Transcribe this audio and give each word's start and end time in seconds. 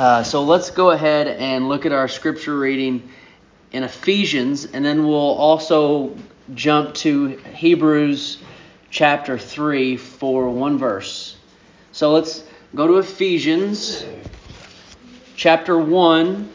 Uh, 0.00 0.22
so 0.22 0.42
let's 0.42 0.70
go 0.70 0.92
ahead 0.92 1.28
and 1.28 1.68
look 1.68 1.84
at 1.84 1.92
our 1.92 2.08
scripture 2.08 2.58
reading 2.58 3.06
in 3.72 3.82
Ephesians, 3.82 4.64
and 4.64 4.82
then 4.82 5.06
we'll 5.06 5.14
also 5.14 6.16
jump 6.54 6.94
to 6.94 7.36
Hebrews 7.52 8.38
chapter 8.88 9.36
3 9.36 9.98
for 9.98 10.48
one 10.48 10.78
verse. 10.78 11.36
So 11.92 12.12
let's 12.12 12.44
go 12.74 12.86
to 12.86 12.96
Ephesians 12.96 14.06
chapter 15.36 15.76
1. 15.76 16.50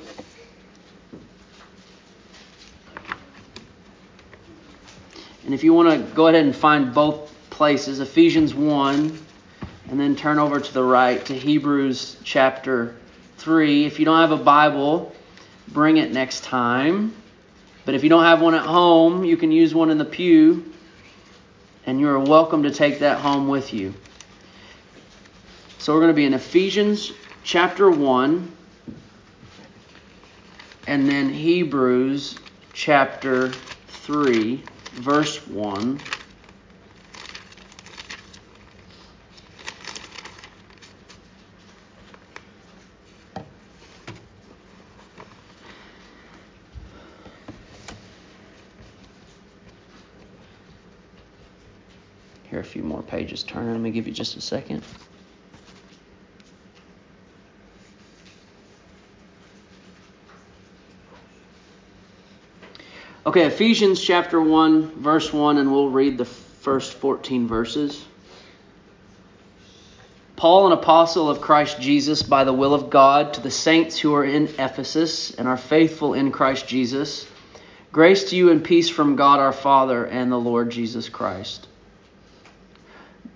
And 5.45 5.53
if 5.53 5.63
you 5.63 5.71
want 5.71 5.89
to 5.91 6.15
go 6.15 6.25
ahead 6.29 6.43
and 6.43 6.55
find 6.55 6.95
both 6.95 7.31
places, 7.51 7.99
Ephesians 7.99 8.55
1, 8.55 9.19
and 9.89 9.99
then 9.99 10.15
turn 10.15 10.39
over 10.39 10.59
to 10.59 10.73
the 10.73 10.83
right 10.83 11.23
to 11.25 11.35
Hebrews 11.37 12.17
chapter 12.23 12.95
3. 13.45 13.85
If 13.85 13.99
you 13.99 14.05
don't 14.05 14.19
have 14.19 14.31
a 14.31 14.43
Bible, 14.43 15.13
bring 15.67 15.97
it 15.97 16.11
next 16.11 16.43
time. 16.43 17.13
But 17.85 17.93
if 17.93 18.03
you 18.03 18.09
don't 18.09 18.23
have 18.23 18.41
one 18.41 18.55
at 18.55 18.65
home, 18.65 19.23
you 19.23 19.37
can 19.37 19.51
use 19.51 19.75
one 19.75 19.91
in 19.91 19.99
the 19.99 20.05
pew, 20.05 20.73
and 21.85 21.99
you 21.99 22.09
are 22.09 22.19
welcome 22.19 22.63
to 22.63 22.71
take 22.71 22.99
that 22.99 23.19
home 23.19 23.47
with 23.47 23.71
you. 23.71 23.93
So 25.77 25.93
we're 25.93 25.99
going 25.99 26.09
to 26.11 26.15
be 26.15 26.25
in 26.25 26.33
Ephesians 26.33 27.11
chapter 27.43 27.91
1 27.91 28.51
and 30.87 31.07
then 31.07 31.29
Hebrews 31.29 32.39
chapter 32.73 33.49
3, 33.51 34.63
verse 34.93 35.45
1. 35.45 35.99
Few 52.75 52.83
more 52.83 53.01
pages 53.01 53.41
turning. 53.41 53.71
Let 53.71 53.79
me 53.79 53.89
give 53.89 54.05
you 54.05 54.11
just 54.11 54.35
a 54.35 54.41
second. 54.41 54.83
Okay, 63.25 63.45
Ephesians 63.45 64.01
chapter 64.01 64.41
1, 64.41 65.01
verse 65.01 65.31
1, 65.31 65.57
and 65.57 65.71
we'll 65.71 65.89
read 65.89 66.17
the 66.17 66.25
first 66.25 66.95
14 66.95 67.47
verses. 67.47 68.03
Paul, 70.35 70.67
an 70.67 70.73
apostle 70.73 71.29
of 71.29 71.39
Christ 71.39 71.79
Jesus, 71.79 72.23
by 72.23 72.43
the 72.43 72.51
will 72.51 72.73
of 72.73 72.89
God, 72.89 73.35
to 73.35 73.39
the 73.39 73.49
saints 73.49 73.97
who 73.97 74.13
are 74.15 74.25
in 74.25 74.49
Ephesus 74.59 75.33
and 75.33 75.47
are 75.47 75.55
faithful 75.55 76.13
in 76.13 76.29
Christ 76.33 76.67
Jesus, 76.67 77.25
grace 77.93 78.31
to 78.31 78.35
you 78.35 78.51
and 78.51 78.61
peace 78.61 78.89
from 78.89 79.15
God 79.15 79.39
our 79.39 79.53
Father 79.53 80.05
and 80.05 80.29
the 80.29 80.37
Lord 80.37 80.71
Jesus 80.71 81.07
Christ. 81.07 81.69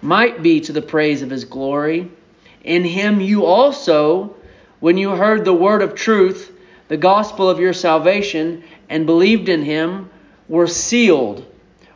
might 0.00 0.42
be 0.42 0.60
to 0.60 0.72
the 0.72 0.82
praise 0.82 1.22
of 1.22 1.30
his 1.30 1.44
glory. 1.44 2.10
In 2.64 2.84
him 2.84 3.20
you 3.20 3.44
also, 3.44 4.34
when 4.80 4.96
you 4.96 5.10
heard 5.10 5.44
the 5.44 5.52
word 5.52 5.82
of 5.82 5.94
truth, 5.94 6.52
the 6.88 6.96
gospel 6.96 7.48
of 7.48 7.60
your 7.60 7.72
salvation, 7.72 8.64
and 8.88 9.06
believed 9.06 9.48
in 9.48 9.62
him 9.62 10.10
were 10.48 10.66
sealed 10.66 11.44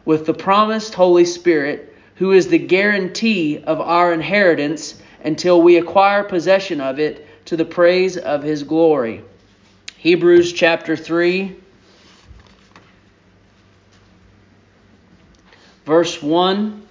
with 0.04 0.26
the 0.26 0.34
promised 0.34 0.94
Holy 0.94 1.24
Spirit, 1.24 1.96
who 2.16 2.32
is 2.32 2.48
the 2.48 2.58
guarantee 2.58 3.62
of 3.64 3.80
our 3.80 4.12
inheritance 4.12 5.00
until 5.24 5.62
we 5.62 5.76
acquire 5.76 6.24
possession 6.24 6.80
of 6.80 6.98
it 6.98 7.26
to 7.46 7.56
the 7.56 7.64
praise 7.64 8.16
of 8.16 8.42
his 8.42 8.62
glory. 8.62 9.22
Hebrews 9.96 10.52
chapter 10.52 10.96
3, 10.96 11.56
verse 15.84 16.20
1. 16.22 16.81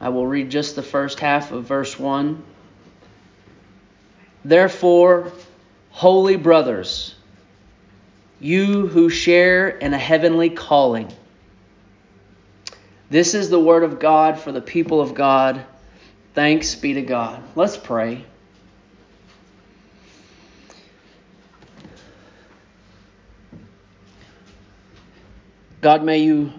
I 0.00 0.10
will 0.10 0.26
read 0.26 0.50
just 0.50 0.76
the 0.76 0.82
first 0.82 1.20
half 1.20 1.50
of 1.50 1.64
verse 1.64 1.98
1. 1.98 2.42
Therefore, 4.44 5.32
holy 5.90 6.36
brothers, 6.36 7.14
you 8.40 8.86
who 8.86 9.10
share 9.10 9.68
in 9.68 9.92
a 9.92 9.98
heavenly 9.98 10.50
calling. 10.50 11.12
This 13.10 13.34
is 13.34 13.50
the 13.50 13.58
word 13.58 13.82
of 13.82 13.98
God 13.98 14.38
for 14.38 14.52
the 14.52 14.60
people 14.60 15.00
of 15.00 15.14
God. 15.14 15.64
Thanks 16.34 16.74
be 16.74 16.94
to 16.94 17.02
God. 17.02 17.42
Let's 17.56 17.76
pray. 17.76 18.24
God, 25.80 26.04
may 26.04 26.18
you 26.18 26.52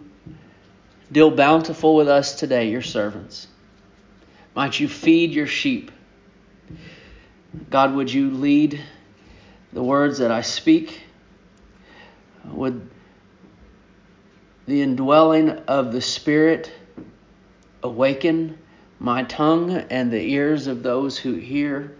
deal 1.11 1.31
bountiful 1.31 1.95
with 1.95 2.07
us 2.07 2.35
today, 2.35 2.69
your 2.69 2.81
servants. 2.81 3.47
Might 4.55 4.79
you 4.79 4.87
feed 4.87 5.31
your 5.31 5.47
sheep. 5.47 5.91
God, 7.69 7.95
would 7.95 8.11
you 8.11 8.29
lead 8.29 8.79
the 9.73 9.81
words 9.81 10.19
that 10.19 10.31
I 10.31 10.41
speak? 10.41 11.01
Would 12.45 12.89
the 14.65 14.81
indwelling 14.81 15.49
of 15.49 15.91
the 15.91 16.01
Spirit 16.01 16.71
awaken 17.81 18.57
my 18.99 19.23
tongue 19.23 19.71
and 19.71 20.11
the 20.11 20.21
ears 20.21 20.67
of 20.67 20.83
those 20.83 21.17
who 21.17 21.35
hear? 21.35 21.95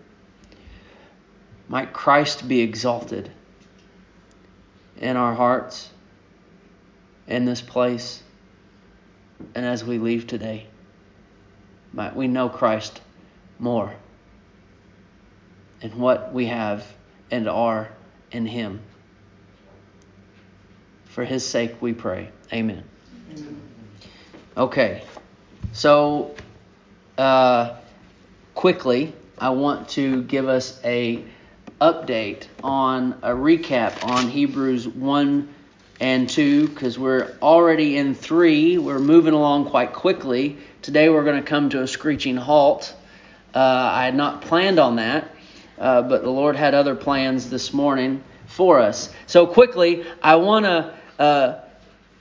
Might 1.68 1.94
Christ 1.94 2.48
be 2.48 2.62
exalted 2.62 3.32
in 4.98 5.16
our 5.16 5.34
hearts, 5.34 5.90
in 7.28 7.46
this 7.46 7.62
place, 7.62 8.22
and 9.56 9.66
as 9.66 9.84
we 9.84 9.98
leave 9.98 10.28
today. 10.28 10.68
Might 11.94 12.16
we 12.16 12.28
know 12.28 12.50
Christ 12.50 13.02
more 13.58 13.96
and 15.82 15.94
what 15.96 16.34
we 16.34 16.46
have 16.48 16.86
and 17.32 17.48
are 17.48 17.90
in 18.32 18.46
Him. 18.46 18.82
For 21.06 21.26
his 21.26 21.46
sake 21.46 21.82
we 21.82 21.94
pray. 21.94 22.30
Amen. 22.54 22.84
Okay, 24.56 25.04
so 25.72 26.36
uh, 27.18 27.76
quickly, 28.56 29.14
I 29.38 29.50
want 29.50 29.90
to 29.90 30.24
give 30.24 30.48
us 30.48 30.80
a 30.84 31.24
update 31.80 32.46
on 32.64 33.14
a 33.22 33.30
recap 33.30 34.04
on 34.04 34.28
Hebrews 34.28 34.88
1 34.88 35.56
and 36.00 36.30
2 36.30 36.70
because 36.70 36.98
we're 36.98 37.36
already 37.42 37.98
in 37.98 38.16
3. 38.16 38.78
We're 38.78 39.00
moving 39.00 39.34
along 39.34 39.70
quite 39.70 39.94
quickly. 39.94 40.58
Today 40.82 41.10
we're 41.10 41.24
going 41.24 41.42
to 41.42 41.48
come 41.48 41.70
to 41.72 41.82
a 41.82 41.88
screeching 41.88 42.38
halt. 42.38 42.94
Uh, 43.54 43.60
I 43.60 44.06
had 44.06 44.16
not 44.16 44.42
planned 44.42 44.80
on 44.80 44.98
that, 44.98 45.36
uh, 45.78 46.02
but 46.04 46.24
the 46.24 46.30
Lord 46.30 46.56
had 46.56 46.74
other 46.74 46.96
plans 46.96 47.50
this 47.50 47.74
morning 47.74 48.24
for 48.46 48.80
us. 48.80 49.12
So, 49.28 49.46
quickly, 49.48 50.06
I 50.22 50.36
want 50.36 50.66
to 50.66 50.94
uh, 51.18 51.60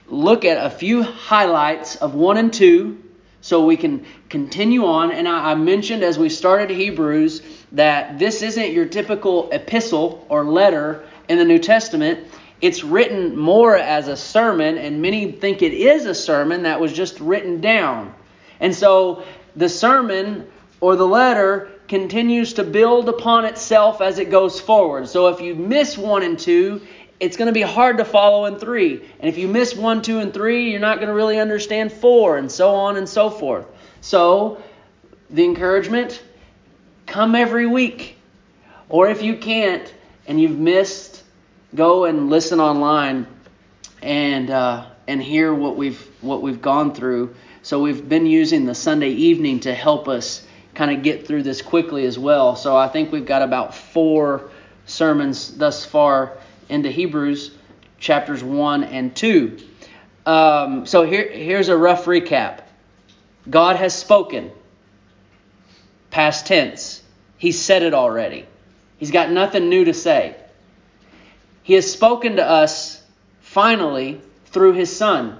look 0.08 0.44
at 0.44 0.64
a 0.64 0.70
few 0.70 1.02
highlights 1.02 1.96
of 1.96 2.14
1 2.14 2.36
and 2.38 2.52
2 2.52 3.02
so 3.40 3.64
we 3.64 3.76
can 3.76 4.04
continue 4.28 4.84
on. 4.84 5.12
And 5.12 5.28
I, 5.28 5.52
I, 5.52 5.54
mentioned 5.54 6.02
as 6.02 6.18
we 6.18 6.28
started 6.28 6.70
Hebrews 6.70 7.42
that 7.72 8.18
this 8.18 8.42
isn't 8.42 8.72
your 8.72 8.86
typical 8.86 9.50
epistle 9.52 10.26
or 10.28 10.44
letter 10.44 11.04
in 11.28 11.38
the 11.38 11.44
New 11.44 11.58
Testament. 11.58 12.26
It's 12.60 12.82
written 12.82 13.36
more 13.36 13.76
as 13.76 14.08
a 14.08 14.16
sermon, 14.16 14.78
and 14.78 15.00
many 15.00 15.32
think 15.32 15.62
it 15.62 15.72
is 15.72 16.06
a 16.06 16.14
sermon 16.14 16.64
that 16.64 16.80
was 16.80 16.92
just 16.92 17.20
written 17.20 17.60
down. 17.60 18.14
And 18.60 18.74
so 18.74 19.24
the 19.54 19.68
sermon 19.68 20.46
or 20.80 20.96
the 20.96 21.06
letter 21.06 21.70
continues 21.88 22.54
to 22.54 22.64
build 22.64 23.08
upon 23.08 23.44
itself 23.44 24.00
as 24.00 24.18
it 24.18 24.30
goes 24.30 24.60
forward. 24.60 25.08
So 25.08 25.28
if 25.28 25.40
you 25.40 25.54
miss 25.54 25.96
1 25.96 26.22
and 26.22 26.38
2, 26.38 26.80
it's 27.20 27.36
going 27.36 27.46
to 27.46 27.52
be 27.52 27.62
hard 27.62 27.98
to 27.98 28.04
follow 28.04 28.44
in 28.44 28.58
3. 28.58 29.02
And 29.20 29.28
if 29.28 29.38
you 29.38 29.48
miss 29.48 29.74
1, 29.74 30.02
2, 30.02 30.18
and 30.20 30.34
3, 30.34 30.70
you're 30.70 30.80
not 30.80 30.96
going 30.96 31.08
to 31.08 31.14
really 31.14 31.40
understand 31.40 31.92
4, 31.92 32.38
and 32.38 32.50
so 32.50 32.74
on 32.74 32.96
and 32.96 33.08
so 33.08 33.30
forth. 33.30 33.66
So, 34.00 34.62
the 35.30 35.44
encouragement 35.44 36.22
come 37.06 37.34
every 37.34 37.66
week. 37.66 38.16
Or 38.88 39.08
if 39.08 39.22
you 39.22 39.36
can't 39.36 39.92
and 40.26 40.40
you've 40.40 40.58
missed, 40.58 41.07
go 41.74 42.04
and 42.04 42.30
listen 42.30 42.60
online 42.60 43.26
and 44.02 44.50
uh, 44.50 44.86
and 45.06 45.22
hear 45.22 45.52
what 45.52 45.76
we've 45.76 46.00
what 46.20 46.42
we've 46.42 46.62
gone 46.62 46.94
through. 46.94 47.34
So 47.62 47.80
we've 47.80 48.08
been 48.08 48.26
using 48.26 48.64
the 48.64 48.74
Sunday 48.74 49.10
evening 49.10 49.60
to 49.60 49.74
help 49.74 50.08
us 50.08 50.46
kind 50.74 50.96
of 50.96 51.02
get 51.02 51.26
through 51.26 51.42
this 51.42 51.60
quickly 51.60 52.06
as 52.06 52.18
well. 52.18 52.56
So 52.56 52.76
I 52.76 52.88
think 52.88 53.10
we've 53.10 53.26
got 53.26 53.42
about 53.42 53.74
four 53.74 54.50
sermons 54.86 55.56
thus 55.56 55.84
far 55.84 56.38
into 56.68 56.90
Hebrews 56.90 57.50
chapters 57.98 58.42
1 58.42 58.84
and 58.84 59.14
2. 59.14 59.58
Um, 60.24 60.86
so 60.86 61.02
here, 61.04 61.28
here's 61.28 61.68
a 61.68 61.76
rough 61.76 62.04
recap 62.04 62.60
God 63.48 63.76
has 63.76 63.94
spoken, 63.94 64.50
past 66.10 66.46
tense. 66.46 67.02
He 67.38 67.52
said 67.52 67.82
it 67.82 67.94
already. 67.94 68.46
He's 68.98 69.10
got 69.10 69.30
nothing 69.30 69.68
new 69.68 69.84
to 69.84 69.94
say. 69.94 70.36
He 71.68 71.74
has 71.74 71.92
spoken 71.92 72.36
to 72.36 72.42
us 72.42 73.02
finally 73.42 74.22
through 74.46 74.72
his 74.72 74.96
Son. 74.96 75.36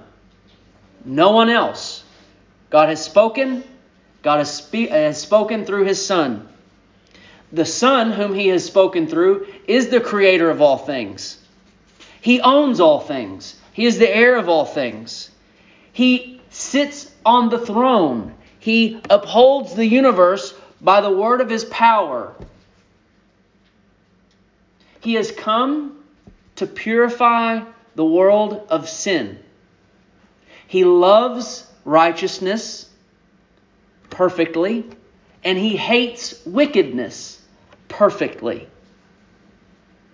No 1.03 1.31
one 1.31 1.49
else. 1.49 2.03
God 2.69 2.89
has 2.89 3.03
spoken. 3.03 3.63
God 4.21 4.37
has, 4.37 4.53
spe- 4.53 4.91
uh, 4.91 4.93
has 4.93 5.19
spoken 5.19 5.65
through 5.65 5.85
his 5.85 6.05
Son. 6.05 6.47
The 7.51 7.65
Son, 7.65 8.11
whom 8.11 8.35
he 8.35 8.49
has 8.49 8.63
spoken 8.63 9.07
through, 9.07 9.47
is 9.65 9.89
the 9.89 9.99
creator 9.99 10.51
of 10.51 10.61
all 10.61 10.77
things. 10.77 11.39
He 12.21 12.39
owns 12.41 12.79
all 12.79 12.99
things, 12.99 13.59
he 13.73 13.87
is 13.87 13.97
the 13.97 14.15
heir 14.15 14.35
of 14.35 14.47
all 14.47 14.65
things. 14.65 15.31
He 15.93 16.41
sits 16.51 17.11
on 17.25 17.49
the 17.49 17.57
throne, 17.57 18.35
he 18.59 19.01
upholds 19.09 19.73
the 19.73 19.87
universe 19.87 20.53
by 20.79 21.01
the 21.01 21.09
word 21.09 21.41
of 21.41 21.49
his 21.49 21.65
power. 21.65 22.35
He 24.99 25.15
has 25.15 25.31
come 25.31 25.98
to 26.59 26.67
purify 26.67 27.61
the 27.95 28.05
world 28.05 28.65
of 28.69 28.87
sin. 28.87 29.39
He 30.67 30.85
loves 30.85 31.65
righteousness 31.83 32.89
perfectly, 34.09 34.85
and 35.43 35.57
he 35.57 35.75
hates 35.75 36.45
wickedness 36.45 37.41
perfectly. 37.87 38.67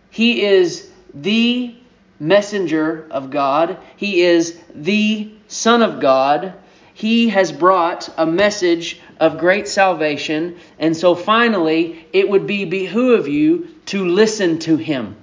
He 0.10 0.44
is 0.44 0.90
the 1.14 1.76
messenger 2.20 3.08
of 3.12 3.30
God, 3.30 3.78
He 3.98 4.22
is 4.22 4.60
the 4.74 5.32
Son 5.48 5.82
of 5.82 6.00
God. 6.00 6.54
He 6.94 7.30
has 7.30 7.52
brought 7.52 8.10
a 8.18 8.26
message 8.26 9.02
of 9.20 9.38
great 9.38 9.68
salvation, 9.68 10.58
and 10.80 10.96
so 10.96 11.14
finally, 11.16 12.08
it 12.14 12.30
would 12.30 12.48
be 12.48 12.64
behoove 12.64 13.28
you 13.28 13.68
to 13.88 14.06
listen 14.06 14.60
to 14.60 14.78
Him, 14.78 15.18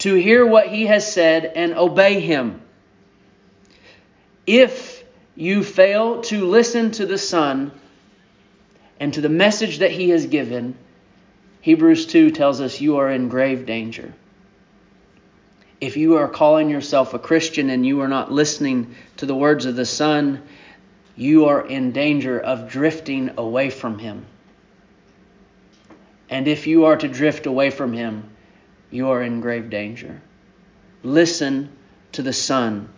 to 0.00 0.14
hear 0.14 0.44
what 0.46 0.68
He 0.68 0.86
has 0.86 1.10
said 1.10 1.44
and 1.44 1.74
obey 1.74 2.20
Him. 2.20 2.60
If 4.46 5.04
you 5.34 5.62
fail 5.62 6.22
to 6.22 6.44
listen 6.44 6.90
to 6.92 7.06
the 7.06 7.18
Son, 7.18 7.72
and 9.00 9.14
to 9.14 9.22
the 9.22 9.30
message 9.30 9.78
that 9.78 9.90
he 9.90 10.10
has 10.10 10.26
given, 10.26 10.76
Hebrews 11.62 12.06
2 12.06 12.30
tells 12.30 12.60
us 12.60 12.80
you 12.80 12.98
are 12.98 13.10
in 13.10 13.30
grave 13.30 13.64
danger. 13.64 14.12
If 15.80 15.96
you 15.96 16.18
are 16.18 16.28
calling 16.28 16.68
yourself 16.68 17.14
a 17.14 17.18
Christian 17.18 17.70
and 17.70 17.84
you 17.84 18.02
are 18.02 18.08
not 18.08 18.30
listening 18.30 18.94
to 19.16 19.24
the 19.24 19.34
words 19.34 19.64
of 19.64 19.74
the 19.74 19.86
Son, 19.86 20.42
you 21.16 21.46
are 21.46 21.66
in 21.66 21.92
danger 21.92 22.38
of 22.38 22.68
drifting 22.68 23.32
away 23.38 23.70
from 23.70 23.98
Him. 23.98 24.26
And 26.28 26.46
if 26.46 26.66
you 26.66 26.84
are 26.84 26.96
to 26.96 27.08
drift 27.08 27.46
away 27.46 27.70
from 27.70 27.94
Him, 27.94 28.29
you 28.90 29.10
are 29.10 29.22
in 29.22 29.40
grave 29.40 29.70
danger. 29.70 30.20
Listen 31.02 31.70
to 32.12 32.22
the 32.22 32.32
Son. 32.32 32.88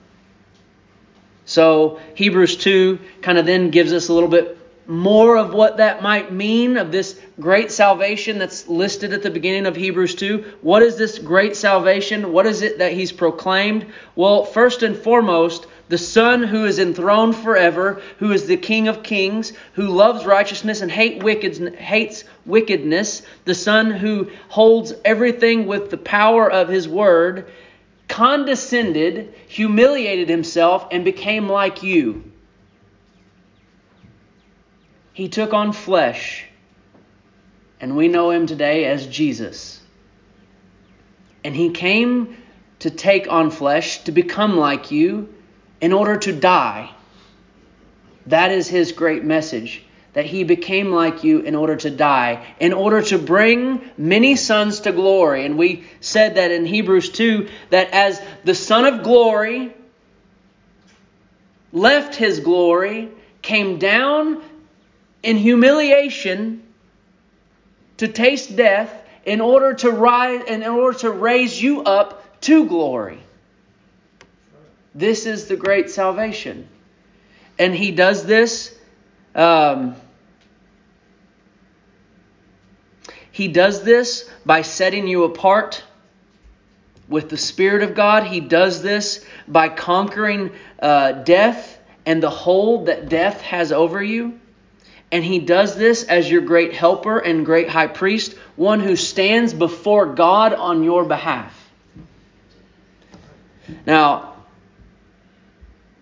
So, 1.45 2.01
Hebrews 2.15 2.57
2 2.57 2.99
kind 3.21 3.39
of 3.39 3.47
then 3.47 3.71
gives 3.71 3.93
us 3.93 4.09
a 4.09 4.13
little 4.13 4.29
bit 4.29 4.59
more 4.87 5.37
of 5.37 5.55
what 5.55 5.77
that 5.77 6.03
might 6.03 6.33
mean 6.33 6.77
of 6.77 6.91
this 6.91 7.21
great 7.39 7.71
salvation 7.71 8.39
that's 8.39 8.69
listed 8.69 9.13
at 9.13 9.23
the 9.23 9.31
beginning 9.31 9.67
of 9.67 9.77
Hebrews 9.77 10.15
2. 10.17 10.57
What 10.61 10.83
is 10.83 10.97
this 10.97 11.19
great 11.19 11.57
salvation? 11.57 12.33
What 12.33 12.47
is 12.47 12.63
it 12.63 12.79
that 12.79 12.93
he's 12.93 13.13
proclaimed? 13.13 13.87
Well, 14.17 14.45
first 14.45 14.83
and 14.83 14.97
foremost, 14.97 15.67
the 15.93 15.99
Son 15.99 16.43
who 16.43 16.65
is 16.65 16.79
enthroned 16.79 17.37
forever, 17.37 18.01
who 18.17 18.33
is 18.33 18.47
the 18.47 18.57
King 18.57 18.89
of 18.89 19.03
kings, 19.03 19.53
who 19.75 19.89
loves 19.89 20.25
righteousness 20.25 20.81
and 20.81 20.91
hate 20.91 21.23
wicked, 21.23 21.75
hates 21.75 22.25
wickedness, 22.47 23.21
the 23.45 23.55
Son 23.55 23.91
who 23.91 24.31
holds 24.49 24.95
everything 25.05 25.67
with 25.67 25.91
the 25.91 25.99
power 25.99 26.51
of 26.51 26.71
his 26.71 26.89
word, 26.89 27.53
condescended, 28.09 29.35
humiliated 29.49 30.31
himself, 30.31 30.89
and 30.91 31.05
became 31.05 31.47
like 31.47 31.83
you 31.83 32.25
he 35.13 35.29
took 35.29 35.53
on 35.53 35.75
flesh, 35.75 36.47
and 37.83 37.99
we 37.99 38.09
know 38.09 38.31
him 38.31 38.47
today 38.47 38.87
as 38.87 39.07
Jesus. 39.07 39.79
And 41.45 41.55
he 41.55 41.69
came 41.69 42.39
to 42.79 42.89
take 42.89 43.31
on 43.31 43.51
flesh, 43.51 44.05
to 44.05 44.13
become 44.13 44.57
like 44.57 44.91
you, 44.91 45.29
in 45.83 45.93
order 45.93 46.17
to 46.17 46.33
die. 46.33 46.89
That 48.27 48.53
is 48.53 48.69
his 48.69 48.93
great 48.93 49.25
message. 49.25 49.83
That 50.15 50.25
he 50.27 50.45
became 50.45 50.93
like 50.93 51.25
you 51.25 51.41
in 51.41 51.55
order 51.55 51.75
to 51.75 51.91
die, 51.91 52.47
in 52.61 52.73
order 52.73 53.03
to 53.03 53.19
bring 53.19 53.91
many 53.97 54.37
sons 54.37 54.81
to 54.81 54.93
glory. 54.93 55.45
And 55.45 55.59
we 55.59 55.85
said 56.01 56.37
that 56.37 56.51
in 56.51 56.65
Hebrews 56.67 57.11
2 57.11 57.49
that 57.71 57.91
as 57.91 58.23
the 58.45 58.55
Son 58.55 58.85
of 58.85 59.03
glory 59.03 59.75
left 61.73 62.15
his 62.15 62.41
glory, 62.41 63.09
came 63.41 63.79
down 63.79 64.43
in 65.23 65.37
humiliation 65.39 66.63
to 67.97 68.07
taste 68.07 68.55
death 68.55 68.93
in 69.25 69.41
order 69.41 69.75
to 69.75 69.91
rise 69.91 70.45
in 70.47 70.63
order 70.63 70.99
to 70.99 71.11
raise 71.11 71.61
you 71.61 71.83
up 71.83 72.41
to 72.43 72.67
glory. 72.67 73.19
This 74.95 75.27
is 75.27 75.47
the 75.47 75.57
great 75.57 75.91
salvation. 75.91 76.69
And 77.59 77.75
he 77.75 77.91
does 77.93 78.25
this 78.25 78.75
um, 79.35 79.97
he 83.31 83.49
does 83.49 83.83
this 83.83 84.29
by 84.45 84.63
setting 84.63 85.07
you 85.07 85.25
apart 85.25 85.83
with 87.09 87.31
the 87.31 87.39
Spirit 87.39 87.83
of 87.83 87.95
God. 87.95 88.25
He 88.25 88.41
does 88.41 88.83
this 88.83 89.25
by 89.49 89.71
conquering 89.71 90.53
uh, 90.81 91.13
death 91.13 91.79
and 92.05 92.23
the 92.23 92.31
hold 92.31 92.87
that 92.87 93.09
death 93.09 93.41
has 93.41 93.73
over 93.73 94.03
you. 94.03 94.39
And 95.11 95.25
he 95.25 95.39
does 95.39 95.77
this 95.77 96.05
as 96.05 96.31
your 96.31 96.43
great 96.43 96.73
helper 96.73 97.19
and 97.19 97.45
great 97.45 97.69
high 97.69 97.87
priest, 97.87 98.35
one 98.57 98.81
who 98.81 98.97
stands 98.97 99.53
before 99.53 100.15
God 100.15 100.53
on 100.55 100.85
your 100.85 101.05
behalf. 101.05 101.59
Now, 103.87 104.32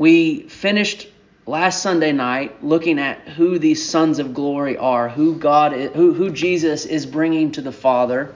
we 0.01 0.41
finished 0.45 1.07
last 1.45 1.83
Sunday 1.83 2.11
night 2.11 2.65
looking 2.65 2.99
at 2.99 3.19
who 3.29 3.59
these 3.59 3.87
sons 3.87 4.19
of 4.19 4.33
glory 4.33 4.79
are, 4.79 5.11
who 5.11 5.37
God 5.37 5.75
is, 5.75 5.91
who, 5.93 6.15
who 6.15 6.31
Jesus 6.31 6.87
is 6.87 7.05
bringing 7.05 7.53
to 7.53 7.61
the 7.61 7.71
Father, 7.71 8.35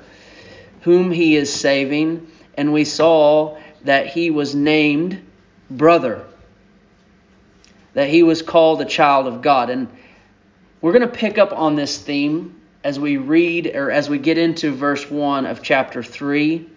whom 0.82 1.10
he 1.10 1.36
is 1.36 1.50
saving, 1.50 2.30
and 2.58 2.70
we 2.74 2.84
saw 2.84 3.56
that 3.84 4.08
he 4.08 4.30
was 4.30 4.54
named 4.54 5.24
brother, 5.70 6.26
that 7.94 8.10
he 8.10 8.22
was 8.22 8.42
called 8.42 8.82
a 8.82 8.84
child 8.84 9.26
of 9.26 9.40
God. 9.40 9.70
And 9.70 9.88
we're 10.82 10.92
going 10.92 11.08
to 11.08 11.16
pick 11.16 11.38
up 11.38 11.54
on 11.54 11.76
this 11.76 11.96
theme 11.96 12.60
as 12.84 13.00
we 13.00 13.16
read 13.16 13.74
or 13.74 13.90
as 13.90 14.10
we 14.10 14.18
get 14.18 14.36
into 14.36 14.70
verse 14.70 15.10
1 15.10 15.46
of 15.46 15.62
chapter 15.62 16.02
3. 16.02 16.68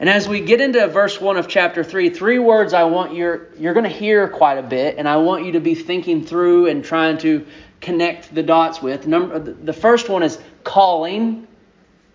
And 0.00 0.08
as 0.08 0.28
we 0.28 0.40
get 0.40 0.60
into 0.60 0.86
verse 0.86 1.20
1 1.20 1.36
of 1.36 1.48
chapter 1.48 1.82
3, 1.82 2.10
three 2.10 2.38
words 2.38 2.72
I 2.72 2.84
want 2.84 3.14
you're 3.14 3.48
you're 3.58 3.74
going 3.74 3.84
to 3.84 3.96
hear 3.96 4.28
quite 4.28 4.58
a 4.58 4.62
bit 4.62 4.96
and 4.96 5.08
I 5.08 5.16
want 5.16 5.44
you 5.44 5.52
to 5.52 5.60
be 5.60 5.74
thinking 5.74 6.24
through 6.24 6.68
and 6.68 6.84
trying 6.84 7.18
to 7.18 7.46
connect 7.80 8.32
the 8.34 8.42
dots 8.42 8.80
with. 8.80 9.06
Number 9.06 9.34
uh, 9.34 9.38
the 9.38 9.72
first 9.72 10.08
one 10.08 10.22
is 10.22 10.38
calling. 10.62 11.46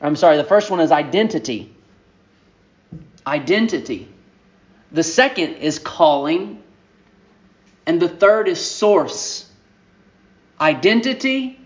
I'm 0.01 0.15
sorry, 0.15 0.37
the 0.37 0.43
first 0.43 0.71
one 0.71 0.79
is 0.79 0.91
identity. 0.91 1.73
Identity. 3.27 4.07
The 4.91 5.03
second 5.03 5.55
is 5.55 5.79
calling. 5.79 6.61
And 7.85 8.01
the 8.01 8.07
third 8.07 8.47
is 8.47 8.63
source. 8.63 9.49
Identity, 10.61 11.59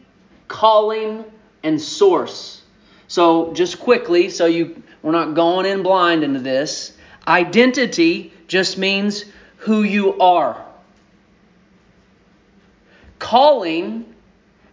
calling, 0.47 1.25
and 1.61 1.79
source. 1.79 2.61
So, 3.07 3.53
just 3.53 3.79
quickly, 3.79 4.29
so 4.29 4.47
you 4.47 4.81
we're 5.01 5.11
not 5.11 5.33
going 5.33 5.65
in 5.65 5.83
blind 5.83 6.23
into 6.23 6.39
this. 6.39 6.93
Identity 7.27 8.33
just 8.47 8.77
means 8.77 9.25
who 9.57 9.83
you 9.83 10.19
are. 10.19 10.63
Calling 13.19 14.13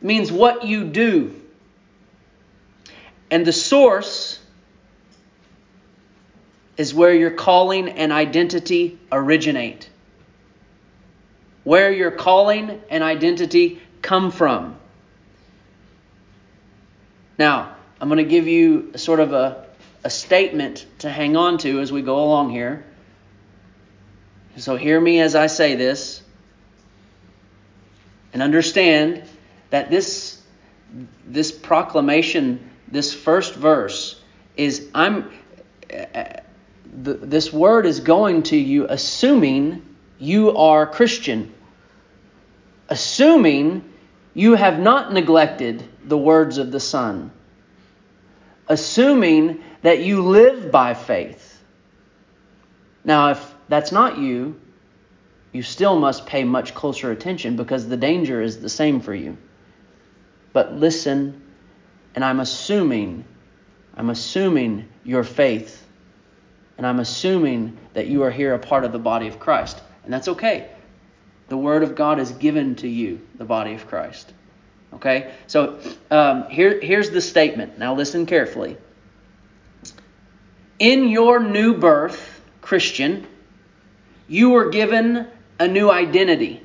means 0.01 0.31
what 0.31 0.65
you 0.65 0.85
do. 0.85 1.41
And 3.31 3.45
the 3.47 3.53
source 3.53 4.39
is 6.77 6.93
where 6.93 7.15
your 7.15 7.31
calling 7.31 7.89
and 7.89 8.13
identity 8.13 8.99
originate. 9.11 9.89
Where 11.63 11.93
your 11.93 12.11
calling 12.11 12.81
and 12.91 13.03
identity 13.03 13.81
come 14.03 14.31
from. 14.31 14.77
Now, 17.39 17.75
I'm 18.01 18.09
going 18.09 18.19
to 18.19 18.31
give 18.31 18.47
you 18.47 18.93
sort 18.97 19.21
of 19.21 19.33
a, 19.33 19.65
a 20.05 20.11
statement 20.11 20.87
to 21.01 21.11
hang 21.11 21.37
on 21.37 21.59
to 21.59 21.81
as 21.81 21.91
we 21.91 22.03
go 22.03 22.23
along 22.23 22.51
here. 22.51 22.85
So, 24.57 24.77
hear 24.77 25.01
me 25.01 25.21
as 25.21 25.35
I 25.35 25.49
say 25.49 25.75
this 25.75 26.23
and 28.33 28.43
understand 28.43 29.25
that 29.71 29.91
this, 29.91 30.41
this 31.27 31.51
proclamation, 31.51 32.71
this 32.87 33.13
first 33.13 33.55
verse, 33.55 34.21
is 34.57 34.89
I'm. 34.95 35.33
Uh, 35.93 36.25
this 36.97 37.53
word 37.53 37.87
is 37.87 38.01
going 38.01 38.45
to 38.45 38.57
you 38.57 38.87
assuming 38.89 39.83
you 40.19 40.57
are 40.57 40.87
Christian, 40.87 41.53
assuming 42.89 43.93
you 44.33 44.55
have 44.55 44.79
not 44.79 45.13
neglected 45.13 45.83
the 46.05 46.17
words 46.17 46.59
of 46.59 46.71
the 46.71 46.79
Son, 46.79 47.33
assuming 48.69 49.63
that 49.83 50.01
you 50.01 50.23
live 50.23 50.71
by 50.71 50.95
faith. 50.95 51.63
Now, 53.05 53.31
if 53.31 53.55
that's 53.69 53.93
not 53.93 54.19
you, 54.19 54.61
you 55.53 55.63
still 55.63 55.99
must 55.99 56.27
pay 56.27 56.45
much 56.45 56.75
closer 56.75 57.11
attention 57.11 57.57
because 57.57 57.87
the 57.87 57.97
danger 57.97 58.41
is 58.41 58.61
the 58.61 58.69
same 58.69 59.01
for 59.01 59.15
you. 59.15 59.37
But 60.53 60.75
listen, 60.75 61.43
and 62.15 62.25
I'm 62.25 62.41
assuming, 62.41 63.25
I'm 63.97 64.11
assuming 64.11 64.89
your 65.05 65.25
faith, 65.25 65.87
and 66.77 66.87
I'm 66.87 67.01
assuming 67.01 67.77
that 67.93 68.07
you 68.09 68.23
are 68.23 68.31
here 68.31 68.55
a 68.55 68.59
part 68.59 68.85
of 68.85 68.93
the 68.93 68.99
body 68.99 69.29
of 69.29 69.39
Christ. 69.39 69.81
And 70.05 70.13
that's 70.13 70.29
okay. 70.29 70.71
The 71.49 71.57
Word 71.57 71.83
of 71.83 71.95
God 71.95 72.19
is 72.19 72.33
given 72.33 72.75
to 72.77 72.89
you, 72.89 73.21
the 73.37 73.45
body 73.45 73.75
of 73.75 73.87
Christ. 73.87 74.33
Okay? 74.95 75.33
So 75.47 75.79
um, 76.11 76.49
here, 76.49 76.81
here's 76.81 77.11
the 77.11 77.21
statement. 77.21 77.79
Now 77.79 77.95
listen 77.95 78.27
carefully. 78.27 78.77
In 80.79 81.09
your 81.09 81.41
new 81.41 81.77
birth, 81.79 82.43
Christian, 82.61 83.27
you 84.29 84.51
were 84.51 84.71
given 84.71 85.27
a 85.59 85.69
new 85.69 85.91
identity 85.91 86.63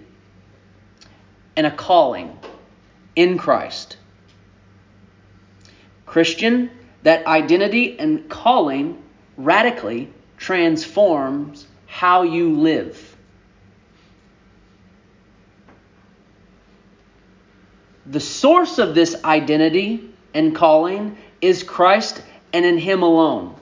and 1.55 1.67
a 1.67 1.71
calling 1.71 2.37
in 3.15 3.37
Christ. 3.37 3.97
Christian, 6.05 6.71
that 7.03 7.25
identity 7.27 7.99
and 7.99 8.29
calling 8.29 9.01
radically 9.37 10.11
transforms 10.37 11.67
how 11.85 12.23
you 12.23 12.57
live. 12.59 13.08
The 18.09 18.19
source 18.19 18.79
of 18.79 18.95
this 18.95 19.23
identity 19.23 20.09
and 20.33 20.55
calling 20.55 21.17
is 21.41 21.63
Christ 21.63 22.21
and 22.51 22.65
in 22.65 22.77
Him 22.77 23.03
alone. 23.03 23.55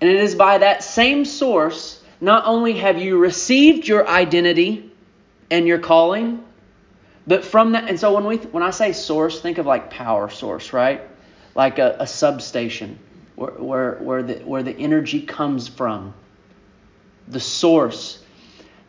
And 0.00 0.10
it 0.10 0.16
is 0.16 0.34
by 0.34 0.58
that 0.58 0.82
same 0.82 1.24
source, 1.24 2.02
not 2.20 2.44
only 2.44 2.74
have 2.74 3.00
you 3.00 3.18
received 3.18 3.86
your 3.86 4.06
identity 4.06 4.92
and 5.50 5.66
your 5.66 5.78
calling, 5.78 6.44
but 7.26 7.44
from 7.44 7.72
that, 7.72 7.88
and 7.88 7.98
so 7.98 8.12
when 8.14 8.24
we 8.24 8.36
when 8.36 8.62
I 8.62 8.70
say 8.70 8.92
source, 8.92 9.40
think 9.40 9.58
of 9.58 9.64
like 9.64 9.90
power 9.90 10.28
source, 10.28 10.72
right? 10.72 11.02
Like 11.54 11.78
a, 11.78 11.96
a 12.00 12.06
substation 12.06 12.98
where, 13.36 13.52
where 13.52 13.94
where 13.94 14.22
the 14.22 14.34
where 14.40 14.62
the 14.62 14.76
energy 14.76 15.22
comes 15.22 15.68
from. 15.68 16.14
The 17.28 17.40
source. 17.40 18.23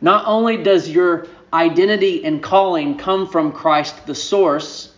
Not 0.00 0.26
only 0.26 0.62
does 0.62 0.88
your 0.88 1.26
identity 1.52 2.24
and 2.24 2.42
calling 2.42 2.98
come 2.98 3.28
from 3.28 3.52
Christ 3.52 4.06
the 4.06 4.14
source, 4.14 4.92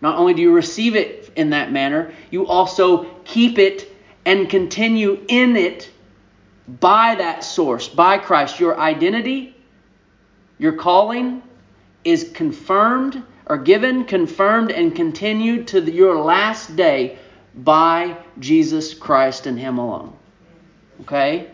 not 0.00 0.16
only 0.18 0.34
do 0.34 0.42
you 0.42 0.52
receive 0.52 0.94
it 0.94 1.30
in 1.36 1.50
that 1.50 1.72
manner, 1.72 2.12
you 2.30 2.46
also 2.46 3.04
keep 3.24 3.58
it 3.58 3.90
and 4.24 4.48
continue 4.48 5.24
in 5.28 5.56
it 5.56 5.90
by 6.80 7.14
that 7.16 7.42
source, 7.42 7.88
by 7.88 8.18
Christ. 8.18 8.60
Your 8.60 8.78
identity, 8.78 9.56
your 10.58 10.74
calling 10.74 11.42
is 12.04 12.30
confirmed 12.34 13.22
or 13.46 13.56
given, 13.56 14.04
confirmed, 14.04 14.70
and 14.70 14.94
continued 14.94 15.68
to 15.68 15.80
the, 15.80 15.90
your 15.90 16.20
last 16.20 16.76
day 16.76 17.18
by 17.54 18.16
Jesus 18.38 18.94
Christ 18.94 19.46
and 19.46 19.58
Him 19.58 19.78
alone. 19.78 20.14
Okay? 21.00 21.50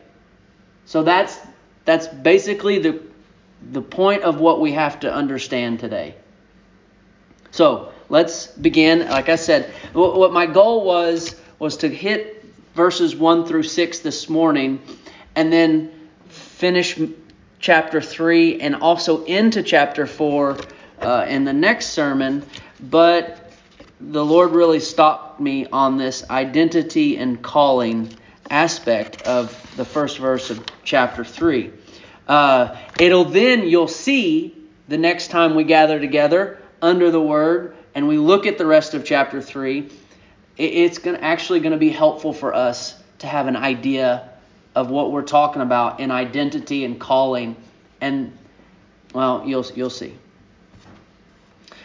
So 0.87 1.03
that's 1.03 1.39
that's 1.85 2.07
basically 2.07 2.79
the, 2.79 3.03
the 3.73 3.83
point 3.83 4.23
of 4.23 4.41
what 4.41 4.61
we 4.61 4.73
have 4.73 5.01
to 5.01 5.13
understand 5.13 5.81
today. 5.81 6.15
So 7.51 7.93
let's 8.09 8.49
begin. 8.49 9.09
Like 9.09 9.29
I 9.29 9.37
said, 9.37 9.73
what 9.93 10.33
my 10.33 10.47
goal 10.47 10.85
was 10.85 11.37
was 11.59 11.77
to 11.79 11.89
hit 11.89 12.45
verses 12.75 13.15
1 13.15 13.47
through 13.47 13.63
6 13.63 14.01
this 14.01 14.29
morning 14.29 14.83
and 15.37 15.53
then 15.53 15.93
finish 16.29 16.99
chapter 17.61 18.01
3 18.01 18.61
and 18.61 18.75
also 18.77 19.25
into 19.25 19.63
chapter 19.63 20.07
4 20.07 20.59
uh, 21.01 21.27
in 21.29 21.45
the 21.45 21.53
next 21.53 21.89
sermon. 21.89 22.45
But 22.81 23.53
the 24.01 24.25
Lord 24.25 24.51
really 24.51 24.81
stopped 24.81 25.41
me 25.41 25.67
on 25.67 25.97
this 25.97 26.29
identity 26.29 27.17
and 27.17 27.41
calling 27.41 28.13
aspect 28.51 29.23
of 29.23 29.64
the 29.77 29.85
first 29.85 30.19
verse 30.19 30.51
of 30.51 30.65
chapter 30.85 31.25
3. 31.25 31.73
Uh, 32.27 32.77
it'll 33.01 33.25
then, 33.25 33.69
you'll 33.69 33.89
see 33.89 34.57
the 34.89 34.99
next 34.99 35.29
time 35.29 35.55
we 35.55 35.65
gather 35.65 35.99
together 35.99 36.59
under 36.81 37.11
the 37.11 37.21
Word 37.21 37.77
and 37.95 38.09
we 38.09 38.19
look 38.19 38.47
at 38.47 38.59
the 38.59 38.67
rest 38.67 38.95
of 38.95 39.05
chapter 39.05 39.41
3, 39.41 39.89
it's 40.57 40.99
gonna, 40.99 41.19
actually 41.19 41.61
going 41.61 41.73
to 41.73 41.79
be 41.79 41.91
helpful 41.91 42.33
for 42.33 42.55
us 42.55 43.01
to 43.19 43.27
have 43.27 43.47
an 43.47 43.57
idea 43.57 44.29
of 44.75 44.91
what 44.91 45.13
we're 45.13 45.23
talking 45.23 45.63
about 45.63 46.01
in 46.01 46.11
identity 46.11 46.85
and 46.85 46.99
calling. 46.99 47.57
And, 48.01 48.37
well, 49.13 49.45
you'll, 49.47 49.65
you'll 49.75 49.91
see. 49.91 50.17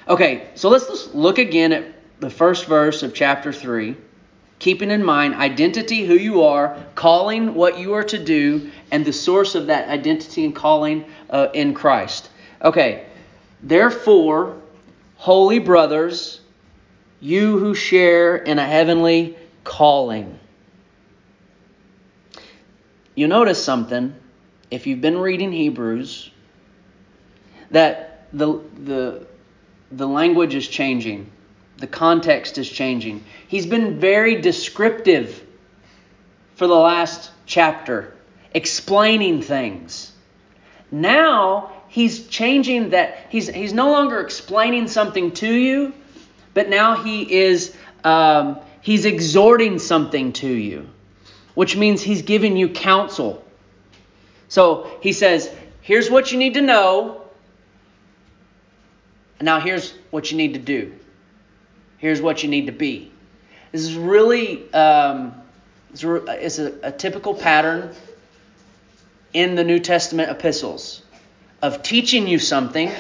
Okay, 0.08 0.50
so 0.56 0.70
let's, 0.70 0.90
let's 0.90 1.14
look 1.14 1.38
again 1.38 1.72
at 1.72 1.86
the 2.20 2.30
first 2.30 2.66
verse 2.66 3.04
of 3.04 3.14
chapter 3.14 3.54
3 3.54 3.96
keeping 4.60 4.92
in 4.92 5.04
mind 5.04 5.36
identity, 5.36 6.06
who 6.06 6.16
you 6.16 6.44
are, 6.44 6.78
calling, 6.96 7.54
what 7.56 7.80
you 7.80 7.94
are 7.94 8.04
to 8.04 8.24
do, 8.24 8.70
and 8.92 9.06
the 9.06 9.14
source 9.14 9.56
of 9.56 9.68
that 9.68 9.90
identity 9.90 10.46
and 10.46 10.56
calling 10.56 11.06
uh, 11.30 11.48
in 11.54 11.74
Christ. 11.74 12.30
Okay, 12.62 13.06
therefore, 13.64 14.58
holy 15.16 15.60
brothers, 15.60 16.42
you 17.22 17.58
who 17.58 17.74
share 17.74 18.36
in 18.36 18.60
a 18.60 18.66
heavenly 18.66 19.38
calling. 19.64 20.40
you 23.20 23.28
notice 23.28 23.62
something 23.62 24.16
if 24.72 24.88
you've 24.88 25.02
been 25.02 25.18
reading 25.18 25.52
Hebrews 25.52 26.32
that 27.72 28.28
the 28.32 28.62
the 28.86 29.28
the 29.92 30.08
language 30.08 30.56
is 30.56 30.68
changing. 30.68 31.30
The 31.80 31.88
context 31.88 32.58
is 32.58 32.70
changing. 32.70 33.24
He's 33.48 33.66
been 33.66 34.00
very 34.00 34.42
descriptive 34.42 35.44
for 36.56 36.68
the 36.68 36.76
last 36.76 37.32
chapter, 37.46 38.14
explaining 38.54 39.42
things. 39.42 40.12
Now 40.92 41.72
he's 41.88 42.28
changing 42.28 42.90
that. 42.90 43.28
He's, 43.30 43.48
he's 43.48 43.74
no 43.74 43.92
longer 43.92 44.20
explaining 44.20 44.90
something 44.90 45.32
to 45.34 45.52
you, 45.52 45.94
but 46.54 46.70
now 46.70 47.02
he 47.02 47.32
is 47.32 47.76
um, 48.04 48.60
he's 48.82 49.06
exhorting 49.06 49.80
something 49.80 50.34
to 50.34 50.48
you, 50.48 50.90
which 51.56 51.78
means 51.78 52.02
he's 52.02 52.24
giving 52.24 52.58
you 52.58 52.70
counsel. 52.70 53.44
So 54.48 54.90
he 55.02 55.14
says, 55.14 55.50
here's 55.82 56.10
what 56.10 56.32
you 56.32 56.38
need 56.38 56.56
to 56.56 56.62
know. 56.62 57.22
Now 59.40 59.60
here's 59.60 59.94
what 60.12 60.32
you 60.32 60.38
need 60.38 60.56
to 60.56 60.60
do. 60.60 60.94
Here's 62.00 62.22
what 62.22 62.44
you 62.44 62.50
need 62.50 62.66
to 62.66 62.72
be. 62.72 63.12
This 63.72 63.82
is 63.82 63.96
really 63.96 64.72
um, 64.74 65.34
it's 65.92 66.60
a, 66.60 66.74
a 66.84 66.92
typical 66.92 67.34
pattern 67.34 67.94
in 69.34 69.56
the 69.56 69.64
New 69.64 69.80
Testament 69.80 70.32
epistles 70.32 71.04
of 71.62 71.84
teaching 71.84 72.28
you 72.28 72.40
something. 72.40 72.92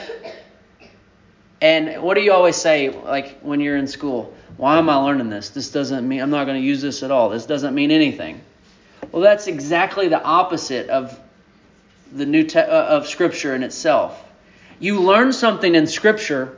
And 1.62 2.02
what 2.02 2.16
do 2.16 2.22
you 2.22 2.32
always 2.32 2.56
say, 2.56 2.90
like 2.90 3.40
when 3.42 3.60
you're 3.60 3.78
in 3.78 3.88
school? 3.88 4.34
Why 4.58 4.78
am 4.78 4.90
I 4.90 4.96
learning 4.96 5.30
this? 5.30 5.50
This 5.50 5.72
doesn't 5.72 6.08
mean 6.08 6.22
I'm 6.22 6.30
not 6.30 6.46
going 6.46 6.62
to 6.62 6.66
use 6.66 6.82
this 6.82 7.04
at 7.04 7.12
all. 7.12 7.30
This 7.30 7.46
doesn't 7.46 7.74
mean 7.74 7.92
anything. 7.92 8.42
Well, 9.12 9.22
that's 9.22 9.48
exactly 9.48 10.08
the 10.08 10.22
opposite 10.22 10.90
of 10.90 11.18
the 12.12 12.26
new 12.26 12.44
te- 12.44 12.60
uh, 12.60 12.98
of 12.98 13.08
Scripture 13.08 13.56
in 13.56 13.64
itself. 13.64 14.24
You 14.80 15.02
learn 15.02 15.34
something 15.34 15.76
in 15.76 15.88
Scripture 15.88 16.58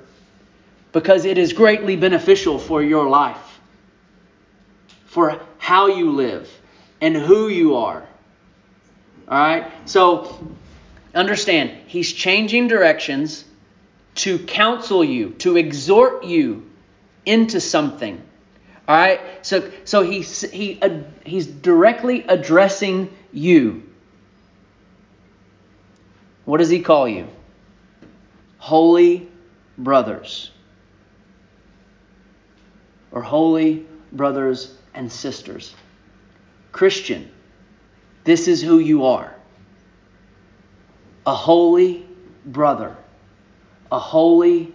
because 0.92 1.26
it 1.26 1.38
is 1.38 1.54
greatly 1.54 1.96
beneficial 1.96 2.60
for 2.60 2.84
your 2.84 3.10
life, 3.10 3.60
for 5.06 5.42
how 5.58 5.88
you 5.88 6.12
live, 6.12 6.50
and 7.00 7.16
who 7.16 7.48
you 7.48 7.76
are. 7.78 8.08
All 9.28 9.38
right? 9.38 9.72
So 9.86 10.52
understand, 11.16 11.72
he's 11.88 12.12
changing 12.12 12.68
directions 12.68 13.46
to 14.16 14.38
counsel 14.40 15.04
you, 15.04 15.32
to 15.40 15.58
exhort 15.58 16.26
you 16.26 16.70
into 17.26 17.62
something. 17.62 18.22
All 18.88 18.96
right? 18.96 19.22
So 19.42 19.72
so 19.86 20.02
he 20.04 20.22
he 20.22 20.80
he's 21.26 21.48
directly 21.48 22.26
addressing 22.28 23.16
you. 23.32 23.84
What 26.44 26.58
does 26.58 26.70
he 26.70 26.82
call 26.82 27.08
you? 27.08 27.28
Holy 28.58 29.30
brothers. 29.78 30.51
Or 33.12 33.22
holy 33.22 33.86
brothers 34.12 34.76
and 34.94 35.12
sisters. 35.12 35.76
Christian, 36.72 37.30
this 38.24 38.48
is 38.48 38.62
who 38.62 38.80
you 38.80 39.06
are 39.06 39.36
a 41.26 41.36
holy 41.36 42.06
brother, 42.46 42.96
a 43.92 44.00
holy 44.00 44.74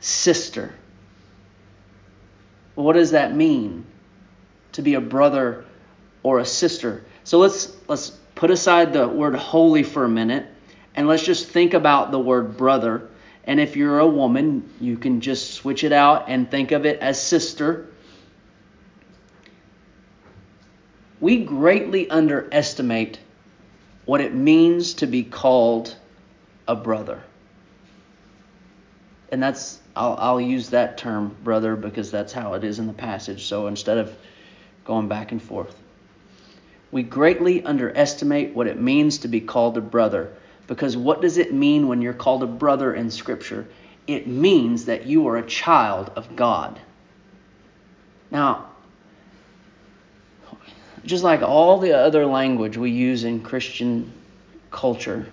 sister. 0.00 0.72
What 2.74 2.94
does 2.94 3.10
that 3.10 3.34
mean 3.34 3.84
to 4.72 4.82
be 4.82 4.94
a 4.94 5.00
brother 5.00 5.64
or 6.22 6.38
a 6.38 6.46
sister? 6.46 7.04
So 7.24 7.38
let's 7.38 7.76
let's 7.88 8.10
put 8.34 8.50
aside 8.50 8.92
the 8.92 9.06
word 9.06 9.34
holy 9.34 9.82
for 9.82 10.04
a 10.04 10.08
minute 10.08 10.46
and 10.94 11.06
let's 11.06 11.22
just 11.22 11.48
think 11.48 11.74
about 11.74 12.10
the 12.10 12.18
word 12.18 12.56
brother. 12.56 13.08
And 13.44 13.58
if 13.58 13.76
you're 13.76 13.98
a 13.98 14.06
woman, 14.06 14.70
you 14.80 14.96
can 14.96 15.20
just 15.20 15.54
switch 15.54 15.84
it 15.84 15.92
out 15.92 16.28
and 16.28 16.50
think 16.50 16.72
of 16.72 16.86
it 16.86 17.00
as 17.00 17.20
sister. 17.20 17.88
We 21.20 21.44
greatly 21.44 22.08
underestimate 22.08 23.18
what 24.04 24.20
it 24.20 24.34
means 24.34 24.94
to 24.94 25.06
be 25.06 25.22
called 25.22 25.94
a 26.66 26.76
brother. 26.76 27.22
And 29.30 29.42
that's, 29.42 29.80
I'll, 29.96 30.16
I'll 30.18 30.40
use 30.40 30.70
that 30.70 30.98
term, 30.98 31.36
brother, 31.42 31.74
because 31.74 32.10
that's 32.10 32.32
how 32.32 32.54
it 32.54 32.64
is 32.64 32.78
in 32.78 32.86
the 32.86 32.92
passage. 32.92 33.46
So 33.46 33.66
instead 33.66 33.98
of 33.98 34.14
going 34.84 35.08
back 35.08 35.32
and 35.32 35.42
forth, 35.42 35.74
we 36.90 37.02
greatly 37.02 37.64
underestimate 37.64 38.54
what 38.54 38.66
it 38.66 38.78
means 38.78 39.18
to 39.18 39.28
be 39.28 39.40
called 39.40 39.78
a 39.78 39.80
brother. 39.80 40.32
Because 40.66 40.96
what 40.96 41.20
does 41.20 41.38
it 41.38 41.52
mean 41.52 41.88
when 41.88 42.02
you're 42.02 42.12
called 42.12 42.42
a 42.42 42.46
brother 42.46 42.94
in 42.94 43.10
Scripture? 43.10 43.66
It 44.06 44.26
means 44.26 44.86
that 44.86 45.06
you 45.06 45.28
are 45.28 45.36
a 45.36 45.46
child 45.46 46.10
of 46.16 46.34
God. 46.36 46.78
Now, 48.30 48.66
just 51.04 51.24
like 51.24 51.42
all 51.42 51.78
the 51.78 51.92
other 51.92 52.26
language 52.26 52.76
we 52.76 52.90
use 52.90 53.24
in 53.24 53.42
Christian 53.42 54.12
culture, 54.70 55.26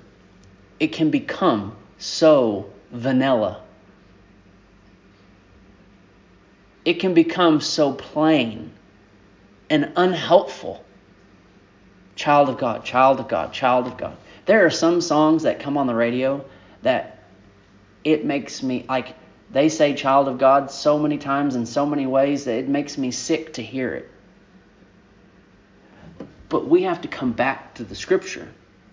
it 0.80 0.94
can 0.94 1.10
become 1.10 1.76
so 1.98 2.72
vanilla. 2.92 3.62
It 6.86 6.96
can 6.96 7.14
become 7.14 7.62
so 7.62 7.94
plain 7.94 8.72
and 9.70 9.92
unhelpful. 9.96 10.84
Child 12.16 12.50
of 12.50 12.58
God, 12.58 12.84
child 12.84 13.20
of 13.20 13.28
God, 13.28 13.54
child 13.54 13.88
of 13.88 13.98
God. 13.98 14.18
There 14.50 14.66
are 14.66 14.72
some 14.72 15.00
songs 15.00 15.44
that 15.44 15.60
come 15.60 15.78
on 15.78 15.86
the 15.86 15.94
radio 15.94 16.44
that 16.82 17.20
it 18.04 18.26
makes 18.26 18.64
me 18.64 18.84
like 18.90 19.14
they 19.52 19.70
say 19.70 19.94
child 19.94 20.28
of 20.28 20.40
God 20.40 20.72
so 20.72 20.98
many 20.98 21.20
times 21.20 21.56
in 21.56 21.68
so 21.68 21.86
many 21.86 22.08
ways 22.08 22.46
that 22.46 22.58
it 22.58 22.68
makes 22.68 22.98
me 22.98 23.12
sick 23.12 23.54
to 23.54 23.62
hear 23.62 23.94
it. 23.94 24.10
But 26.50 26.68
we 26.68 26.82
have 26.82 27.00
to 27.02 27.08
come 27.08 27.32
back 27.32 27.76
to 27.76 27.84
the 27.84 27.94
scripture 27.94 28.48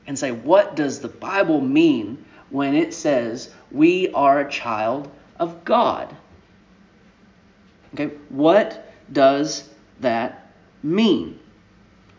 and 0.06 0.18
say, 0.18 0.30
what 0.30 0.76
does 0.76 1.00
the 1.00 1.08
Bible 1.08 1.62
mean 1.62 2.22
when 2.50 2.74
it 2.74 2.92
says 2.92 3.50
we 3.72 4.12
are 4.12 4.40
a 4.40 4.50
child 4.50 5.10
of 5.38 5.64
God? 5.64 6.14
Okay, 7.94 8.14
what 8.28 8.92
does 9.10 9.66
that 10.00 10.52
mean? 10.82 11.40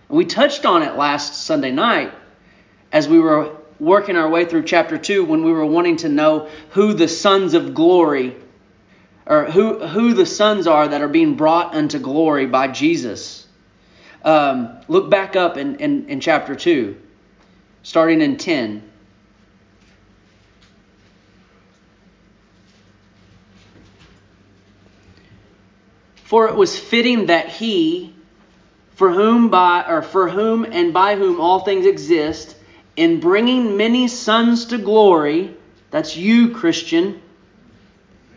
We 0.10 0.26
touched 0.26 0.66
on 0.66 0.82
it 0.82 0.96
last 0.96 1.46
Sunday 1.46 1.72
night 1.72 2.12
as 2.92 3.08
we 3.08 3.20
were 3.20 3.56
working 3.80 4.16
our 4.16 4.30
way 4.30 4.46
through 4.46 4.64
chapter 4.64 4.98
2 4.98 5.26
when 5.26 5.44
we 5.44 5.52
were 5.52 5.66
wanting 5.66 5.98
to 5.98 6.10
know 6.10 6.50
who 6.72 6.94
the 6.94 7.08
sons 7.08 7.54
of 7.54 7.74
glory 7.74 8.36
or 9.26 9.46
who, 9.46 9.86
who 9.86 10.14
the 10.14 10.26
sons 10.26 10.68
are 10.68 10.88
that 10.88 11.02
are 11.02 11.08
being 11.08 11.36
brought 11.36 11.76
unto 11.76 12.00
glory 12.00 12.46
by 12.46 12.68
Jesus. 12.68 13.46
Um, 14.24 14.80
look 14.88 15.10
back 15.10 15.36
up 15.36 15.58
in, 15.58 15.76
in, 15.76 16.10
in 16.10 16.20
chapter 16.20 16.56
2, 16.56 16.98
starting 17.84 18.22
in 18.22 18.38
10. 18.38 18.84
For 26.24 26.50
it 26.50 26.56
was 26.56 26.78
fitting 26.78 27.28
that 27.28 27.48
he, 27.48 28.14
for 28.96 29.14
whom 29.14 29.50
by 29.50 29.86
or 29.88 30.02
for 30.02 30.28
whom 30.28 30.66
and 30.66 30.94
by 30.94 31.16
whom 31.16 31.40
all 31.40 31.62
things 31.62 31.86
exist, 31.86 32.57
in 32.98 33.20
bringing 33.20 33.78
many 33.78 34.08
sons 34.08 34.66
to 34.66 34.78
glory, 34.80 35.56
that's 35.92 36.18
you, 36.18 36.50
Christian, 36.50 37.22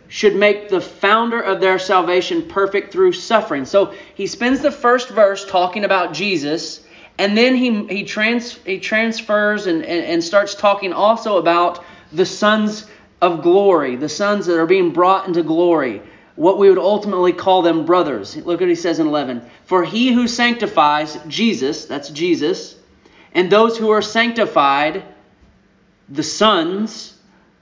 should 0.06 0.36
make 0.36 0.68
the 0.68 0.80
founder 0.80 1.40
of 1.40 1.60
their 1.60 1.78
salvation 1.78 2.46
perfect 2.48 2.92
through 2.92 3.12
suffering. 3.12 3.64
So 3.64 3.94
he 4.14 4.26
spends 4.26 4.60
the 4.60 4.70
first 4.70 5.08
verse 5.08 5.44
talking 5.46 5.84
about 5.84 6.12
Jesus, 6.12 6.80
and 7.18 7.36
then 7.36 7.54
he, 7.54 7.86
he, 7.86 8.04
trans, 8.04 8.52
he 8.52 8.80
transfers 8.80 9.66
and, 9.66 9.82
and, 9.82 10.04
and 10.04 10.22
starts 10.22 10.54
talking 10.54 10.92
also 10.92 11.38
about 11.38 11.82
the 12.12 12.26
sons 12.26 12.86
of 13.22 13.42
glory, 13.42 13.96
the 13.96 14.08
sons 14.08 14.46
that 14.46 14.58
are 14.58 14.66
being 14.66 14.92
brought 14.92 15.26
into 15.26 15.42
glory, 15.42 16.02
what 16.36 16.58
we 16.58 16.68
would 16.68 16.78
ultimately 16.78 17.32
call 17.32 17.62
them 17.62 17.86
brothers. 17.86 18.36
Look 18.36 18.60
what 18.60 18.68
he 18.68 18.74
says 18.74 18.98
in 18.98 19.06
11. 19.06 19.42
For 19.64 19.84
he 19.84 20.12
who 20.12 20.26
sanctifies, 20.26 21.18
Jesus, 21.28 21.84
that's 21.84 22.10
Jesus, 22.10 22.74
and 23.32 23.50
those 23.50 23.76
who 23.76 23.90
are 23.90 24.02
sanctified, 24.02 25.04
the 26.08 26.22
sons, 26.22 27.16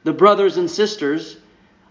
the 0.04 0.12
brothers 0.12 0.56
and 0.56 0.70
sisters, 0.70 1.36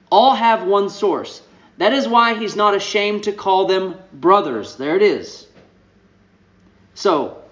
all 0.09 0.33
have 0.33 0.65
one 0.65 0.89
source. 0.89 1.41
That 1.77 1.93
is 1.93 2.07
why 2.07 2.33
he's 2.33 2.55
not 2.55 2.75
ashamed 2.75 3.23
to 3.23 3.31
call 3.31 3.67
them 3.67 3.95
brothers. 4.13 4.75
There 4.75 4.95
it 4.95 5.03
is. 5.03 5.47
So, 6.95 7.43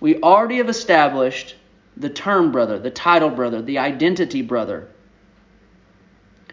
we 0.00 0.20
already 0.20 0.56
have 0.56 0.68
established 0.68 1.54
the 1.96 2.10
term 2.10 2.50
brother, 2.50 2.78
the 2.80 2.90
title 2.90 3.30
brother, 3.30 3.62
the 3.62 3.78
identity 3.78 4.42
brother. 4.42 4.88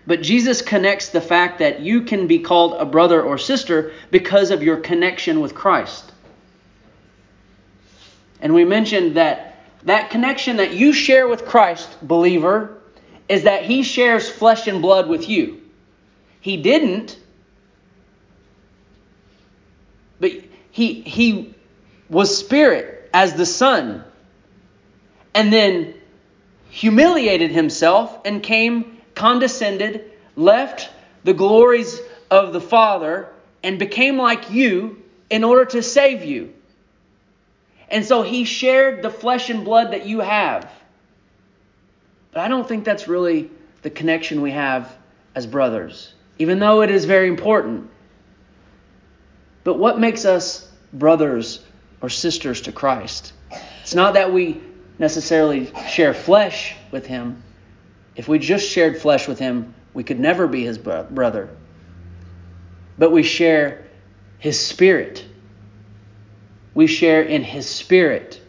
But 0.06 0.22
Jesus 0.22 0.62
connects 0.62 1.10
the 1.10 1.22
fact 1.22 1.60
that 1.60 1.80
you 1.80 2.02
can 2.02 2.28
be 2.28 2.40
called 2.40 2.74
a 2.74 2.86
brother 2.86 3.22
or 3.22 3.38
sister 3.38 3.94
because 4.12 4.52
of 4.52 4.62
your 4.62 4.78
connection 4.78 5.42
with 5.42 5.56
Christ. 5.56 6.11
And 8.42 8.54
we 8.54 8.66
mentioned 8.66 9.18
that 9.18 9.58
that 9.84 10.10
connection 10.10 10.58
that 10.58 10.74
you 10.74 10.94
share 10.94 11.28
with 11.28 11.46
Christ, 11.46 11.90
believer, 12.02 12.78
is 13.30 13.44
that 13.44 13.64
he 13.64 13.84
shares 13.84 14.30
flesh 14.30 14.68
and 14.68 14.82
blood 14.82 15.08
with 15.08 15.30
you. 15.30 15.62
He 16.42 16.58
didn't, 16.58 17.18
but 20.20 20.32
he 20.72 21.02
he 21.02 21.56
was 22.10 22.36
spirit 22.38 23.10
as 23.14 23.36
the 23.36 23.46
son. 23.46 24.04
And 25.34 25.52
then 25.52 25.94
humiliated 26.70 27.52
himself 27.52 28.20
and 28.26 28.44
came 28.44 28.98
condescended, 29.16 30.12
left 30.36 30.90
the 31.24 31.34
glories 31.34 32.00
of 32.30 32.54
the 32.54 32.62
Father 32.62 33.30
and 33.64 33.78
became 33.78 34.18
like 34.18 34.52
you 34.52 35.02
in 35.30 35.44
order 35.44 35.66
to 35.66 35.84
save 35.84 36.24
you. 36.24 36.54
And 37.92 38.06
so 38.06 38.22
he 38.22 38.46
shared 38.46 39.04
the 39.04 39.10
flesh 39.10 39.50
and 39.50 39.66
blood 39.66 39.92
that 39.92 40.06
you 40.06 40.22
have. 40.22 40.72
But 42.32 42.40
I 42.40 42.48
don't 42.48 42.68
think 42.68 42.86
that's 42.86 43.08
really 43.08 43.52
the 43.82 43.90
connection 43.90 44.42
we 44.42 44.52
have 44.52 44.96
as 45.36 45.46
brothers, 45.46 46.14
even 46.40 46.60
though 46.60 46.82
it 46.82 46.90
is 46.90 47.04
very 47.04 47.28
important. 47.28 47.90
But 49.66 49.78
what 49.78 50.00
makes 50.00 50.24
us 50.24 50.72
brothers 50.94 51.64
or 52.02 52.08
sisters 52.08 52.62
to 52.62 52.72
Christ? 52.72 53.34
It's 53.82 53.94
not 53.94 54.14
that 54.14 54.32
we 54.32 54.62
necessarily 54.98 55.72
share 55.90 56.14
flesh 56.14 56.76
with 56.92 57.06
him. 57.06 57.44
If 58.16 58.28
we 58.28 58.40
just 58.40 58.70
shared 58.70 59.02
flesh 59.02 59.28
with 59.28 59.40
him, 59.40 59.74
we 59.94 60.04
could 60.04 60.20
never 60.20 60.48
be 60.48 60.64
his 60.64 60.78
brother. 60.78 61.50
But 62.98 63.12
we 63.12 63.24
share 63.24 63.86
his 64.40 64.60
spirit. 64.60 65.26
We 66.74 66.88
share 66.88 67.22
in 67.22 67.44
his 67.44 67.68
spirit. 67.70 68.42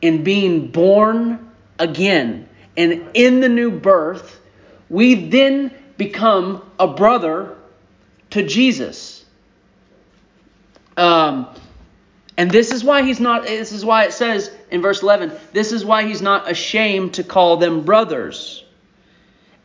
In 0.00 0.24
being 0.24 0.68
born 0.68 1.50
again. 1.78 2.48
And 2.76 3.10
in 3.14 3.40
the 3.40 3.48
new 3.48 3.70
birth, 3.70 4.40
we 4.88 5.14
then 5.14 5.72
become 5.96 6.62
a 6.78 6.88
brother 6.88 7.56
to 8.30 8.42
Jesus. 8.46 9.24
Um, 10.96 11.48
and 12.36 12.50
this 12.50 12.72
is 12.72 12.82
why 12.82 13.02
he's 13.02 13.20
not, 13.20 13.44
this 13.44 13.72
is 13.72 13.84
why 13.84 14.04
it 14.04 14.12
says 14.12 14.50
in 14.70 14.80
verse 14.80 15.02
11, 15.02 15.32
this 15.52 15.72
is 15.72 15.84
why 15.84 16.04
he's 16.04 16.22
not 16.22 16.50
ashamed 16.50 17.14
to 17.14 17.24
call 17.24 17.58
them 17.58 17.84
brothers. 17.84 18.64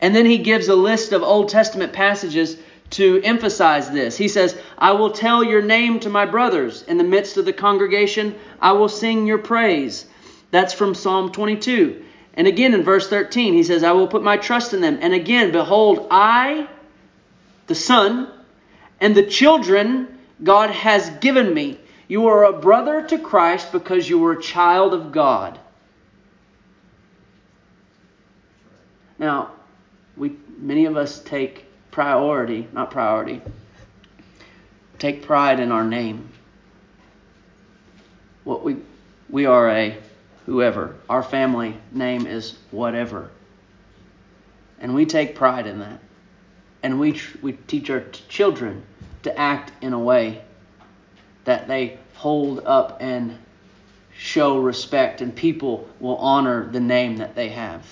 And 0.00 0.14
then 0.14 0.26
he 0.26 0.38
gives 0.38 0.68
a 0.68 0.74
list 0.74 1.12
of 1.12 1.22
Old 1.22 1.48
Testament 1.48 1.92
passages 1.92 2.56
to 2.90 3.20
emphasize 3.22 3.90
this. 3.90 4.16
He 4.16 4.28
says, 4.28 4.58
I 4.78 4.92
will 4.92 5.10
tell 5.10 5.44
your 5.44 5.62
name 5.62 6.00
to 6.00 6.08
my 6.08 6.24
brothers. 6.24 6.82
In 6.82 6.96
the 6.96 7.04
midst 7.04 7.36
of 7.36 7.44
the 7.44 7.52
congregation, 7.52 8.34
I 8.60 8.72
will 8.72 8.88
sing 8.88 9.26
your 9.26 9.38
praise. 9.38 10.06
That's 10.50 10.72
from 10.72 10.94
Psalm 10.94 11.32
22. 11.32 12.04
And 12.34 12.46
again 12.46 12.72
in 12.72 12.82
verse 12.82 13.08
13, 13.08 13.54
he 13.54 13.62
says, 13.62 13.82
I 13.82 13.92
will 13.92 14.08
put 14.08 14.22
my 14.22 14.36
trust 14.36 14.72
in 14.72 14.80
them. 14.80 14.98
And 15.02 15.12
again, 15.12 15.52
behold, 15.52 16.06
I, 16.10 16.68
the 17.66 17.74
Son, 17.74 18.30
and 19.00 19.14
the 19.14 19.26
children 19.26 20.18
God 20.42 20.70
has 20.70 21.10
given 21.20 21.52
me. 21.52 21.78
You 22.06 22.28
are 22.28 22.44
a 22.44 22.58
brother 22.58 23.02
to 23.08 23.18
Christ 23.18 23.72
because 23.72 24.08
you 24.08 24.18
were 24.18 24.32
a 24.32 24.42
child 24.42 24.94
of 24.94 25.12
God. 25.12 25.58
Now, 29.18 29.52
we 30.16 30.36
many 30.58 30.86
of 30.86 30.96
us 30.96 31.20
take 31.20 31.67
priority, 31.98 32.64
not 32.72 32.92
priority, 32.92 33.42
take 35.00 35.20
pride 35.20 35.58
in 35.58 35.72
our 35.72 35.82
name. 35.82 36.28
What 38.44 38.62
we 38.62 38.76
we 39.28 39.46
are 39.46 39.68
a 39.68 39.98
whoever. 40.46 40.94
Our 41.08 41.24
family 41.24 41.76
name 41.90 42.24
is 42.24 42.56
whatever. 42.70 43.32
And 44.78 44.94
we 44.94 45.06
take 45.06 45.34
pride 45.34 45.66
in 45.66 45.80
that. 45.80 45.98
And 46.84 47.00
we 47.00 47.20
we 47.42 47.54
teach 47.66 47.90
our 47.90 48.04
children 48.28 48.84
to 49.24 49.36
act 49.36 49.72
in 49.82 49.92
a 49.92 49.98
way 49.98 50.40
that 51.46 51.66
they 51.66 51.98
hold 52.14 52.60
up 52.64 52.98
and 53.00 53.36
show 54.16 54.60
respect, 54.60 55.20
and 55.20 55.34
people 55.34 55.88
will 55.98 56.18
honor 56.18 56.70
the 56.70 56.78
name 56.78 57.16
that 57.16 57.34
they 57.34 57.48
have. 57.48 57.84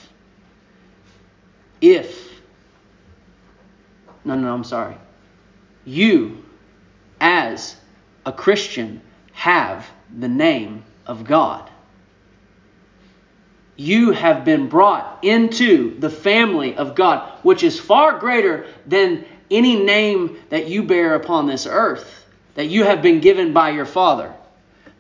If, 1.81 2.36
no, 4.34 4.34
no, 4.34 4.52
I'm 4.52 4.64
sorry, 4.64 4.96
you, 5.84 6.44
as 7.20 7.76
a 8.24 8.32
Christian, 8.32 9.00
have 9.32 9.86
the 10.18 10.28
name 10.28 10.84
of 11.06 11.24
God. 11.24 11.70
You 13.76 14.10
have 14.10 14.44
been 14.44 14.68
brought 14.68 15.22
into 15.22 15.98
the 16.00 16.10
family 16.10 16.76
of 16.76 16.94
God, 16.94 17.30
which 17.42 17.62
is 17.62 17.78
far 17.78 18.18
greater 18.18 18.66
than 18.86 19.24
any 19.50 19.76
name 19.76 20.38
that 20.48 20.66
you 20.66 20.82
bear 20.82 21.14
upon 21.14 21.46
this 21.46 21.66
earth 21.66 22.24
that 22.56 22.66
you 22.66 22.84
have 22.84 23.02
been 23.02 23.20
given 23.20 23.52
by 23.52 23.70
your 23.70 23.84
Father, 23.84 24.34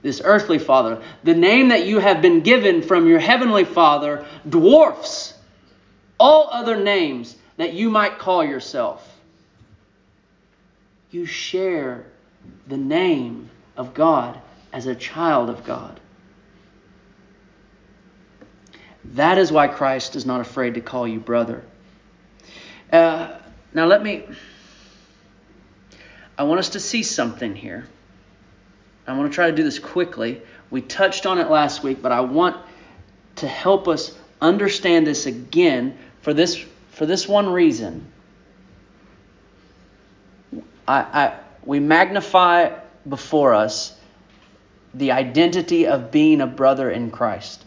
this 0.02 0.20
earthly 0.22 0.58
Father. 0.58 1.02
The 1.24 1.34
name 1.34 1.68
that 1.68 1.86
you 1.86 1.98
have 1.98 2.22
been 2.22 2.42
given 2.42 2.82
from 2.82 3.08
your 3.08 3.18
heavenly 3.18 3.64
Father 3.64 4.24
dwarfs 4.48 5.34
all 6.20 6.48
other 6.52 6.76
names 6.76 7.34
that 7.56 7.72
you 7.72 7.90
might 7.90 8.18
call 8.18 8.44
yourself. 8.44 9.15
You 11.16 11.24
share 11.24 12.04
the 12.66 12.76
name 12.76 13.48
of 13.74 13.94
God 13.94 14.38
as 14.70 14.86
a 14.86 14.94
child 14.94 15.48
of 15.48 15.64
God. 15.64 15.98
That 19.02 19.38
is 19.38 19.50
why 19.50 19.68
Christ 19.68 20.14
is 20.14 20.26
not 20.26 20.42
afraid 20.42 20.74
to 20.74 20.82
call 20.82 21.08
you 21.08 21.18
brother. 21.18 21.64
Uh, 22.92 23.34
now, 23.72 23.86
let 23.86 24.02
me 24.02 24.24
I 26.36 26.42
want 26.42 26.58
us 26.58 26.68
to 26.70 26.80
see 26.80 27.02
something 27.02 27.56
here. 27.56 27.86
I 29.06 29.16
want 29.16 29.32
to 29.32 29.34
try 29.34 29.48
to 29.50 29.56
do 29.56 29.62
this 29.62 29.78
quickly. 29.78 30.42
We 30.70 30.82
touched 30.82 31.24
on 31.24 31.38
it 31.38 31.48
last 31.48 31.82
week, 31.82 32.02
but 32.02 32.12
I 32.12 32.20
want 32.20 32.58
to 33.36 33.48
help 33.48 33.88
us 33.88 34.14
understand 34.42 35.06
this 35.06 35.24
again 35.24 35.96
for 36.20 36.34
this 36.34 36.62
for 36.90 37.06
this 37.06 37.26
one 37.26 37.48
reason. 37.48 38.12
I, 40.86 41.00
I 41.00 41.38
we 41.64 41.80
magnify 41.80 42.78
before 43.08 43.54
us 43.54 43.98
the 44.94 45.12
identity 45.12 45.86
of 45.86 46.10
being 46.10 46.40
a 46.40 46.46
brother 46.46 46.90
in 46.90 47.10
Christ, 47.10 47.64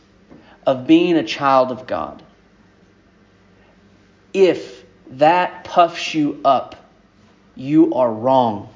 of 0.66 0.88
being 0.88 1.16
a 1.16 1.24
child 1.24 1.72
of 1.72 1.86
God. 1.86 2.24
If 4.34 4.86
that 5.12 5.64
puffs 5.64 6.14
you 6.14 6.40
up 6.46 6.76
you 7.60 7.94
are 7.94 8.12
wrong. 8.12 8.70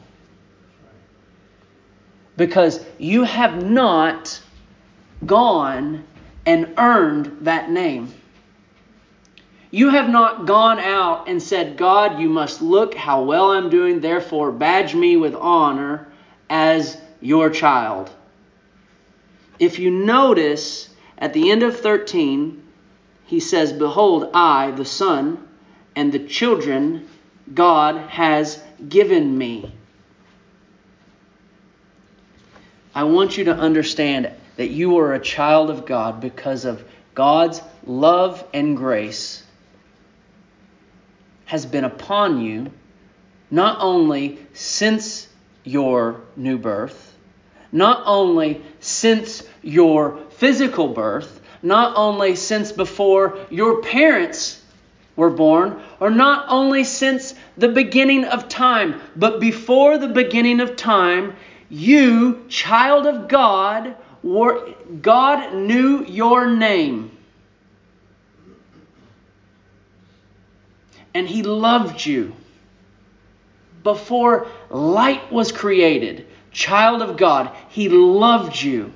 Because 2.36 2.84
you 2.97 3.23
have 3.23 3.63
not 3.63 4.41
gone 5.25 6.03
and 6.45 6.73
earned 6.77 7.38
that 7.41 7.71
name. 7.71 8.13
You 9.73 9.89
have 9.89 10.07
not 10.07 10.45
gone 10.45 10.77
out 10.77 11.27
and 11.27 11.41
said, 11.41 11.77
God, 11.77 12.19
you 12.19 12.29
must 12.29 12.62
look 12.62 12.93
how 12.93 13.23
well 13.23 13.49
I'm 13.49 13.71
doing, 13.71 14.01
therefore 14.01 14.51
badge 14.51 14.93
me 14.93 15.17
with 15.17 15.33
honor 15.33 16.09
as 16.47 16.95
your 17.21 17.49
child. 17.49 18.12
If 19.57 19.79
you 19.79 19.89
notice 19.89 20.89
at 21.17 21.33
the 21.33 21.49
end 21.49 21.63
of 21.63 21.79
13, 21.79 22.62
he 23.25 23.39
says, 23.39 23.73
Behold, 23.73 24.29
I, 24.36 24.69
the 24.69 24.86
Son, 24.86 25.47
and 25.95 26.12
the 26.12 26.19
children 26.19 27.09
God 27.51 27.97
has 28.12 28.62
given 28.88 29.36
me. 29.36 29.73
I 32.93 33.05
want 33.05 33.39
you 33.39 33.45
to 33.45 33.55
understand 33.55 34.29
that 34.57 34.69
you 34.69 34.99
are 34.99 35.15
a 35.15 35.19
child 35.19 35.71
of 35.71 35.88
God 35.88 36.21
because 36.21 36.63
of 36.63 36.86
God's 37.15 37.59
love 37.88 38.45
and 38.53 38.77
grace 38.77 39.41
has 41.45 41.65
been 41.65 41.84
upon 41.84 42.41
you 42.41 42.71
not 43.51 43.77
only 43.79 44.39
since 44.53 45.27
your 45.63 46.21
new 46.36 46.58
birth, 46.58 47.15
not 47.71 48.03
only 48.06 48.62
since 48.79 49.43
your 49.62 50.17
physical 50.32 50.88
birth, 50.88 51.41
not 51.62 51.95
only 51.95 52.36
since 52.36 52.71
before 52.71 53.38
your 53.49 53.82
parents 53.82 54.62
were 55.15 55.29
born, 55.29 55.82
or 55.99 56.10
not 56.10 56.45
only 56.49 56.84
since 56.84 57.36
the 57.58 57.69
beginning 57.69 58.25
of 58.25 58.49
time, 58.49 58.99
but 59.15 59.39
before 59.39 59.97
the 59.97 60.08
beginning 60.08 60.60
of 60.60 60.75
time, 60.75 61.36
you, 61.69 62.45
child 62.49 63.06
of 63.06 63.27
God, 63.27 63.95
were, 64.23 64.73
God 65.01 65.53
knew 65.53 66.06
your 66.06 66.47
name. 66.47 67.12
And 71.13 71.28
He 71.28 71.43
loved 71.43 72.06
you. 72.06 72.36
Before 73.84 74.47
light 74.69 75.32
was 75.32 75.52
created, 75.52 76.26
child 76.52 77.02
of 77.02 77.17
God, 77.17 77.56
He 77.69 77.89
loved 77.89 78.62
you. 78.62 78.93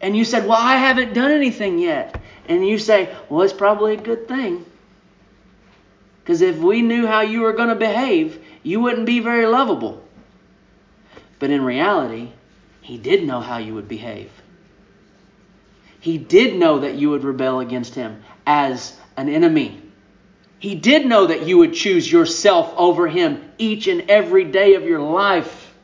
and 0.00 0.16
you 0.16 0.24
said, 0.24 0.46
Well, 0.46 0.58
I 0.58 0.76
haven't 0.76 1.14
done 1.14 1.30
anything 1.32 1.78
yet. 1.78 2.20
And 2.46 2.66
you 2.66 2.78
say, 2.78 3.14
Well, 3.28 3.42
it's 3.42 3.52
probably 3.52 3.94
a 3.94 4.00
good 4.00 4.28
thing. 4.28 4.64
Because 6.22 6.42
if 6.42 6.58
we 6.58 6.82
knew 6.82 7.06
how 7.06 7.22
you 7.22 7.40
were 7.40 7.54
going 7.54 7.70
to 7.70 7.74
behave, 7.74 8.38
you 8.62 8.80
wouldn't 8.80 9.06
be 9.06 9.20
very 9.20 9.46
lovable. 9.46 10.04
But 11.38 11.50
in 11.50 11.62
reality, 11.62 12.32
he 12.82 12.98
did 12.98 13.26
know 13.26 13.40
how 13.40 13.58
you 13.58 13.74
would 13.74 13.88
behave. 13.88 14.30
He 16.00 16.18
did 16.18 16.58
know 16.58 16.80
that 16.80 16.94
you 16.94 17.10
would 17.10 17.24
rebel 17.24 17.60
against 17.60 17.94
him 17.94 18.22
as 18.46 18.96
an 19.18 19.28
enemy. 19.28 19.82
He 20.60 20.76
did 20.76 21.04
know 21.04 21.26
that 21.26 21.46
you 21.46 21.58
would 21.58 21.74
choose 21.74 22.10
yourself 22.10 22.72
over 22.76 23.08
him 23.08 23.50
each 23.58 23.88
and 23.88 24.08
every 24.08 24.44
day 24.44 24.74
of 24.74 24.84
your 24.84 25.00
life. 25.00 25.74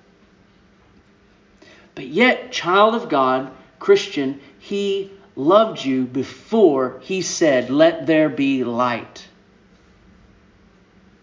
But 1.96 2.06
yet, 2.06 2.52
child 2.52 2.94
of 2.94 3.08
God, 3.08 3.50
Christian, 3.80 4.40
he 4.60 5.10
loved 5.34 5.84
you 5.84 6.04
before 6.04 7.00
he 7.02 7.22
said, 7.22 7.70
Let 7.70 8.06
there 8.06 8.28
be 8.28 8.62
light. 8.62 9.26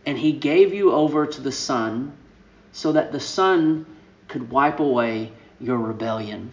And 0.05 0.17
he 0.17 0.33
gave 0.33 0.73
you 0.73 0.91
over 0.91 1.25
to 1.25 1.41
the 1.41 1.51
Son 1.51 2.11
so 2.73 2.91
that 2.91 3.13
the 3.13 3.19
Son 3.21 3.85
could 4.27 4.49
wipe 4.49 4.81
away 4.81 5.31
your 5.61 5.77
rebellion, 5.77 6.51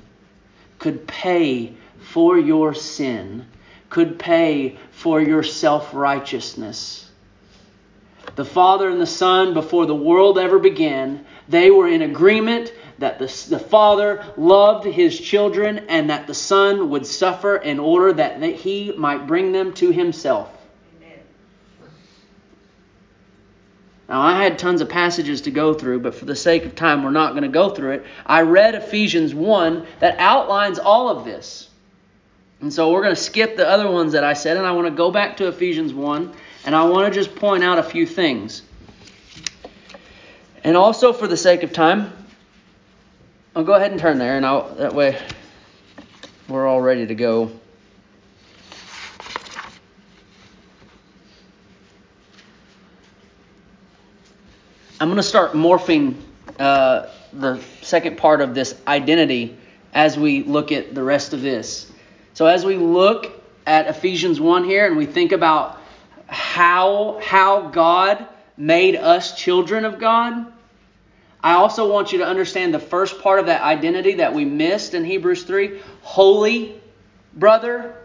could 0.79 1.09
pay 1.09 1.75
for 1.99 2.39
your 2.39 2.75
sin 2.75 3.45
could 3.91 4.19
pay 4.19 4.77
for 4.91 5.21
your 5.21 5.43
self 5.43 5.95
righteousness. 5.95 7.09
The 8.37 8.45
Father 8.45 8.89
and 8.89 9.01
the 9.01 9.07
Son, 9.07 9.55
before 9.55 9.87
the 9.87 9.95
world 9.95 10.39
ever 10.39 10.59
began, 10.59 11.25
they 11.49 11.71
were 11.71 11.89
in 11.89 12.03
agreement 12.03 12.73
that 12.99 13.19
the, 13.19 13.27
the 13.49 13.59
Father 13.59 14.25
loved 14.37 14.85
his 14.85 15.19
children 15.19 15.87
and 15.89 16.11
that 16.11 16.27
the 16.27 16.35
Son 16.35 16.91
would 16.91 17.07
suffer 17.07 17.57
in 17.57 17.79
order 17.79 18.13
that 18.13 18.43
he 18.43 18.93
might 18.97 19.27
bring 19.27 19.53
them 19.53 19.73
to 19.75 19.91
himself. 19.91 20.53
Now, 24.09 24.23
I 24.23 24.43
had 24.43 24.59
tons 24.59 24.81
of 24.81 24.89
passages 24.89 25.43
to 25.43 25.51
go 25.51 25.75
through, 25.75 26.01
but 26.01 26.15
for 26.15 26.25
the 26.25 26.35
sake 26.35 26.65
of 26.65 26.75
time, 26.75 27.03
we're 27.03 27.11
not 27.11 27.33
going 27.33 27.43
to 27.43 27.49
go 27.49 27.69
through 27.69 27.93
it. 27.93 28.07
I 28.25 28.41
read 28.41 28.75
Ephesians 28.75 29.35
1 29.35 29.87
that 30.01 30.19
outlines 30.19 30.79
all 30.79 31.11
of 31.11 31.27
this. 31.27 31.68
And 32.61 32.73
so 32.73 32.91
we're 32.91 33.03
going 33.03 33.15
to 33.15 33.21
skip 33.21 33.57
the 33.57 33.69
other 33.69 33.89
ones 33.89 34.13
that 34.13 34.25
I 34.25 34.33
said, 34.33 34.57
and 34.57 34.67
I 34.67 34.73
want 34.73 34.87
to 34.87 34.91
go 34.91 35.11
back 35.11 35.37
to 35.37 35.47
Ephesians 35.47 35.95
1, 35.95 36.33
and 36.65 36.75
I 36.75 36.85
want 36.85 37.13
to 37.13 37.21
just 37.21 37.37
point 37.37 37.63
out 37.63 37.79
a 37.79 37.83
few 37.83 38.05
things. 38.05 38.63
And 40.65 40.77
also, 40.77 41.13
for 41.13 41.29
the 41.29 41.37
sake 41.37 41.63
of 41.63 41.73
time, 41.73 42.13
I'll 43.55 43.65
go 43.65 43.75
ahead 43.75 43.93
and 43.93 44.01
turn 44.01 44.19
there, 44.19 44.37
and 44.37 44.45
I'll, 44.45 44.75
that 44.75 44.93
way 44.93 45.21
we're 46.49 46.67
all 46.67 46.81
ready 46.81 47.07
to 47.07 47.15
go. 47.15 47.53
I'm 55.01 55.07
going 55.09 55.17
to 55.17 55.23
start 55.23 55.53
morphing 55.53 56.17
uh, 56.59 57.07
the 57.33 57.63
second 57.83 58.19
part 58.19 58.41
of 58.41 58.53
this 58.53 58.75
identity 58.89 59.57
as 59.95 60.19
we 60.19 60.43
look 60.43 60.73
at 60.73 60.93
the 60.93 61.05
rest 61.05 61.33
of 61.33 61.41
this. 61.41 61.93
So 62.39 62.47
as 62.47 62.65
we 62.65 62.77
look 62.77 63.33
at 63.67 63.89
Ephesians 63.89 64.41
1 64.41 64.63
here 64.63 64.87
and 64.87 64.97
we 64.97 65.07
think 65.07 65.33
about 65.33 65.83
how 66.29 67.19
how 67.21 67.63
God 67.63 68.29
made 68.57 68.95
us 68.95 69.37
children 69.37 69.85
of 69.85 69.99
God, 69.99 70.47
I 71.43 71.55
also 71.55 71.93
want 71.93 72.13
you 72.13 72.19
to 72.19 72.25
understand 72.25 72.73
the 72.73 72.79
first 72.79 73.21
part 73.23 73.41
of 73.41 73.47
that 73.47 73.63
identity 73.63 74.15
that 74.15 74.35
we 74.35 74.45
missed 74.45 74.95
in 74.95 75.05
Hebrews 75.05 75.43
3, 75.43 75.81
holy 76.03 76.81
brother, 77.35 77.97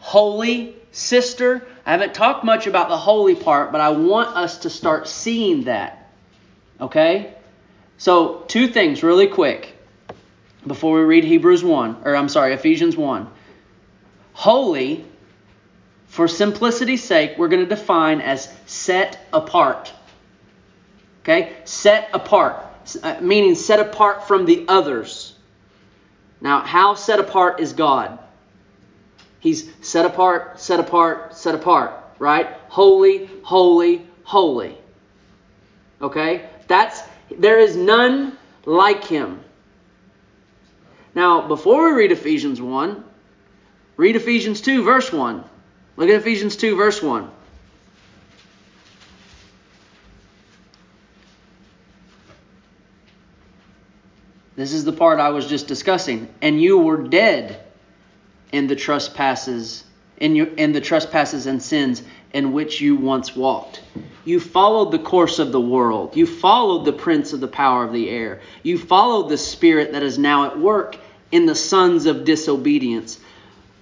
holy 0.00 0.76
sister. 0.92 1.66
I 1.86 1.92
haven't 1.92 2.12
talked 2.12 2.44
much 2.44 2.66
about 2.66 2.90
the 2.90 2.98
holy 2.98 3.36
part, 3.36 3.72
but 3.72 3.80
I 3.80 3.88
want 3.88 4.36
us 4.36 4.58
to 4.58 4.68
start 4.68 5.08
seeing 5.08 5.64
that. 5.64 6.10
Okay? 6.78 7.32
So, 7.96 8.44
two 8.48 8.68
things 8.68 9.02
really 9.02 9.28
quick 9.28 9.74
before 10.66 10.98
we 10.98 11.04
read 11.06 11.24
Hebrews 11.24 11.64
1, 11.64 12.02
or 12.04 12.14
I'm 12.14 12.28
sorry, 12.28 12.52
Ephesians 12.52 12.98
1. 12.98 13.30
Holy, 14.36 15.02
for 16.08 16.28
simplicity's 16.28 17.02
sake, 17.02 17.38
we're 17.38 17.48
going 17.48 17.66
to 17.66 17.74
define 17.74 18.20
as 18.20 18.52
set 18.66 19.18
apart. 19.32 19.90
Okay? 21.22 21.56
Set 21.64 22.10
apart, 22.12 22.62
uh, 23.02 23.16
meaning 23.22 23.54
set 23.54 23.80
apart 23.80 24.28
from 24.28 24.44
the 24.44 24.66
others. 24.68 25.34
Now, 26.42 26.60
how 26.60 26.96
set 26.96 27.18
apart 27.18 27.60
is 27.60 27.72
God? 27.72 28.18
He's 29.40 29.72
set 29.80 30.04
apart, 30.04 30.60
set 30.60 30.80
apart, 30.80 31.34
set 31.34 31.54
apart, 31.54 31.94
right? 32.18 32.46
Holy, 32.68 33.30
holy, 33.42 34.06
holy. 34.22 34.76
Okay? 36.02 36.46
That's 36.68 37.00
there 37.38 37.58
is 37.58 37.74
none 37.74 38.36
like 38.66 39.02
him. 39.02 39.40
Now, 41.14 41.48
before 41.48 41.86
we 41.86 42.02
read 42.02 42.12
Ephesians 42.12 42.60
1, 42.60 43.02
Read 43.96 44.16
Ephesians 44.16 44.60
2, 44.60 44.82
verse 44.82 45.12
1. 45.12 45.44
Look 45.96 46.08
at 46.10 46.16
Ephesians 46.16 46.56
2, 46.56 46.76
verse 46.76 47.02
1. 47.02 47.30
This 54.56 54.72
is 54.72 54.84
the 54.84 54.92
part 54.92 55.20
I 55.20 55.30
was 55.30 55.46
just 55.46 55.66
discussing. 55.66 56.28
And 56.42 56.60
you 56.60 56.78
were 56.78 57.08
dead 57.08 57.60
in 58.52 58.66
the 58.66 58.76
trespasses, 58.76 59.84
in 60.18 60.34
your 60.34 60.46
in 60.46 60.72
the 60.72 60.80
trespasses 60.80 61.46
and 61.46 61.62
sins 61.62 62.02
in 62.32 62.52
which 62.52 62.80
you 62.80 62.96
once 62.96 63.36
walked. 63.36 63.82
You 64.24 64.40
followed 64.40 64.92
the 64.92 64.98
course 64.98 65.38
of 65.38 65.52
the 65.52 65.60
world. 65.60 66.16
You 66.16 66.26
followed 66.26 66.84
the 66.84 66.92
prince 66.92 67.32
of 67.32 67.40
the 67.40 67.48
power 67.48 67.84
of 67.84 67.92
the 67.92 68.08
air. 68.08 68.40
You 68.62 68.78
followed 68.78 69.28
the 69.28 69.38
spirit 69.38 69.92
that 69.92 70.02
is 70.02 70.18
now 70.18 70.46
at 70.46 70.58
work 70.58 70.96
in 71.30 71.46
the 71.46 71.54
sons 71.54 72.06
of 72.06 72.24
disobedience 72.24 73.18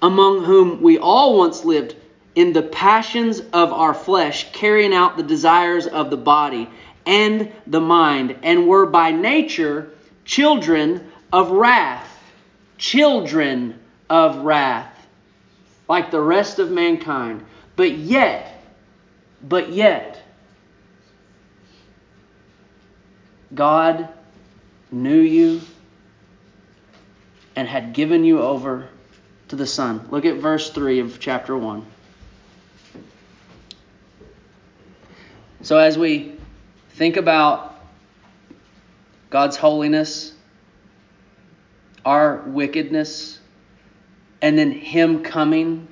among 0.02 0.44
whom 0.44 0.82
we 0.82 0.98
all 0.98 1.38
once 1.38 1.64
lived 1.64 1.96
in 2.34 2.52
the 2.52 2.62
passions 2.62 3.40
of 3.52 3.72
our 3.72 3.94
flesh, 3.94 4.52
carrying 4.52 4.92
out 4.92 5.16
the 5.16 5.22
desires 5.22 5.86
of 5.86 6.10
the 6.10 6.16
body 6.16 6.68
and 7.06 7.52
the 7.66 7.80
mind, 7.80 8.36
and 8.42 8.66
were 8.66 8.86
by 8.86 9.10
nature 9.10 9.90
children 10.24 11.10
of 11.32 11.50
wrath. 11.50 12.10
Children 12.76 13.78
of 14.10 14.38
wrath, 14.38 15.06
like 15.88 16.10
the 16.10 16.20
rest 16.20 16.58
of 16.58 16.70
mankind. 16.70 17.44
But 17.76 17.92
yet, 17.92 18.62
but 19.42 19.72
yet, 19.72 20.20
God 23.54 24.08
knew 24.90 25.20
you 25.20 25.60
and 27.56 27.68
had 27.68 27.92
given 27.92 28.24
you 28.24 28.40
over 28.40 28.88
to 29.54 29.62
the 29.62 29.66
Son. 29.66 30.06
Look 30.10 30.24
at 30.24 30.36
verse 30.36 30.70
3 30.70 31.00
of 31.00 31.20
chapter 31.20 31.56
1. 31.56 31.86
So, 35.62 35.78
as 35.78 35.96
we 35.96 36.36
think 36.90 37.16
about 37.16 37.74
God's 39.30 39.56
holiness, 39.56 40.32
our 42.04 42.42
wickedness, 42.46 43.38
and 44.42 44.58
then 44.58 44.72
Him 44.72 45.22
coming, 45.22 45.88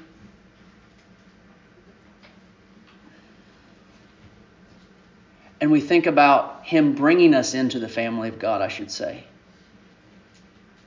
and 5.61 5.71
we 5.71 5.81
think 5.81 6.07
about 6.07 6.65
Him 6.65 6.95
bringing 6.95 7.33
us 7.33 7.55
into 7.55 7.79
the 7.79 7.89
family 7.89 8.29
of 8.29 8.39
God, 8.39 8.61
I 8.61 8.69
should 8.69 8.91
say. 8.91 9.25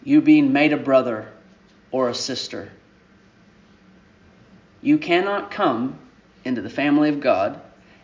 You 0.03 0.21
being 0.21 0.53
made 0.53 0.73
a 0.73 0.77
brother 0.77 1.31
or 1.95 2.09
a 2.09 2.13
sister. 2.13 2.69
You 4.81 4.97
cannot 4.97 5.49
come 5.49 5.97
into 6.43 6.61
the 6.61 6.69
family 6.69 7.07
of 7.07 7.21
God, 7.21 7.61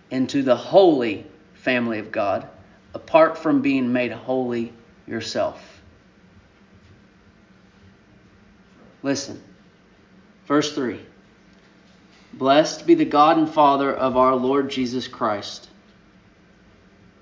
into 0.09 0.43
the 0.43 0.55
holy 0.55 1.27
family 1.55 1.99
of 1.99 2.09
God, 2.09 2.47
apart 2.93 3.37
from 3.37 3.61
being 3.61 3.91
made 3.91 4.13
holy 4.13 4.71
yourself. 5.05 5.81
Listen, 9.03 9.43
verse 10.45 10.73
3 10.73 10.97
Blessed 12.31 12.87
be 12.87 12.93
the 12.93 13.03
God 13.03 13.37
and 13.37 13.49
Father 13.49 13.93
of 13.93 14.15
our 14.15 14.35
Lord 14.35 14.69
Jesus 14.69 15.09
Christ. 15.09 15.67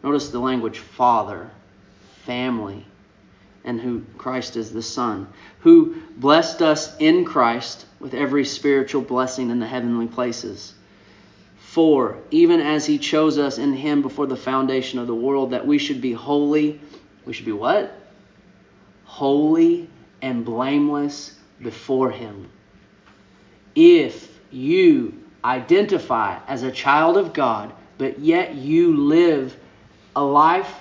Notice 0.04 0.30
the 0.30 0.38
language 0.38 0.78
Father, 0.78 1.50
family, 2.26 2.86
and 3.64 3.80
who 3.80 4.04
Christ 4.18 4.56
is 4.56 4.72
the 4.72 4.82
Son, 4.82 5.28
who 5.60 6.02
blessed 6.18 6.62
us 6.62 6.96
in 6.98 7.26
Christ 7.26 7.86
with 8.00 8.14
every 8.14 8.46
spiritual 8.46 9.02
blessing 9.02 9.50
in 9.50 9.60
the 9.60 9.68
heavenly 9.68 10.08
places. 10.08 10.74
For 11.58 12.18
even 12.32 12.62
as 12.62 12.86
he 12.86 12.98
chose 12.98 13.38
us 13.38 13.58
in 13.58 13.74
him 13.74 14.02
before 14.02 14.26
the 14.26 14.36
foundation 14.36 15.00
of 15.00 15.08
the 15.08 15.16
world, 15.16 15.52
that 15.52 15.68
we 15.68 15.78
should 15.78 16.02
be 16.02 16.14
holy, 16.14 16.80
we 17.26 17.34
should 17.34 17.46
be 17.46 17.52
what? 17.52 17.94
Holy 19.06 19.90
and 20.22 20.46
blameless 20.46 21.38
before 21.62 22.12
Him. 22.12 22.50
If 23.76 24.40
you 24.52 25.14
identify 25.44 26.40
as 26.48 26.64
a 26.64 26.72
child 26.72 27.18
of 27.18 27.34
God, 27.34 27.74
but 27.98 28.20
yet 28.20 28.56
you 28.56 28.96
live 28.96 29.56
a 30.16 30.24
life 30.24 30.74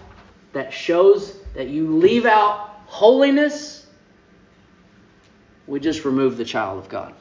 that 0.53 0.73
shows 0.73 1.37
that 1.55 1.69
you 1.69 1.97
leave 1.97 2.27
out 2.27 2.68
holiness, 2.89 3.87
we 5.67 5.79
just 5.79 6.05
remove 6.05 6.37
the 6.37 6.45
child 6.45 6.79
of 6.79 6.89
God. 6.89 7.15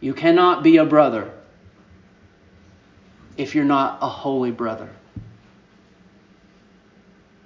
You 0.00 0.14
cannot 0.14 0.62
be 0.62 0.76
a 0.76 0.84
brother 0.84 1.32
if 3.36 3.54
you're 3.54 3.64
not 3.64 3.98
a 4.02 4.08
holy 4.08 4.50
brother. 4.50 4.90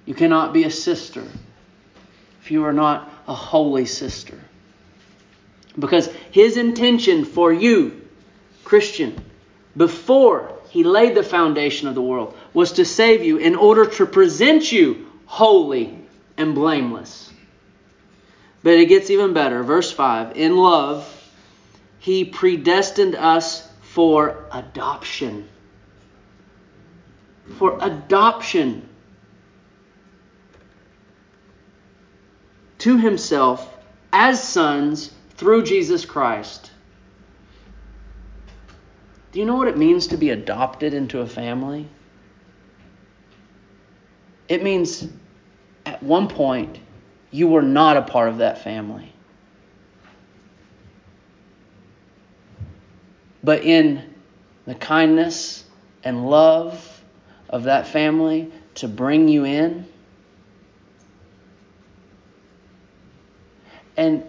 You 0.05 0.13
cannot 0.13 0.53
be 0.53 0.65
a 0.65 0.71
sister 0.71 1.23
if 2.41 2.51
you 2.51 2.65
are 2.65 2.73
not 2.73 3.09
a 3.27 3.33
holy 3.33 3.85
sister. 3.85 4.37
Because 5.79 6.07
his 6.31 6.57
intention 6.57 7.23
for 7.23 7.51
you, 7.51 8.05
Christian, 8.65 9.23
before 9.75 10.53
he 10.69 10.83
laid 10.83 11.15
the 11.15 11.23
foundation 11.23 11.87
of 11.87 11.95
the 11.95 12.01
world, 12.01 12.37
was 12.53 12.73
to 12.73 12.85
save 12.85 13.23
you 13.23 13.37
in 13.37 13.55
order 13.55 13.85
to 13.85 14.05
present 14.05 14.71
you 14.71 15.07
holy 15.25 15.97
and 16.37 16.55
blameless. 16.55 17.31
But 18.63 18.73
it 18.73 18.85
gets 18.85 19.09
even 19.09 19.33
better. 19.33 19.61
Verse 19.63 19.91
5 19.91 20.37
In 20.37 20.57
love, 20.57 21.09
he 21.99 22.25
predestined 22.25 23.15
us 23.15 23.69
for 23.81 24.45
adoption. 24.51 25.47
For 27.57 27.77
adoption 27.81 28.87
to 32.79 32.97
himself 32.97 33.77
as 34.11 34.43
sons 34.43 35.11
through 35.35 35.63
Jesus 35.63 36.05
Christ. 36.05 36.71
Do 39.31 39.39
you 39.39 39.45
know 39.45 39.55
what 39.55 39.67
it 39.67 39.77
means 39.77 40.07
to 40.07 40.17
be 40.17 40.29
adopted 40.29 40.93
into 40.93 41.19
a 41.19 41.25
family? 41.25 41.87
It 44.53 44.61
means 44.61 45.07
at 45.83 46.03
one 46.03 46.27
point 46.27 46.77
you 47.31 47.47
were 47.47 47.63
not 47.63 47.97
a 47.97 48.03
part 48.03 48.29
of 48.29 48.37
that 48.37 48.59
family. 48.63 49.11
But 53.43 53.63
in 53.63 54.13
the 54.67 54.75
kindness 54.75 55.63
and 56.03 56.29
love 56.29 57.01
of 57.49 57.63
that 57.63 57.87
family 57.87 58.51
to 58.75 58.87
bring 58.87 59.27
you 59.27 59.43
in, 59.43 59.87
and 63.97 64.23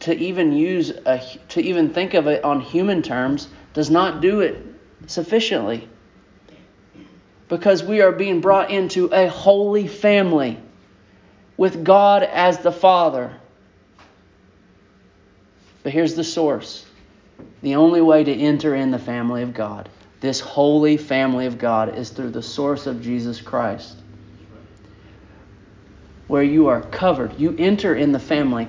to 0.00 0.16
even 0.16 0.52
use 0.52 0.90
a, 0.90 1.22
to 1.50 1.60
even 1.60 1.90
think 1.90 2.14
of 2.14 2.26
it 2.26 2.42
on 2.42 2.60
human 2.60 3.02
terms 3.02 3.46
does 3.72 3.88
not 3.88 4.20
do 4.20 4.40
it 4.40 4.60
sufficiently 5.06 5.88
because 7.48 7.82
we 7.82 8.00
are 8.00 8.12
being 8.12 8.40
brought 8.40 8.70
into 8.70 9.06
a 9.06 9.28
holy 9.28 9.86
family 9.86 10.58
with 11.56 11.84
God 11.84 12.22
as 12.22 12.58
the 12.58 12.72
Father. 12.72 13.34
But 15.82 15.92
here's 15.92 16.14
the 16.14 16.24
source 16.24 16.84
the 17.62 17.76
only 17.76 18.00
way 18.00 18.24
to 18.24 18.32
enter 18.32 18.74
in 18.74 18.90
the 18.90 18.98
family 18.98 19.42
of 19.42 19.54
God, 19.54 19.88
this 20.20 20.40
holy 20.40 20.96
family 20.96 21.46
of 21.46 21.58
God, 21.58 21.96
is 21.96 22.10
through 22.10 22.30
the 22.30 22.42
source 22.42 22.86
of 22.86 23.02
Jesus 23.02 23.40
Christ. 23.40 23.96
Where 26.26 26.42
you 26.42 26.68
are 26.68 26.80
covered. 26.80 27.38
You 27.38 27.54
enter 27.58 27.94
in 27.94 28.12
the 28.12 28.18
family 28.18 28.68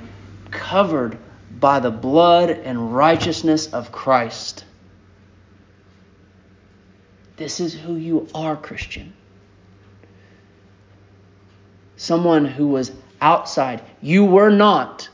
covered 0.52 1.18
by 1.60 1.80
the 1.80 1.92
blood 1.92 2.50
and 2.50 2.96
righteousness 2.96 3.74
of 3.74 3.92
Christ. 3.92 4.64
This 7.38 7.60
is 7.60 7.74
who 7.74 7.96
you 7.96 8.28
are, 8.34 8.58
Christian. 8.58 9.14
Someone 11.96 12.46
who 12.46 12.68
was 12.68 12.92
outside. 13.22 13.82
You 14.02 14.26
were 14.26 14.50
not. 14.50 15.08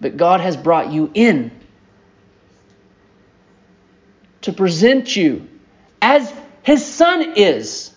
But 0.00 0.18
God 0.18 0.40
has 0.40 0.56
brought 0.56 0.92
you 0.92 1.10
in 1.14 1.50
to 4.42 4.52
present 4.52 5.16
you 5.16 5.48
as 6.02 6.30
His 6.62 6.84
Son 6.84 7.32
is. 7.36 7.90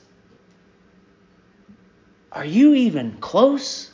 Are 2.32 2.46
you 2.46 2.74
even 2.74 3.18
close 3.20 3.92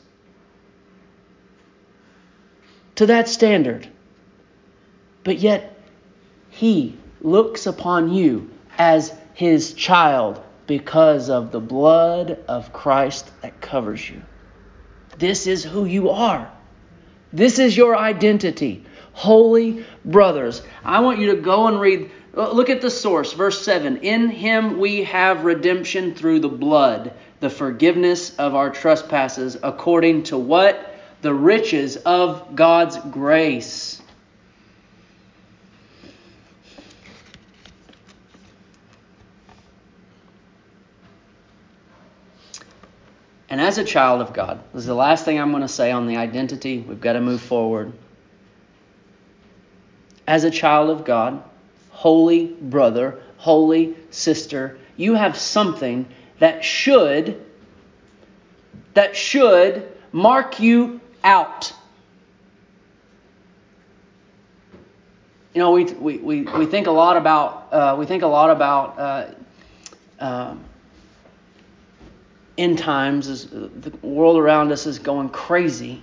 to 2.96 3.08
that 3.08 3.28
standard? 3.28 3.88
But 5.24 5.40
yet, 5.40 5.80
He 6.52 6.96
looks 7.24 7.66
upon 7.66 8.14
you 8.14 8.50
as 8.78 9.14
His 9.34 9.74
child 9.74 10.42
because 10.68 11.30
of 11.30 11.52
the 11.52 11.60
blood 11.60 12.40
of 12.48 12.72
Christ 12.72 13.32
that 13.42 13.60
covers 13.62 14.10
you. 14.10 14.22
This 15.18 15.48
is 15.48 15.64
who 15.64 15.86
you 15.86 16.10
are. 16.10 16.52
This 17.32 17.60
is 17.60 17.76
your 17.76 17.98
identity. 17.98 18.86
Holy 19.14 19.86
brothers. 20.06 20.62
I 20.84 21.00
want 21.00 21.20
you 21.20 21.36
to 21.36 21.42
go 21.42 21.68
and 21.68 21.80
read. 21.80 22.12
Look 22.34 22.70
at 22.70 22.82
the 22.82 22.90
source, 22.90 23.34
verse 23.34 23.64
7. 23.64 23.98
In 23.98 24.30
him 24.30 24.80
we 24.80 25.04
have 25.04 25.46
redemption 25.46 26.16
through 26.16 26.40
the 26.40 26.50
blood, 26.50 27.14
the 27.40 27.50
forgiveness 27.50 28.36
of 28.38 28.56
our 28.56 28.70
trespasses, 28.70 29.58
according 29.62 30.24
to 30.24 30.38
what? 30.38 30.96
The 31.22 31.34
riches 31.34 31.98
of 31.98 32.56
God's 32.56 32.98
grace 33.12 34.02
And 43.54 43.62
as 43.62 43.78
a 43.78 43.84
child 43.84 44.20
of 44.20 44.34
God, 44.34 44.64
this 44.74 44.80
is 44.80 44.88
the 44.88 44.96
last 44.96 45.26
thing 45.26 45.40
I'm 45.40 45.52
going 45.52 45.62
to 45.62 45.68
say 45.68 45.92
on 45.92 46.08
the 46.08 46.18
identity. 46.18 46.80
We've 46.80 47.00
got 47.00 47.14
to 47.14 47.22
move 47.22 47.40
forward. 47.40 47.94
As 50.26 50.44
a 50.44 50.50
child 50.50 50.90
of 50.90 51.06
God, 51.06 51.44
holy 51.92 52.48
brother, 52.48 53.22
holy 53.38 53.96
sister, 54.10 54.80
you 54.98 55.14
have 55.14 55.38
something 55.38 56.08
that 56.40 56.66
should 56.66 57.46
that 58.96 59.16
should 59.16 59.88
mark 60.12 60.60
you 60.60 61.00
out. 61.24 61.72
You 65.54 65.60
know, 65.60 65.74
we, 65.74 65.84
we, 65.84 66.18
we, 66.18 66.42
we 66.42 66.66
think 66.66 66.88
a 66.88 66.92
lot 66.92 67.18
about 67.18 67.72
uh, 67.72 67.96
we 68.00 68.08
think 68.08 68.24
a 68.24 68.28
lot 68.28 68.50
about 68.50 68.98
uh, 68.98 69.28
uh, 70.20 70.56
end 72.58 72.78
times 72.78 73.28
is 73.28 73.48
the 73.48 73.92
world 74.02 74.38
around 74.38 74.72
us 74.72 74.86
is 74.86 75.00
going 75.00 75.30
crazy. 75.30 76.02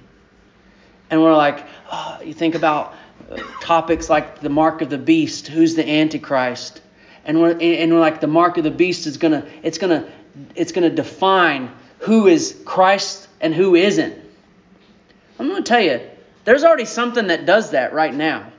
And 1.11 1.23
we're 1.23 1.37
like 1.37 1.65
oh, 1.91 2.21
you 2.25 2.35
think 2.35 2.55
about 2.55 2.95
uh, 3.31 3.37
topics 3.61 4.09
like 4.09 4.41
the 4.41 4.49
mark 4.49 4.83
of 4.83 4.91
the 4.91 4.99
beast 4.99 5.49
who's 5.49 5.75
the 5.75 5.89
antichrist? 5.89 6.81
And 7.25 7.41
we're 7.41 7.57
and 7.61 7.93
we're 7.93 8.01
like 8.01 8.21
the 8.21 8.27
mark 8.27 8.59
of 8.59 8.65
the 8.65 8.71
beast 8.71 9.07
is 9.07 9.17
gonna 9.17 9.47
it's 9.63 9.79
gonna 9.79 10.11
it's 10.55 10.73
gonna 10.73 10.91
define 10.91 11.71
who 11.99 12.27
is 12.27 12.61
christ 12.65 13.29
and 13.41 13.55
who 13.55 13.75
isn't. 13.75 14.17
I'm 15.39 15.49
gonna 15.49 15.63
tell 15.63 15.81
you 15.81 16.01
there's 16.45 16.65
already 16.65 16.85
something 16.85 17.29
that 17.29 17.47
does 17.47 17.71
that 17.71 17.93
right 17.93 18.15
now. 18.15 18.53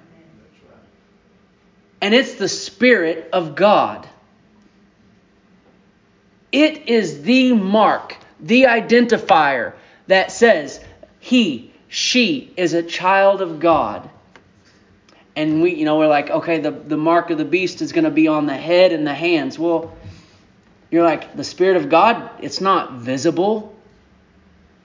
And 2.00 2.16
it's 2.16 2.36
the 2.36 2.48
spirit 2.48 3.30
of 3.34 3.56
god 3.56 4.08
it 6.52 6.88
is 6.88 7.22
the 7.24 7.54
mark, 7.54 8.18
the 8.40 8.64
identifier 8.64 9.74
that 10.08 10.32
says 10.32 10.80
he, 11.20 11.74
she 11.88 12.54
is 12.58 12.74
a 12.74 12.84
child 12.84 13.42
of 13.42 13.60
God. 13.60 14.10
And 15.36 15.62
we, 15.62 15.76
you 15.76 15.86
know, 15.86 15.98
we're 15.98 16.08
like, 16.08 16.30
okay, 16.30 16.60
the, 16.60 16.72
the 16.72 16.98
mark 16.98 17.30
of 17.30 17.38
the 17.38 17.46
beast 17.46 17.82
is 17.82 17.94
going 17.94 18.04
to 18.04 18.12
be 18.12 18.28
on 18.28 18.48
the 18.48 18.58
head 18.58 18.92
and 18.92 19.08
the 19.08 19.14
hands. 19.14 19.58
Well, 19.58 19.96
you're 20.90 21.06
like, 21.06 21.38
the 21.38 21.44
Spirit 21.44 21.78
of 21.78 21.90
God, 21.90 22.30
it's 22.42 22.60
not 22.60 22.94
visible. 22.94 23.74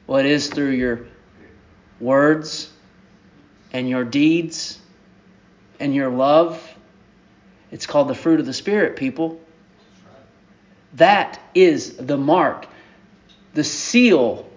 Well, 0.06 0.20
it 0.20 0.26
is 0.26 0.48
through 0.48 0.70
your 0.70 1.06
words 1.98 2.70
and 3.72 3.88
your 3.88 4.04
deeds 4.04 4.78
and 5.80 5.92
your 5.94 6.10
love. 6.10 6.62
It's 7.72 7.86
called 7.86 8.06
the 8.06 8.14
fruit 8.14 8.38
of 8.38 8.46
the 8.46 8.54
Spirit, 8.54 8.96
people. 8.96 9.40
That 10.96 11.38
is 11.54 11.96
the 11.96 12.16
mark, 12.16 12.66
the 13.54 13.64
seal. 13.64 14.48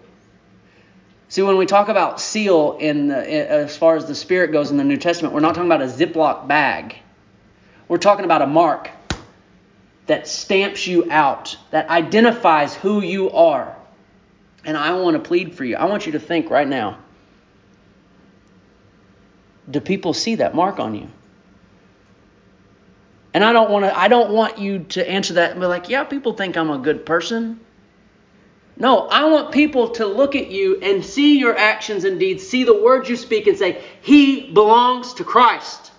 See, 1.28 1.42
when 1.42 1.58
we 1.58 1.66
talk 1.66 1.90
about 1.90 2.22
seal 2.22 2.78
in 2.80 3.08
the, 3.08 3.18
eh, 3.18 3.46
as 3.46 3.78
far 3.78 3.96
as 3.96 4.06
the 4.06 4.16
Spirit 4.16 4.52
goes 4.52 4.72
in 4.72 4.78
the 4.78 4.84
New 4.84 4.98
Testament, 4.98 5.34
we're 5.34 5.42
not 5.42 5.54
talking 5.54 5.70
about 5.70 5.82
a 5.82 5.88
Ziploc 5.88 6.48
bag. 6.48 6.96
We're 7.88 7.98
talking 7.98 8.26
about 8.26 8.42
a 8.42 8.48
mark 8.48 8.90
that 10.08 10.28
stamps 10.28 10.88
you 10.88 11.12
out, 11.12 11.58
that 11.72 11.90
identifies 11.90 12.74
who 12.74 13.02
you 13.02 13.32
are. 13.32 13.76
And 14.64 14.78
I 14.78 14.94
want 14.94 15.16
to 15.16 15.28
plead 15.28 15.56
for 15.56 15.66
you. 15.66 15.76
I 15.76 15.86
want 15.86 16.06
you 16.06 16.14
to 16.14 16.20
think 16.20 16.50
right 16.50 16.68
now. 16.68 17.00
Do 19.70 19.80
people 19.82 20.14
see 20.14 20.36
that 20.36 20.56
mark 20.56 20.80
on 20.80 20.96
you? 20.96 21.10
And 23.34 23.43
I 23.43 23.53
don't 23.53 23.69
want 23.69 23.86
to 23.86 23.97
I 23.97 24.07
don't 24.07 24.32
want 24.32 24.57
you 24.57 24.80
to 24.89 25.09
answer 25.09 25.36
that 25.36 25.51
and 25.51 25.59
be 25.59 25.67
like, 25.67 25.89
"Yeah, 25.89 26.03
people 26.03 26.34
think 26.34 26.57
I'm 26.57 26.69
a 26.69 26.77
good 26.77 27.05
person." 27.05 27.59
No, 28.77 29.07
I 29.07 29.25
want 29.25 29.51
people 29.51 29.89
to 29.89 30.05
look 30.05 30.36
at 30.36 30.49
you 30.49 30.80
and 30.82 31.03
see 31.03 31.38
your 31.38 31.55
actions 31.57 32.05
and 32.05 32.17
deeds, 32.19 32.47
see 32.47 32.63
the 32.63 32.73
words 32.82 33.09
you 33.09 33.17
speak 33.17 33.45
and 33.45 33.57
say, 33.57 33.82
"He 34.01 34.51
belongs 34.51 35.13
to 35.15 35.23
Christ." 35.23 35.91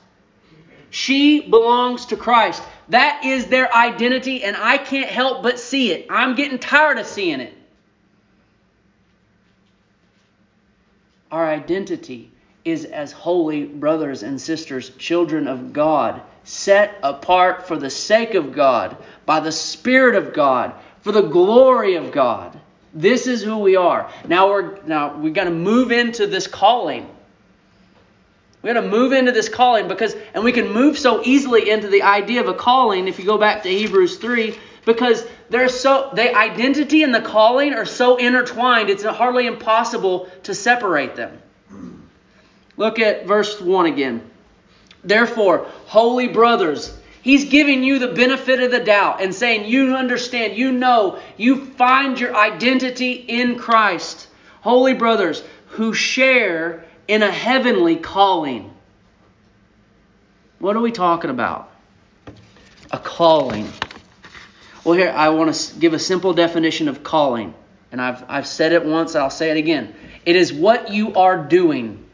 She 0.90 1.40
belongs 1.40 2.06
to 2.06 2.16
Christ. 2.16 2.62
That 2.88 3.24
is 3.24 3.46
their 3.46 3.72
identity, 3.72 4.42
and 4.42 4.56
I 4.56 4.76
can't 4.78 5.08
help 5.08 5.44
but 5.44 5.60
see 5.60 5.92
it. 5.92 6.06
I'm 6.10 6.34
getting 6.34 6.58
tired 6.58 6.98
of 6.98 7.06
seeing 7.06 7.38
it. 7.38 7.54
Our 11.30 11.48
identity 11.48 12.32
is 12.64 12.84
as 12.84 13.12
holy 13.12 13.64
brothers 13.64 14.22
and 14.22 14.40
sisters, 14.40 14.90
children 14.98 15.48
of 15.48 15.72
God, 15.72 16.20
set 16.44 16.98
apart 17.02 17.66
for 17.66 17.76
the 17.76 17.90
sake 17.90 18.34
of 18.34 18.52
God, 18.52 18.96
by 19.26 19.40
the 19.40 19.52
Spirit 19.52 20.14
of 20.14 20.32
God, 20.32 20.74
for 21.02 21.12
the 21.12 21.22
glory 21.22 21.94
of 21.94 22.12
God. 22.12 22.58
This 22.92 23.26
is 23.26 23.42
who 23.42 23.58
we 23.58 23.76
are. 23.76 24.11
Now 24.26 24.50
we're 24.50 24.82
now 24.82 25.16
we 25.16 25.30
got 25.30 25.44
to 25.44 25.50
move 25.50 25.92
into 25.92 26.26
this 26.26 26.46
calling. 26.46 27.08
We 28.62 28.72
got 28.72 28.80
to 28.80 28.88
move 28.88 29.12
into 29.12 29.32
this 29.32 29.48
calling 29.48 29.88
because 29.88 30.14
and 30.34 30.44
we 30.44 30.52
can 30.52 30.72
move 30.72 30.98
so 30.98 31.22
easily 31.24 31.70
into 31.70 31.88
the 31.88 32.02
idea 32.02 32.40
of 32.40 32.48
a 32.48 32.54
calling 32.54 33.08
if 33.08 33.18
you 33.18 33.24
go 33.24 33.38
back 33.38 33.62
to 33.62 33.68
Hebrews 33.68 34.18
3 34.18 34.58
because 34.84 35.24
they're 35.48 35.68
so 35.68 36.11
the 36.14 36.36
identity 36.36 37.02
and 37.04 37.14
the 37.14 37.20
calling 37.22 37.74
are 37.74 37.86
so 37.86 38.16
intertwined 38.16 38.90
it's 38.90 39.04
hardly 39.04 39.46
impossible 39.46 40.28
to 40.42 40.54
separate 40.54 41.14
them. 41.16 41.40
Look 42.80 42.98
at 42.98 43.26
verse 43.26 43.60
1 43.60 43.84
again. 43.84 44.22
Therefore, 45.04 45.66
holy 45.84 46.28
brothers, 46.28 46.98
he's 47.20 47.50
giving 47.50 47.84
you 47.84 47.98
the 47.98 48.08
benefit 48.08 48.58
of 48.58 48.70
the 48.70 48.80
doubt 48.80 49.20
and 49.20 49.34
saying, 49.34 49.70
You 49.70 49.96
understand, 49.96 50.56
you 50.56 50.72
know, 50.72 51.18
you 51.36 51.66
find 51.66 52.18
your 52.18 52.34
identity 52.34 53.12
in 53.12 53.58
Christ. 53.58 54.28
Holy 54.62 54.94
brothers 54.94 55.42
who 55.66 55.92
share 55.92 56.86
in 57.06 57.22
a 57.22 57.30
heavenly 57.30 57.96
calling. 57.96 58.72
What 60.58 60.74
are 60.74 60.80
we 60.80 60.90
talking 60.90 61.28
about? 61.28 61.70
A 62.92 62.98
calling. 62.98 63.70
Well, 64.84 64.94
here, 64.94 65.12
I 65.14 65.28
want 65.28 65.54
to 65.54 65.78
give 65.78 65.92
a 65.92 65.98
simple 65.98 66.32
definition 66.32 66.88
of 66.88 67.02
calling. 67.02 67.52
And 67.92 68.00
I've, 68.00 68.24
I've 68.26 68.46
said 68.46 68.72
it 68.72 68.86
once, 68.86 69.14
I'll 69.14 69.28
say 69.28 69.50
it 69.50 69.58
again. 69.58 69.94
It 70.24 70.34
is 70.34 70.50
what 70.50 70.90
you 70.90 71.12
are 71.16 71.36
doing. 71.36 72.06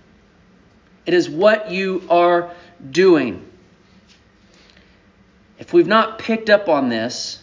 It 1.06 1.14
is 1.14 1.30
what 1.30 1.70
you 1.70 2.02
are 2.10 2.50
doing. 2.90 3.48
If 5.58 5.72
we've 5.72 5.86
not 5.86 6.18
picked 6.18 6.50
up 6.50 6.68
on 6.68 6.88
this, 6.88 7.38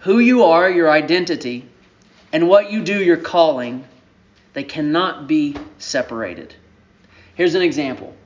who 0.00 0.18
you 0.18 0.44
are, 0.44 0.68
your 0.70 0.90
identity, 0.90 1.68
and 2.32 2.48
what 2.48 2.72
you 2.72 2.82
do, 2.82 3.02
your 3.02 3.18
calling, 3.18 3.84
they 4.54 4.64
cannot 4.64 5.28
be 5.28 5.56
separated. 5.78 6.54
Here's 7.34 7.54
an 7.54 7.62
example 7.62 8.16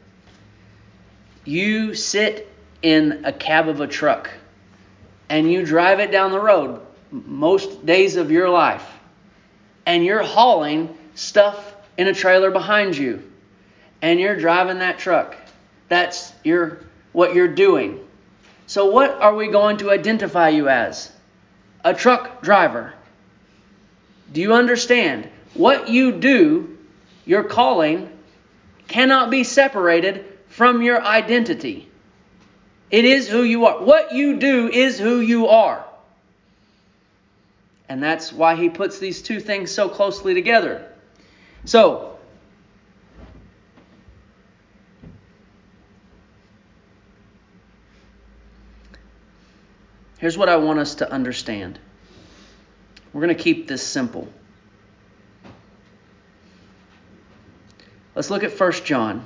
you 1.45 1.95
sit 1.95 2.53
in 2.83 3.25
a 3.25 3.33
cab 3.33 3.69
of 3.69 3.81
a 3.81 3.87
truck 3.87 4.31
and 5.29 5.51
you 5.51 5.65
drive 5.65 5.99
it 6.01 6.13
down 6.13 6.31
the 6.31 6.41
road 6.41 6.81
most 7.11 7.85
days 7.85 8.17
of 8.17 8.31
your 8.31 8.49
life 8.49 8.87
and 9.91 10.05
you're 10.05 10.23
hauling 10.23 10.97
stuff 11.17 11.75
in 11.99 12.07
a 12.07 12.15
trailer 12.15 12.53
behind 12.53 12.97
you 12.97 13.21
and 14.01 14.21
you're 14.21 14.37
driving 14.37 14.79
that 14.79 15.01
truck. 15.01 15.37
That's 15.89 16.33
your 16.45 16.79
what 17.11 17.35
you're 17.35 17.49
doing. 17.49 17.99
So 18.69 18.93
what 18.93 19.11
are 19.11 19.35
we 19.35 19.49
going 19.49 19.79
to 19.79 19.91
identify 19.91 20.51
you 20.51 20.69
as? 20.69 21.11
A 21.85 21.93
truck 21.93 22.41
driver. 22.41 22.95
Do 24.33 24.41
you 24.41 24.55
understand? 24.55 25.29
What 25.55 25.89
you 25.89 26.13
do, 26.13 26.79
your 27.27 27.43
calling, 27.43 28.17
cannot 28.87 29.29
be 29.29 29.43
separated 29.43 30.25
from 30.47 30.83
your 30.83 31.03
identity. 31.03 31.89
It 32.93 33.05
is 33.05 33.29
who 33.29 33.43
you 33.43 33.67
are. 33.67 33.83
What 33.83 34.15
you 34.15 34.37
do 34.37 34.69
is 34.69 35.01
who 35.01 35.19
you 35.19 35.49
are. 35.49 35.85
And 37.91 38.01
that's 38.01 38.33
why 38.33 38.55
he 38.55 38.69
puts 38.69 39.01
these 39.01 39.21
two 39.21 39.41
things 39.41 39.73
so 39.73 39.89
closely 39.89 40.33
together. 40.33 40.87
So, 41.65 42.17
here's 50.19 50.39
what 50.39 50.49
I 50.49 50.59
want 50.59 50.79
us 50.79 50.95
to 50.95 51.13
understand. 51.13 51.81
We're 53.13 53.23
going 53.23 53.37
to 53.37 53.43
keep 53.43 53.67
this 53.67 53.85
simple. 53.85 54.29
Let's 58.15 58.31
look 58.31 58.45
at 58.45 58.59
1 58.59 58.73
John 58.85 59.25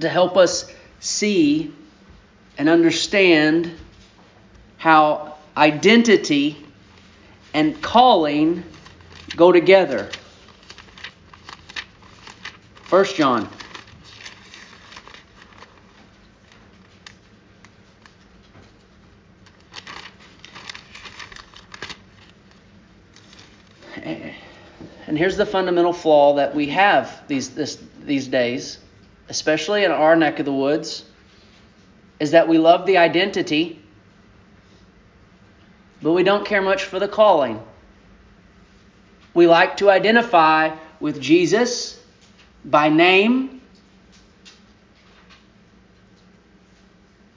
to 0.00 0.08
help 0.08 0.38
us 0.38 0.72
see 1.00 1.70
and 2.56 2.70
understand 2.70 3.74
how 4.78 5.34
identity 5.56 6.56
and 7.52 7.80
calling 7.82 8.64
go 9.36 9.52
together. 9.52 10.08
First 12.84 13.16
John. 13.16 13.50
And 25.06 25.16
here's 25.16 25.36
the 25.36 25.46
fundamental 25.46 25.92
flaw 25.92 26.34
that 26.34 26.54
we 26.54 26.68
have 26.68 27.26
these 27.28 27.50
this, 27.50 27.82
these 28.04 28.28
days, 28.28 28.78
especially 29.28 29.84
in 29.84 29.90
our 29.90 30.14
neck 30.14 30.38
of 30.38 30.44
the 30.44 30.52
woods, 30.52 31.04
is 32.20 32.30
that 32.30 32.46
we 32.46 32.58
love 32.58 32.86
the 32.86 32.98
identity 32.98 33.82
but 36.02 36.12
we 36.12 36.22
don't 36.22 36.46
care 36.46 36.62
much 36.62 36.84
for 36.84 36.98
the 36.98 37.08
calling. 37.08 37.62
We 39.34 39.46
like 39.46 39.78
to 39.78 39.90
identify 39.90 40.76
with 41.00 41.20
Jesus 41.20 42.00
by 42.64 42.88
name, 42.88 43.60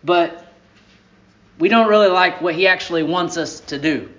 but 0.03 0.45
we 1.59 1.69
don't 1.69 1.87
really 1.87 2.09
like 2.09 2.41
what 2.41 2.55
he 2.55 2.67
actually 2.67 3.03
wants 3.03 3.37
us 3.37 3.59
to 3.61 3.77
do. 3.77 4.09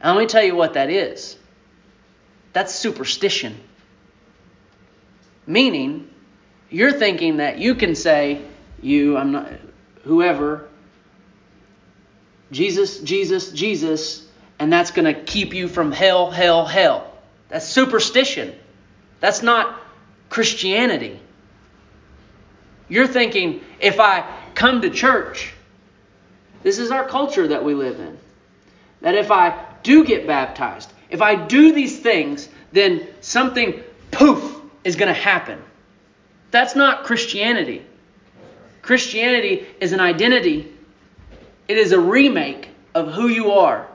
And 0.00 0.16
let 0.16 0.22
me 0.22 0.26
tell 0.26 0.44
you 0.44 0.54
what 0.54 0.74
that 0.74 0.90
is 0.90 1.36
that's 2.52 2.74
superstition. 2.74 3.56
Meaning, 5.46 6.10
you're 6.70 6.92
thinking 6.92 7.38
that 7.38 7.58
you 7.58 7.74
can 7.74 7.94
say, 7.94 8.42
you, 8.82 9.16
I'm 9.16 9.32
not, 9.32 9.48
whoever, 10.04 10.68
Jesus, 12.50 13.00
Jesus, 13.00 13.50
Jesus, 13.52 14.26
and 14.58 14.72
that's 14.72 14.90
going 14.90 15.12
to 15.12 15.20
keep 15.20 15.54
you 15.54 15.68
from 15.68 15.92
hell, 15.92 16.30
hell, 16.30 16.64
hell. 16.64 17.12
That's 17.48 17.66
superstition. 17.66 18.54
That's 19.20 19.42
not 19.42 19.78
Christianity. 20.30 21.20
You're 22.88 23.06
thinking, 23.06 23.60
if 23.80 24.00
I 24.00 24.24
come 24.54 24.82
to 24.82 24.90
church, 24.90 25.52
this 26.62 26.78
is 26.78 26.90
our 26.90 27.06
culture 27.06 27.48
that 27.48 27.64
we 27.64 27.74
live 27.74 28.00
in, 28.00 28.18
that 29.02 29.14
if 29.14 29.30
I 29.30 29.64
do 29.82 30.04
get 30.04 30.26
baptized, 30.26 30.92
if 31.10 31.22
I 31.22 31.34
do 31.34 31.72
these 31.72 32.00
things, 32.00 32.48
then 32.72 33.06
something 33.20 33.82
poof 34.10 34.56
is 34.84 34.96
going 34.96 35.12
to 35.12 35.20
happen. 35.20 35.62
That's 36.50 36.74
not 36.74 37.04
Christianity. 37.04 37.84
Christianity 38.82 39.66
is 39.80 39.92
an 39.92 40.00
identity 40.00 40.72
it 41.68 41.76
is 41.76 41.92
a 41.92 42.00
remake 42.00 42.70
of 42.94 43.12
who 43.12 43.28
you 43.28 43.52
are 43.52 43.86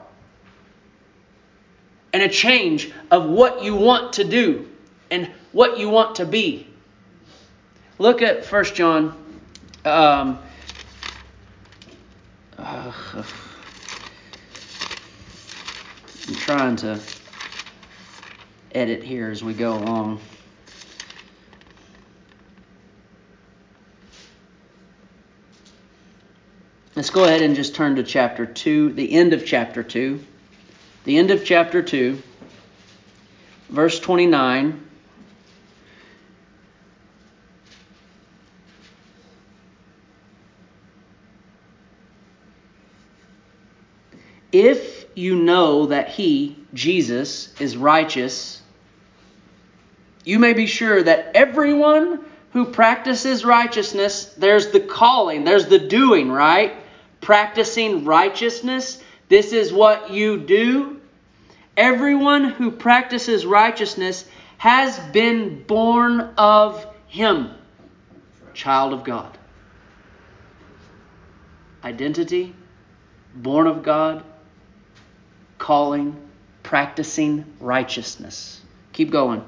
and 2.12 2.22
a 2.22 2.28
change 2.28 2.92
of 3.10 3.28
what 3.28 3.64
you 3.64 3.74
want 3.74 4.14
to 4.14 4.24
do 4.24 4.68
and 5.10 5.28
what 5.52 5.78
you 5.78 5.88
want 5.88 6.16
to 6.16 6.24
be. 6.24 6.68
Look 7.98 8.22
at 8.22 8.46
1 8.46 8.64
John. 8.66 9.06
Um, 9.84 10.38
uh, 12.56 12.92
I'm 16.28 16.34
trying 16.36 16.76
to 16.76 17.00
edit 18.72 19.02
here 19.02 19.30
as 19.30 19.42
we 19.42 19.52
go 19.52 19.74
along. 19.74 20.20
Go 27.10 27.24
ahead 27.24 27.42
and 27.42 27.56
just 27.56 27.74
turn 27.74 27.96
to 27.96 28.04
chapter 28.04 28.46
2, 28.46 28.92
the 28.92 29.12
end 29.12 29.32
of 29.32 29.44
chapter 29.44 29.82
2. 29.82 30.24
The 31.04 31.18
end 31.18 31.32
of 31.32 31.44
chapter 31.44 31.82
2, 31.82 32.22
verse 33.68 33.98
29. 33.98 34.80
If 44.52 45.06
you 45.16 45.34
know 45.34 45.86
that 45.86 46.08
he, 46.08 46.56
Jesus, 46.72 47.52
is 47.60 47.76
righteous, 47.76 48.62
you 50.24 50.38
may 50.38 50.52
be 50.52 50.66
sure 50.66 51.02
that 51.02 51.32
everyone 51.34 52.24
who 52.52 52.66
practices 52.66 53.44
righteousness, 53.44 54.26
there's 54.38 54.68
the 54.68 54.78
calling, 54.78 55.42
there's 55.42 55.66
the 55.66 55.80
doing, 55.80 56.30
right? 56.30 56.72
Practicing 57.24 58.04
righteousness, 58.04 59.02
this 59.30 59.54
is 59.54 59.72
what 59.72 60.10
you 60.10 60.36
do. 60.36 61.00
Everyone 61.74 62.44
who 62.44 62.70
practices 62.70 63.46
righteousness 63.46 64.26
has 64.58 64.98
been 65.10 65.62
born 65.62 66.20
of 66.36 66.86
him, 67.06 67.50
child 68.52 68.92
of 68.92 69.04
God. 69.04 69.38
Identity, 71.82 72.54
born 73.34 73.68
of 73.68 73.82
God, 73.82 74.22
calling, 75.56 76.14
practicing 76.62 77.46
righteousness. 77.58 78.60
Keep 78.92 79.10
going. 79.10 79.42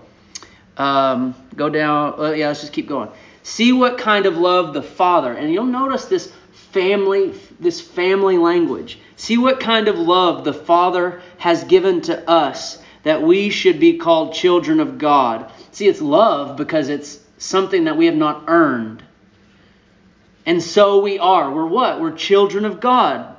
Um, 0.78 1.34
go 1.54 1.68
down. 1.68 2.18
Uh, 2.18 2.30
yeah, 2.30 2.48
let's 2.48 2.62
just 2.62 2.72
keep 2.72 2.88
going. 2.88 3.10
See 3.42 3.74
what 3.74 3.98
kind 3.98 4.24
of 4.24 4.38
love 4.38 4.72
the 4.72 4.82
Father, 4.82 5.34
and 5.34 5.52
you'll 5.52 5.66
notice 5.66 6.06
this 6.06 6.32
family, 6.76 7.32
this 7.58 7.80
family 7.80 8.36
language. 8.36 8.98
See 9.16 9.38
what 9.38 9.60
kind 9.60 9.88
of 9.88 9.98
love 9.98 10.44
the 10.44 10.52
Father 10.52 11.22
has 11.38 11.64
given 11.64 12.02
to 12.02 12.28
us 12.28 12.78
that 13.02 13.22
we 13.22 13.48
should 13.48 13.80
be 13.80 13.96
called 13.96 14.34
children 14.34 14.78
of 14.78 14.98
God. 14.98 15.50
See, 15.72 15.88
it's 15.88 16.02
love 16.02 16.58
because 16.58 16.90
it's 16.90 17.18
something 17.38 17.84
that 17.84 17.96
we 17.96 18.04
have 18.06 18.14
not 18.14 18.44
earned. 18.48 19.02
And 20.44 20.62
so 20.62 21.00
we 21.00 21.18
are. 21.18 21.50
We're 21.50 21.64
what? 21.64 21.98
We're 21.98 22.14
children 22.14 22.66
of 22.66 22.80
God. 22.80 23.34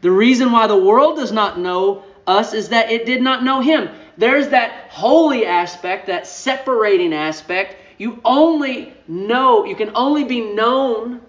The 0.00 0.10
reason 0.10 0.50
why 0.50 0.66
the 0.66 0.76
world 0.76 1.18
does 1.18 1.32
not 1.32 1.58
know 1.58 2.04
us 2.26 2.54
is 2.54 2.70
that 2.70 2.90
it 2.90 3.04
did 3.04 3.20
not 3.20 3.44
know 3.44 3.60
him. 3.60 3.90
There's 4.16 4.48
that 4.48 4.88
holy 4.88 5.44
aspect, 5.44 6.06
that 6.06 6.26
separating 6.26 7.12
aspect. 7.12 7.76
You 7.98 8.22
only 8.24 8.94
know, 9.06 9.66
you 9.66 9.76
can 9.76 9.90
only 9.94 10.24
be 10.24 10.40
known, 10.40 11.20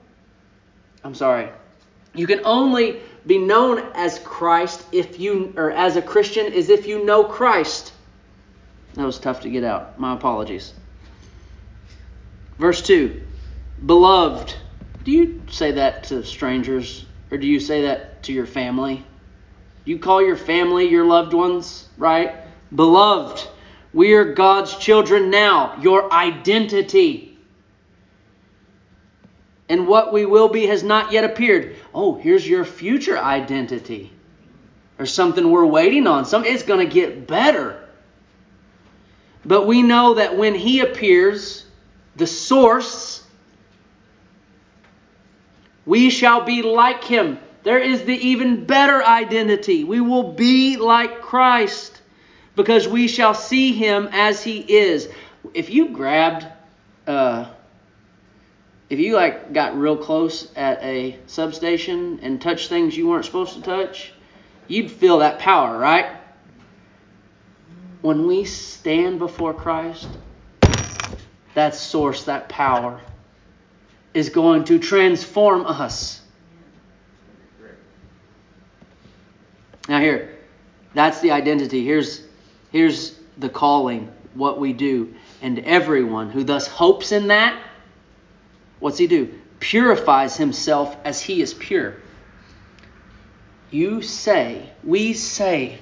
I'm 1.04 1.16
sorry, 1.16 1.50
you 2.14 2.28
can 2.28 2.42
only 2.46 3.00
be 3.26 3.38
known 3.38 3.80
as 3.96 4.20
Christ 4.20 4.86
if 4.92 5.20
you, 5.20 5.54
or 5.56 5.72
as 5.72 5.96
a 5.96 6.02
Christian, 6.02 6.48
is 6.48 6.70
if 6.70 6.88
you 6.88 7.06
know 7.06 7.24
Christ. 7.24 7.94
That 8.96 9.06
was 9.06 9.20
tough 9.20 9.42
to 9.42 9.50
get 9.50 9.64
out. 9.64 10.00
My 10.00 10.14
apologies. 10.14 10.74
Verse 12.58 12.82
2 12.82 13.22
Beloved, 13.86 14.54
do 15.04 15.12
you 15.12 15.42
say 15.50 15.72
that 15.72 16.04
to 16.06 16.24
strangers, 16.24 17.06
or 17.32 17.38
do 17.38 17.48
you 17.48 17.60
say 17.60 17.84
that 17.84 18.24
to 18.24 18.34
your 18.34 18.46
family? 18.46 19.06
You 19.86 19.98
call 19.98 20.22
your 20.22 20.38
family 20.38 20.90
your 20.90 21.06
loved 21.06 21.34
ones, 21.34 21.88
right? 21.98 22.36
Beloved, 22.74 23.48
we 23.94 24.14
are 24.14 24.34
God's 24.34 24.78
children 24.78 25.32
now, 25.32 25.76
your 25.82 26.14
identity. 26.14 27.31
And 29.72 29.88
what 29.88 30.14
we 30.14 30.28
will 30.28 30.50
be 30.50 30.68
has 30.68 30.84
not 30.84 31.12
yet 31.12 31.24
appeared. 31.24 31.76
Oh, 31.94 32.16
here's 32.16 32.48
your 32.48 32.64
future 32.64 33.18
identity. 33.18 34.12
Or 35.00 35.08
something 35.08 35.50
we're 35.50 35.66
waiting 35.66 36.06
on. 36.06 36.26
Some 36.26 36.46
it's 36.46 36.62
going 36.62 36.88
to 36.88 36.94
get 36.94 37.26
better. 37.26 37.84
But 39.44 39.66
we 39.66 39.82
know 39.82 40.14
that 40.14 40.38
when 40.38 40.54
he 40.54 40.82
appears, 40.82 41.66
the 42.16 42.28
source, 42.28 43.24
we 45.88 46.12
shall 46.12 46.44
be 46.44 46.62
like 46.62 47.04
him 47.04 47.40
there 47.64 47.80
is 47.80 48.04
the 48.04 48.16
even 48.16 48.66
better 48.66 49.04
identity. 49.04 49.84
We 49.84 50.02
will 50.02 50.34
be 50.34 50.78
like 50.78 51.22
Christ 51.22 52.02
because 52.56 52.88
we 52.88 53.08
shall 53.08 53.34
see 53.34 53.74
him 53.74 54.10
as 54.12 54.44
he 54.44 54.60
is. 54.60 55.10
If 55.54 55.70
you 55.70 55.90
grabbed, 55.90 56.48
uh, 57.06 57.46
if 58.92 59.00
you 59.00 59.16
like 59.16 59.54
got 59.54 59.78
real 59.78 59.96
close 59.96 60.52
at 60.58 60.84
a 60.84 61.18
substation 61.26 62.20
and 62.24 62.42
touched 62.42 62.68
things 62.68 62.98
you 62.98 63.08
weren't 63.08 63.24
supposed 63.24 63.54
to 63.54 63.62
touch, 63.62 64.12
you'd 64.68 64.92
feel 64.92 65.20
that 65.20 65.40
power, 65.40 65.78
right? 65.78 66.18
When 68.02 68.28
we 68.28 68.44
stand 68.44 69.18
before 69.18 69.54
Christ, 69.54 70.10
that 71.54 71.74
source, 71.74 72.26
that 72.26 72.50
power, 72.50 73.00
is 74.14 74.28
going 74.28 74.66
to 74.66 74.78
transform 74.78 75.66
us 75.66 76.22
Now 79.88 80.00
here, 80.00 80.38
that's 80.94 81.22
the 81.22 81.32
identity. 81.32 81.84
Here's 81.84 82.24
here's 82.72 83.20
the 83.38 83.50
calling, 83.50 84.12
what 84.36 84.60
we 84.60 84.74
do. 84.74 85.14
And 85.42 85.60
everyone 85.60 86.30
who 86.30 86.44
thus 86.44 86.68
hopes 86.68 87.12
in 87.12 87.28
that, 87.28 87.60
what's 88.82 88.98
he 88.98 89.08
do? 89.08 89.34
Purifies 89.62 90.36
himself 90.36 90.98
as 91.06 91.22
he 91.22 91.42
is 91.42 91.54
pure. 91.54 91.96
You 93.70 94.02
say, 94.02 94.70
we 94.84 95.14
say 95.14 95.80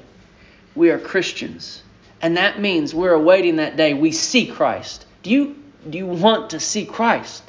we 0.76 0.92
are 0.92 1.00
Christians. 1.00 1.82
And 2.22 2.38
that 2.38 2.62
means 2.62 2.94
we're 2.94 3.14
awaiting 3.14 3.56
that 3.56 3.76
day 3.76 3.96
we 3.96 4.12
see 4.12 4.46
Christ. 4.46 5.08
Do 5.24 5.32
you 5.32 5.56
do 5.90 5.98
you 5.98 6.06
want 6.06 6.52
to 6.52 6.60
see 6.60 6.86
Christ? 6.86 7.42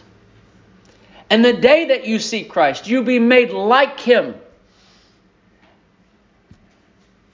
And 1.28 1.44
the 1.44 1.52
day 1.52 1.88
that 1.88 2.06
you 2.06 2.18
see 2.18 2.44
Christ, 2.44 2.86
you'll 2.86 3.04
be 3.04 3.18
made 3.18 3.50
like 3.50 4.00
him 4.00 4.34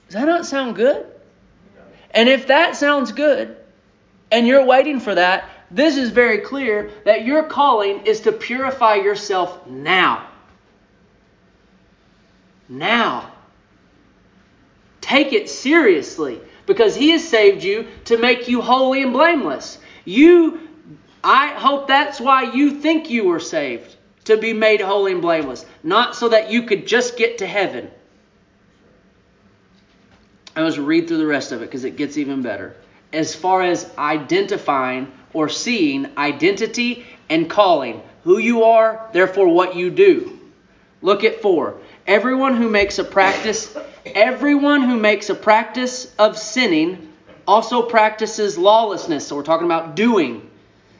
does 0.07 0.13
that 0.13 0.25
not 0.25 0.45
sound 0.45 0.75
good? 0.75 1.05
And 2.11 2.29
if 2.29 2.47
that 2.47 2.75
sounds 2.75 3.11
good, 3.11 3.57
and 4.31 4.47
you're 4.47 4.65
waiting 4.65 4.99
for 4.99 5.13
that, 5.13 5.49
this 5.69 5.97
is 5.97 6.09
very 6.11 6.39
clear 6.39 6.91
that 7.03 7.25
your 7.25 7.43
calling 7.43 8.05
is 8.05 8.21
to 8.21 8.31
purify 8.31 8.95
yourself 8.95 9.67
now. 9.67 10.27
Now. 12.69 13.31
Take 15.01 15.33
it 15.33 15.49
seriously 15.49 16.39
because 16.65 16.95
He 16.95 17.11
has 17.11 17.27
saved 17.27 17.63
you 17.63 17.87
to 18.05 18.17
make 18.17 18.47
you 18.47 18.61
holy 18.61 19.03
and 19.03 19.13
blameless. 19.13 19.77
You, 20.05 20.59
I 21.23 21.47
hope 21.47 21.87
that's 21.87 22.19
why 22.19 22.53
you 22.53 22.71
think 22.71 23.09
you 23.09 23.25
were 23.25 23.39
saved, 23.39 23.95
to 24.25 24.37
be 24.37 24.53
made 24.53 24.81
holy 24.81 25.13
and 25.13 25.21
blameless, 25.21 25.65
not 25.83 26.15
so 26.15 26.29
that 26.29 26.49
you 26.51 26.63
could 26.63 26.87
just 26.87 27.17
get 27.17 27.39
to 27.39 27.47
heaven. 27.47 27.89
I 30.55 30.63
was 30.63 30.79
read 30.79 31.07
through 31.07 31.19
the 31.19 31.25
rest 31.25 31.51
of 31.51 31.61
it 31.61 31.65
because 31.65 31.83
it 31.83 31.97
gets 31.97 32.17
even 32.17 32.41
better. 32.41 32.75
As 33.13 33.35
far 33.35 33.61
as 33.61 33.89
identifying 33.97 35.11
or 35.37 35.49
seeing 35.49 36.07
identity 36.17 37.05
and 37.29 37.47
calling, 37.47 38.01
who 38.23 38.39
you 38.39 38.63
are, 38.63 39.07
therefore 39.13 39.47
what 39.47 39.75
you 39.75 39.91
do. 39.91 40.39
Look 41.03 41.23
at 41.23 41.43
four. 41.43 41.79
Everyone 42.07 42.55
who 42.55 42.69
makes 42.69 42.97
a 42.97 43.03
practice, 43.03 43.77
everyone 44.03 44.81
who 44.81 44.97
makes 44.97 45.29
a 45.29 45.35
practice 45.35 46.11
of 46.17 46.39
sinning 46.39 47.13
also 47.47 47.83
practices 47.83 48.57
lawlessness. 48.57 49.27
So 49.27 49.35
we're 49.35 49.43
talking 49.43 49.67
about 49.67 49.95
doing. 49.95 50.49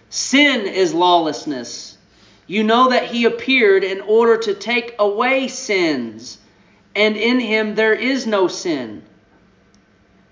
Sin 0.09 0.67
is 0.67 0.93
lawlessness. 0.93 1.97
You 2.45 2.63
know 2.63 2.91
that 2.91 3.05
he 3.05 3.25
appeared 3.25 3.83
in 3.83 4.01
order 4.01 4.37
to 4.37 4.53
take 4.53 4.93
away 4.99 5.47
sins, 5.47 6.37
and 6.95 7.17
in 7.17 7.39
him 7.39 7.73
there 7.73 7.95
is 7.95 8.27
no 8.27 8.47
sin. 8.47 9.01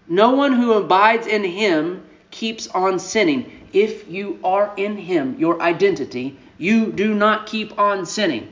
No 0.08 0.32
one 0.32 0.54
who 0.54 0.74
abides 0.74 1.26
in 1.26 1.44
him 1.44 2.06
keeps 2.36 2.68
on 2.68 3.00
sinning. 3.00 3.55
If 3.74 4.08
you 4.10 4.40
are 4.44 4.74
in 4.78 4.98
him, 4.98 5.38
your 5.40 5.62
identity, 5.62 6.38
you 6.58 6.92
do 6.92 7.14
not 7.14 7.48
keep 7.48 7.78
on 7.78 8.06
sinning. 8.06 8.52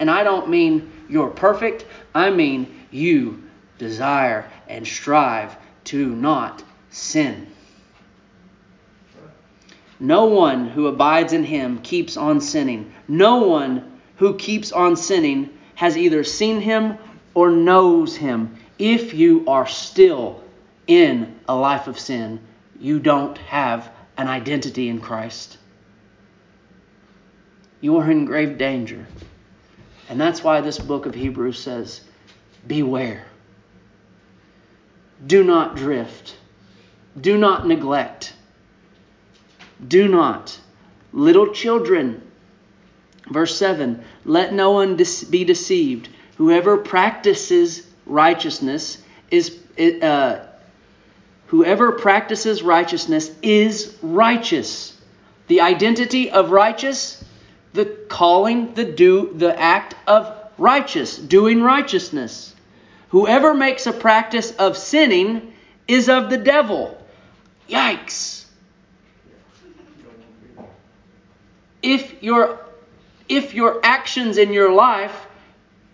And 0.00 0.10
I 0.10 0.24
don't 0.24 0.48
mean 0.48 0.90
you're 1.08 1.30
perfect, 1.30 1.86
I 2.14 2.30
mean 2.30 2.74
you 2.90 3.42
desire 3.78 4.50
and 4.68 4.86
strive 4.86 5.56
to 5.84 6.06
not 6.14 6.62
sin. 6.90 7.46
No 10.00 10.26
one 10.26 10.68
who 10.68 10.86
abides 10.86 11.32
in 11.32 11.44
him 11.44 11.78
keeps 11.78 12.16
on 12.16 12.40
sinning. 12.40 12.92
No 13.08 13.38
one 13.38 13.98
who 14.16 14.34
keeps 14.34 14.70
on 14.70 14.96
sinning 14.96 15.50
has 15.74 15.96
either 15.96 16.22
seen 16.22 16.60
him 16.60 16.98
or 17.34 17.50
knows 17.50 18.16
him. 18.16 18.56
If 18.78 19.14
you 19.14 19.44
are 19.48 19.66
still 19.66 20.42
in 20.86 21.34
a 21.48 21.56
life 21.56 21.88
of 21.88 21.98
sin, 21.98 22.40
you 22.80 22.98
don't 22.98 23.36
have 23.38 23.90
an 24.16 24.28
identity 24.28 24.88
in 24.88 25.00
Christ. 25.00 25.58
You 27.80 27.96
are 27.98 28.10
in 28.10 28.24
grave 28.24 28.58
danger. 28.58 29.06
And 30.08 30.20
that's 30.20 30.42
why 30.42 30.60
this 30.60 30.78
book 30.78 31.06
of 31.06 31.14
Hebrews 31.14 31.58
says, 31.58 32.00
Beware. 32.66 33.24
Do 35.26 35.44
not 35.44 35.76
drift. 35.76 36.36
Do 37.20 37.36
not 37.36 37.66
neglect. 37.66 38.32
Do 39.86 40.08
not. 40.08 40.58
Little 41.12 41.52
children, 41.52 42.22
verse 43.30 43.56
7 43.56 44.04
let 44.24 44.52
no 44.52 44.72
one 44.72 44.96
be 45.30 45.44
deceived. 45.44 46.08
Whoever 46.36 46.76
practices 46.76 47.86
righteousness 48.06 49.02
is. 49.30 49.56
Uh, 49.78 50.47
whoever 51.48 51.92
practices 51.92 52.62
righteousness 52.62 53.30
is 53.42 53.96
righteous. 54.02 54.96
The 55.48 55.62
identity 55.62 56.30
of 56.30 56.50
righteous, 56.50 57.22
the 57.72 57.86
calling, 58.08 58.74
the 58.74 58.84
do, 58.84 59.32
the 59.34 59.58
act 59.58 59.94
of 60.06 60.34
righteous, 60.58 61.16
doing 61.16 61.62
righteousness. 61.62 62.54
Whoever 63.10 63.54
makes 63.54 63.86
a 63.86 63.92
practice 63.92 64.52
of 64.56 64.76
sinning 64.76 65.54
is 65.86 66.10
of 66.10 66.28
the 66.28 66.36
devil. 66.36 67.02
Yikes. 67.68 68.44
If 71.82 72.22
your 72.22 72.60
if 73.28 73.54
your 73.54 73.80
actions 73.82 74.36
in 74.38 74.52
your 74.52 74.72
life 74.72 75.26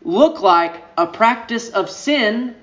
look 0.03 0.41
like 0.41 0.83
a 0.97 1.07
practice 1.07 1.69
of 1.69 1.91
sin, 1.91 2.55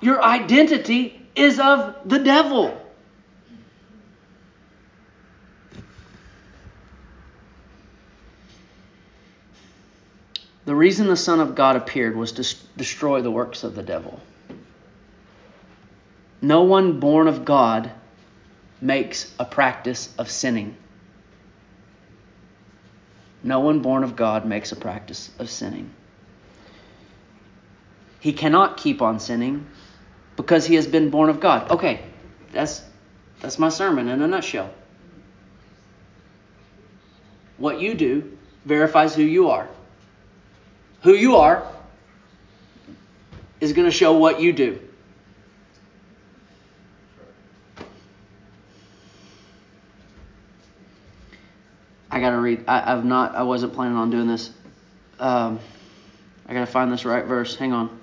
your 0.00 0.22
identity 0.22 1.17
is 1.38 1.60
of 1.60 1.96
the 2.04 2.18
devil. 2.18 2.80
The 10.64 10.74
reason 10.74 11.06
the 11.06 11.16
Son 11.16 11.40
of 11.40 11.54
God 11.54 11.76
appeared 11.76 12.14
was 12.16 12.32
to 12.32 12.56
destroy 12.76 13.22
the 13.22 13.30
works 13.30 13.64
of 13.64 13.74
the 13.74 13.82
devil. 13.82 14.20
No 16.42 16.64
one 16.64 17.00
born 17.00 17.26
of 17.26 17.44
God 17.44 17.90
makes 18.80 19.32
a 19.38 19.44
practice 19.44 20.12
of 20.18 20.30
sinning. 20.30 20.76
No 23.42 23.60
one 23.60 23.80
born 23.80 24.04
of 24.04 24.14
God 24.14 24.44
makes 24.44 24.72
a 24.72 24.76
practice 24.76 25.30
of 25.38 25.48
sinning. 25.48 25.90
He 28.20 28.32
cannot 28.32 28.76
keep 28.76 29.00
on 29.00 29.20
sinning 29.20 29.66
because 30.38 30.64
he 30.64 30.76
has 30.76 30.86
been 30.86 31.10
born 31.10 31.28
of 31.28 31.40
God. 31.40 31.68
Okay, 31.68 32.00
that's 32.52 32.82
that's 33.40 33.58
my 33.58 33.68
sermon 33.68 34.08
in 34.08 34.22
a 34.22 34.28
nutshell. 34.28 34.70
What 37.58 37.80
you 37.80 37.94
do 37.94 38.38
verifies 38.64 39.16
who 39.16 39.22
you 39.22 39.50
are. 39.50 39.68
Who 41.02 41.12
you 41.12 41.36
are 41.36 41.66
is 43.60 43.72
going 43.72 43.86
to 43.86 43.90
show 43.90 44.16
what 44.16 44.40
you 44.40 44.52
do. 44.52 44.80
I 52.10 52.20
gotta 52.20 52.38
read. 52.38 52.64
I, 52.68 52.92
I've 52.92 53.04
not. 53.04 53.34
I 53.34 53.42
wasn't 53.42 53.74
planning 53.74 53.96
on 53.96 54.10
doing 54.10 54.28
this. 54.28 54.50
Um, 55.18 55.58
I 56.46 56.54
gotta 56.54 56.66
find 56.66 56.92
this 56.92 57.04
right 57.04 57.24
verse. 57.24 57.56
Hang 57.56 57.72
on. 57.72 57.97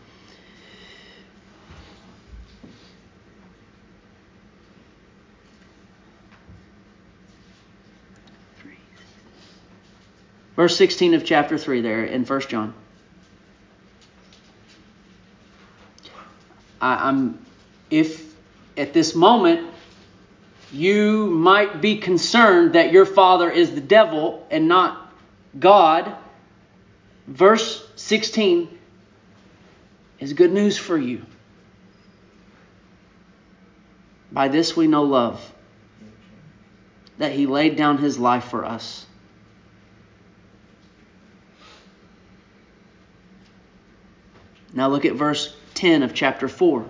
Verse 10.55 10.77
16 10.77 11.13
of 11.13 11.25
chapter 11.25 11.57
3 11.57 11.81
there 11.81 12.05
in 12.05 12.25
1 12.25 12.41
John. 12.41 12.73
I, 16.79 17.09
I'm 17.09 17.45
if 17.89 18.33
at 18.77 18.93
this 18.93 19.15
moment 19.15 19.69
you 20.71 21.27
might 21.27 21.81
be 21.81 21.97
concerned 21.97 22.73
that 22.73 22.91
your 22.91 23.05
father 23.05 23.49
is 23.49 23.75
the 23.75 23.81
devil 23.81 24.45
and 24.49 24.67
not 24.67 25.13
God, 25.57 26.15
verse 27.27 27.87
16 27.95 28.77
is 30.19 30.33
good 30.33 30.51
news 30.51 30.77
for 30.77 30.97
you. 30.97 31.25
By 34.31 34.47
this 34.49 34.75
we 34.75 34.87
know 34.87 35.03
love, 35.03 35.53
that 37.17 37.31
he 37.31 37.45
laid 37.45 37.77
down 37.77 37.97
his 37.97 38.19
life 38.19 38.45
for 38.45 38.65
us. 38.65 39.04
Now 44.75 44.89
look 44.89 45.05
at 45.05 45.13
verse 45.13 45.55
10 45.73 46.03
of 46.03 46.13
chapter 46.13 46.47
4. 46.47 46.85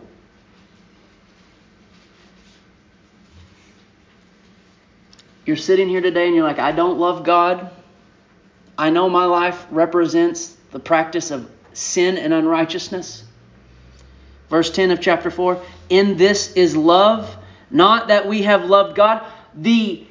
You're 5.45 5.55
sitting 5.55 5.87
here 5.87 6.01
today 6.01 6.25
and 6.25 6.35
you're 6.35 6.43
like, 6.43 6.57
I 6.57 6.71
don't 6.71 6.97
love 6.97 7.23
God. 7.23 7.69
I 8.77 8.89
know 8.89 9.07
my 9.07 9.25
life 9.25 9.65
represents 9.69 10.57
the 10.71 10.79
practice 10.79 11.29
of 11.29 11.49
sin 11.73 12.17
and 12.17 12.33
unrighteousness. 12.33 13.23
Verse 14.49 14.71
10 14.71 14.91
of 14.91 14.99
chapter 14.99 15.29
4 15.29 15.61
In 15.89 16.17
this 16.17 16.53
is 16.53 16.75
love, 16.75 17.37
not 17.69 18.07
that 18.07 18.27
we 18.27 18.41
have 18.41 18.65
loved 18.65 18.95
God. 18.95 19.23
The, 19.53 20.07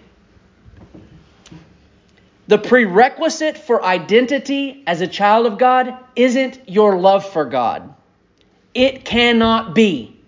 the 2.46 2.58
prerequisite 2.58 3.56
for 3.56 3.82
identity 3.82 4.82
as 4.86 5.00
a 5.00 5.06
child 5.06 5.46
of 5.46 5.58
God 5.58 5.96
isn't 6.14 6.68
your 6.68 6.96
love 6.96 7.26
for 7.30 7.46
God. 7.46 7.94
It 8.74 9.04
cannot 9.04 9.74
be. 9.74 10.20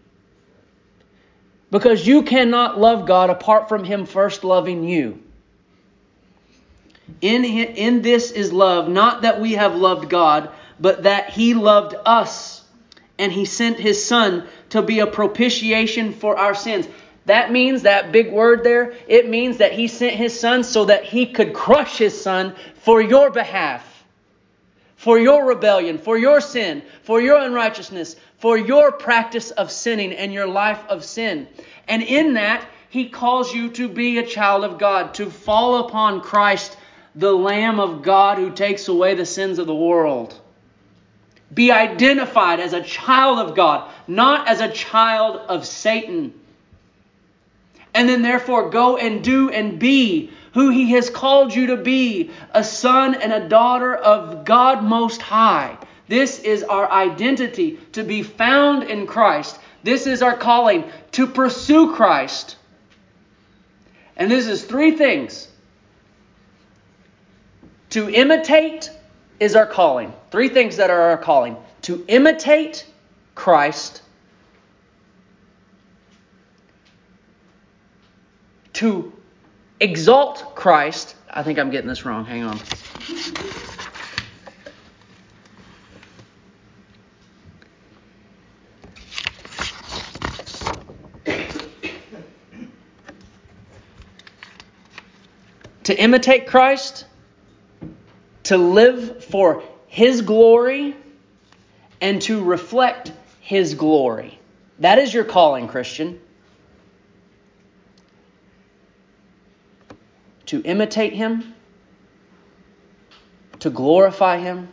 Because 1.70 2.06
you 2.06 2.22
cannot 2.22 2.78
love 2.78 3.06
God 3.06 3.28
apart 3.28 3.68
from 3.68 3.84
Him 3.84 4.06
first 4.06 4.44
loving 4.44 4.84
you. 4.84 5.22
In, 7.20 7.44
in 7.44 8.02
this 8.02 8.30
is 8.30 8.52
love, 8.52 8.88
not 8.88 9.22
that 9.22 9.40
we 9.40 9.52
have 9.52 9.74
loved 9.74 10.08
God, 10.08 10.50
but 10.80 11.02
that 11.02 11.30
He 11.30 11.54
loved 11.54 11.94
us. 12.06 12.64
And 13.18 13.30
He 13.30 13.44
sent 13.44 13.78
His 13.78 14.04
Son 14.04 14.46
to 14.70 14.80
be 14.80 15.00
a 15.00 15.06
propitiation 15.06 16.12
for 16.12 16.38
our 16.38 16.54
sins. 16.54 16.86
That 17.26 17.52
means, 17.52 17.82
that 17.82 18.12
big 18.12 18.32
word 18.32 18.64
there, 18.64 18.94
it 19.06 19.28
means 19.28 19.58
that 19.58 19.72
He 19.72 19.88
sent 19.88 20.14
His 20.14 20.38
Son 20.38 20.64
so 20.64 20.86
that 20.86 21.04
He 21.04 21.26
could 21.26 21.52
crush 21.52 21.98
His 21.98 22.20
Son 22.20 22.54
for 22.76 23.00
your 23.00 23.30
behalf 23.30 23.92
for 24.96 25.18
your 25.18 25.46
rebellion, 25.46 25.98
for 25.98 26.18
your 26.18 26.40
sin, 26.40 26.82
for 27.02 27.20
your 27.20 27.38
unrighteousness, 27.38 28.16
for 28.38 28.56
your 28.56 28.90
practice 28.90 29.50
of 29.52 29.70
sinning 29.70 30.12
and 30.12 30.32
your 30.32 30.46
life 30.46 30.82
of 30.88 31.04
sin. 31.04 31.46
And 31.86 32.02
in 32.02 32.34
that, 32.34 32.66
he 32.88 33.08
calls 33.08 33.54
you 33.54 33.70
to 33.70 33.88
be 33.88 34.18
a 34.18 34.26
child 34.26 34.64
of 34.64 34.78
God, 34.78 35.14
to 35.14 35.30
fall 35.30 35.86
upon 35.86 36.22
Christ, 36.22 36.76
the 37.14 37.32
Lamb 37.32 37.78
of 37.78 38.02
God 38.02 38.38
who 38.38 38.50
takes 38.50 38.88
away 38.88 39.14
the 39.14 39.26
sins 39.26 39.58
of 39.58 39.66
the 39.66 39.74
world. 39.74 40.38
Be 41.52 41.70
identified 41.70 42.58
as 42.58 42.72
a 42.72 42.82
child 42.82 43.38
of 43.38 43.54
God, 43.54 43.90
not 44.08 44.48
as 44.48 44.60
a 44.60 44.72
child 44.72 45.36
of 45.36 45.66
Satan. 45.66 46.34
And 47.97 48.07
then, 48.11 48.20
therefore, 48.20 48.68
go 48.68 48.99
and 48.99 49.24
do 49.24 49.49
and 49.49 49.78
be 49.78 50.30
who 50.53 50.68
He 50.68 50.90
has 50.92 51.09
called 51.09 51.55
you 51.55 51.68
to 51.68 51.78
be 51.78 52.30
a 52.53 52.62
son 52.62 53.14
and 53.14 53.32
a 53.32 53.49
daughter 53.49 53.94
of 53.94 54.44
God 54.44 54.84
Most 54.84 55.22
High. 55.22 55.78
This 56.07 56.38
is 56.40 56.62
our 56.62 56.90
identity 56.90 57.78
to 57.92 58.05
be 58.05 58.22
found 58.22 58.82
in 58.82 59.07
Christ. 59.07 59.59
This 59.82 60.07
is 60.07 60.20
our 60.20 60.36
calling 60.36 60.84
to 61.12 61.26
pursue 61.26 61.94
Christ. 61.94 62.57
And 64.14 64.30
this 64.30 64.47
is 64.47 64.62
three 64.62 64.92
things. 64.92 65.49
To 67.90 68.11
imitate 68.11 68.90
is 69.40 69.57
our 69.57 69.66
calling. 69.66 70.12
Three 70.30 70.51
things 70.51 70.76
that 70.76 70.90
are 70.90 71.01
our 71.01 71.18
calling. 71.18 71.57
To 71.82 72.05
imitate 72.09 72.86
Christ. 73.34 74.03
To 78.76 79.12
exalt 79.80 80.54
Christ. 80.54 81.16
I 81.30 81.42
think 81.42 81.58
I'm 81.58 81.70
getting 81.70 81.88
this 81.88 82.04
wrong. 82.04 82.26
Hang 82.26 82.44
on. 82.44 82.60
to 95.84 95.96
imitate 95.96 96.48
Christ, 96.48 97.06
to 98.42 98.58
live 98.58 99.24
for 99.24 99.62
His 99.86 100.20
glory, 100.20 100.96
and 102.00 102.20
to 102.22 102.44
reflect 102.44 103.12
His 103.40 103.74
glory. 103.74 104.38
That 104.80 104.98
is 104.98 105.14
your 105.14 105.24
calling, 105.24 105.68
Christian. 105.68 106.20
To 110.47 110.62
imitate 110.62 111.12
him, 111.12 111.55
to 113.61 113.70
glorify 113.70 114.38
him, 114.38 114.68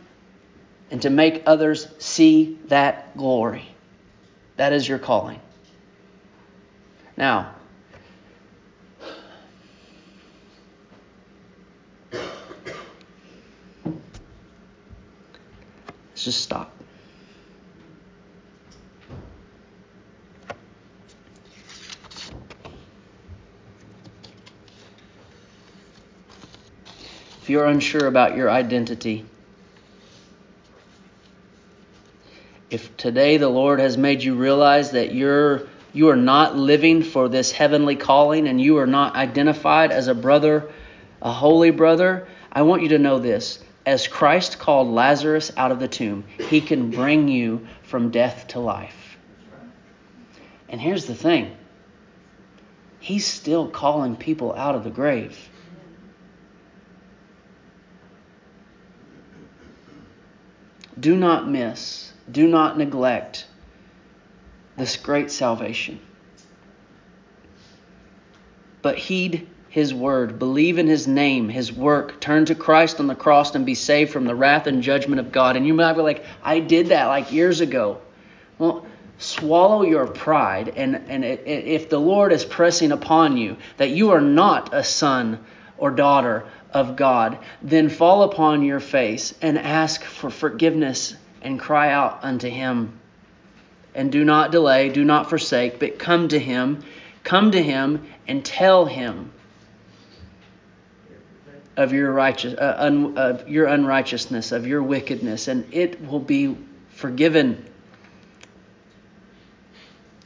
and 0.90 1.02
to 1.02 1.10
make 1.10 1.42
others 1.46 1.88
see 1.98 2.58
that 2.66 3.16
glory. 3.16 3.66
That 4.56 4.72
is 4.72 4.88
your 4.88 4.98
calling. 4.98 5.40
Now, 7.16 7.54
let's 16.12 16.24
just 16.24 16.40
stop. 16.40 16.73
If 27.44 27.50
you're 27.50 27.66
unsure 27.66 28.06
about 28.06 28.38
your 28.38 28.50
identity, 28.50 29.26
if 32.70 32.96
today 32.96 33.36
the 33.36 33.50
Lord 33.50 33.80
has 33.80 33.98
made 33.98 34.22
you 34.22 34.34
realize 34.34 34.92
that 34.92 35.14
you're 35.14 35.68
you 35.92 36.08
are 36.08 36.16
not 36.16 36.56
living 36.56 37.02
for 37.02 37.28
this 37.28 37.52
heavenly 37.52 37.96
calling 37.96 38.48
and 38.48 38.58
you 38.58 38.78
are 38.78 38.86
not 38.86 39.14
identified 39.14 39.92
as 39.92 40.08
a 40.08 40.14
brother, 40.14 40.70
a 41.20 41.30
holy 41.30 41.70
brother, 41.70 42.26
I 42.50 42.62
want 42.62 42.80
you 42.80 42.88
to 42.88 42.98
know 42.98 43.18
this. 43.18 43.58
As 43.84 44.08
Christ 44.08 44.58
called 44.58 44.88
Lazarus 44.88 45.52
out 45.54 45.70
of 45.70 45.80
the 45.80 45.86
tomb, 45.86 46.24
he 46.48 46.62
can 46.62 46.90
bring 46.90 47.28
you 47.28 47.66
from 47.82 48.10
death 48.10 48.46
to 48.48 48.58
life. 48.58 49.18
And 50.70 50.80
here's 50.80 51.04
the 51.04 51.14
thing 51.14 51.54
He's 53.00 53.26
still 53.26 53.68
calling 53.68 54.16
people 54.16 54.54
out 54.54 54.74
of 54.74 54.82
the 54.82 54.88
grave. 54.88 55.50
Do 60.98 61.16
not 61.16 61.48
miss 61.48 62.12
do 62.30 62.48
not 62.48 62.78
neglect 62.78 63.46
this 64.76 64.96
great 64.96 65.30
salvation. 65.30 66.00
But 68.82 68.98
heed 68.98 69.48
his 69.68 69.92
word, 69.92 70.38
believe 70.38 70.78
in 70.78 70.86
his 70.86 71.06
name, 71.06 71.48
his 71.48 71.72
work, 71.72 72.20
turn 72.20 72.44
to 72.46 72.54
Christ 72.54 73.00
on 73.00 73.06
the 73.06 73.14
cross 73.14 73.54
and 73.54 73.66
be 73.66 73.74
saved 73.74 74.12
from 74.12 74.24
the 74.24 74.34
wrath 74.34 74.66
and 74.66 74.82
judgment 74.82 75.20
of 75.20 75.32
God. 75.32 75.56
And 75.56 75.66
you 75.66 75.74
might 75.74 75.94
be 75.94 76.00
like, 76.00 76.24
I 76.42 76.60
did 76.60 76.88
that 76.88 77.06
like 77.06 77.32
years 77.32 77.60
ago. 77.60 78.00
Well, 78.58 78.86
swallow 79.18 79.82
your 79.82 80.06
pride. 80.06 80.72
And, 80.76 80.96
and 81.08 81.24
if 81.24 81.88
the 81.88 81.98
Lord 81.98 82.32
is 82.32 82.44
pressing 82.44 82.92
upon 82.92 83.36
you 83.36 83.56
that 83.78 83.90
you 83.90 84.10
are 84.10 84.20
not 84.20 84.72
a 84.72 84.84
son 84.84 85.44
or 85.78 85.90
daughter 85.90 86.44
of 86.72 86.96
God, 86.96 87.38
then 87.62 87.88
fall 87.88 88.22
upon 88.22 88.62
your 88.62 88.80
face 88.80 89.34
and 89.40 89.58
ask 89.58 90.02
for 90.02 90.30
forgiveness 90.30 91.16
and 91.42 91.60
cry 91.60 91.90
out 91.90 92.20
unto 92.22 92.48
him. 92.48 92.98
And 93.94 94.10
do 94.10 94.24
not 94.24 94.50
delay, 94.50 94.88
do 94.88 95.04
not 95.04 95.28
forsake, 95.28 95.78
but 95.78 95.98
come 95.98 96.28
to 96.28 96.38
him. 96.38 96.82
Come 97.22 97.52
to 97.52 97.62
him 97.62 98.06
and 98.26 98.44
tell 98.44 98.86
him 98.86 99.30
of 101.76 101.92
your 101.92 102.12
righteous, 102.12 102.54
uh, 102.54 102.76
un, 102.78 103.16
of 103.16 103.48
your 103.48 103.66
unrighteousness, 103.66 104.52
of 104.52 104.66
your 104.66 104.82
wickedness, 104.82 105.48
and 105.48 105.66
it 105.72 106.06
will 106.06 106.20
be 106.20 106.56
forgiven. 106.90 107.64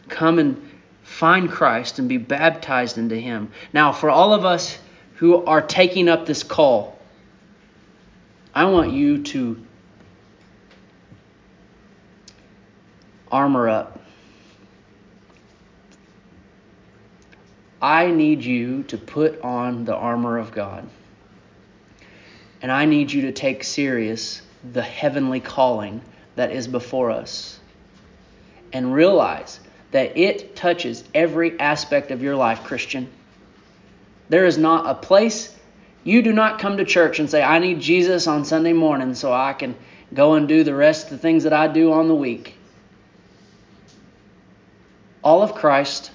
Come 0.09 0.39
and 0.39 0.71
find 1.03 1.51
Christ 1.51 1.99
and 1.99 2.09
be 2.09 2.19
baptized 2.19 2.99
into 2.99 3.17
him. 3.17 3.51
Now, 3.73 3.93
for 3.93 4.11
all 4.11 4.35
of 4.35 4.45
us 4.45 4.79
who 5.19 5.45
are 5.47 5.61
taking 5.61 6.09
up 6.09 6.27
this 6.27 6.45
call, 6.45 6.97
I 8.55 8.67
want 8.67 8.93
you 8.93 9.25
to 9.25 9.61
armor 13.31 13.69
up. 13.69 14.01
I 17.83 18.13
need 18.13 18.45
you 18.45 18.85
to 18.85 18.97
put 18.97 19.41
on 19.43 19.85
the 19.85 19.95
armor 19.95 20.39
of 20.39 20.53
God. 20.53 20.89
And 22.63 22.71
I 22.71 22.85
need 22.85 23.11
you 23.11 23.23
to 23.23 23.33
take 23.33 23.65
serious 23.65 24.41
the 24.73 24.83
heavenly 24.83 25.41
calling 25.41 26.01
that 26.37 26.53
is 26.53 26.69
before 26.69 27.11
us. 27.11 27.59
And 28.73 28.95
realize 28.95 29.59
that 29.91 30.17
it 30.17 30.55
touches 30.55 31.03
every 31.13 31.59
aspect 31.59 32.13
of 32.13 32.23
your 32.23 32.37
life, 32.37 32.63
Christian. 32.63 33.11
There 34.29 34.45
is 34.45 34.59
not 34.59 34.87
a 34.87 34.95
place 34.95 35.55
you 36.05 36.23
do 36.23 36.33
not 36.33 36.59
come 36.59 36.77
to 36.79 36.85
church 36.85 37.19
and 37.19 37.29
say, 37.29 37.43
I 37.43 37.59
need 37.59 37.81
Jesus 37.81 38.27
on 38.27 38.45
Sunday 38.45 38.73
morning 38.73 39.15
so 39.15 39.33
I 39.33 39.53
can 39.53 39.75
go 40.15 40.35
and 40.35 40.49
do 40.49 40.65
the 40.65 40.75
rest 40.75 41.05
of 41.05 41.11
the 41.11 41.19
things 41.19 41.45
that 41.45 41.53
I 41.53 41.69
do 41.69 41.93
on 41.93 42.09
the 42.09 42.15
week 42.15 42.55
all 45.23 45.43
of 45.43 45.55
Christ 45.55 46.11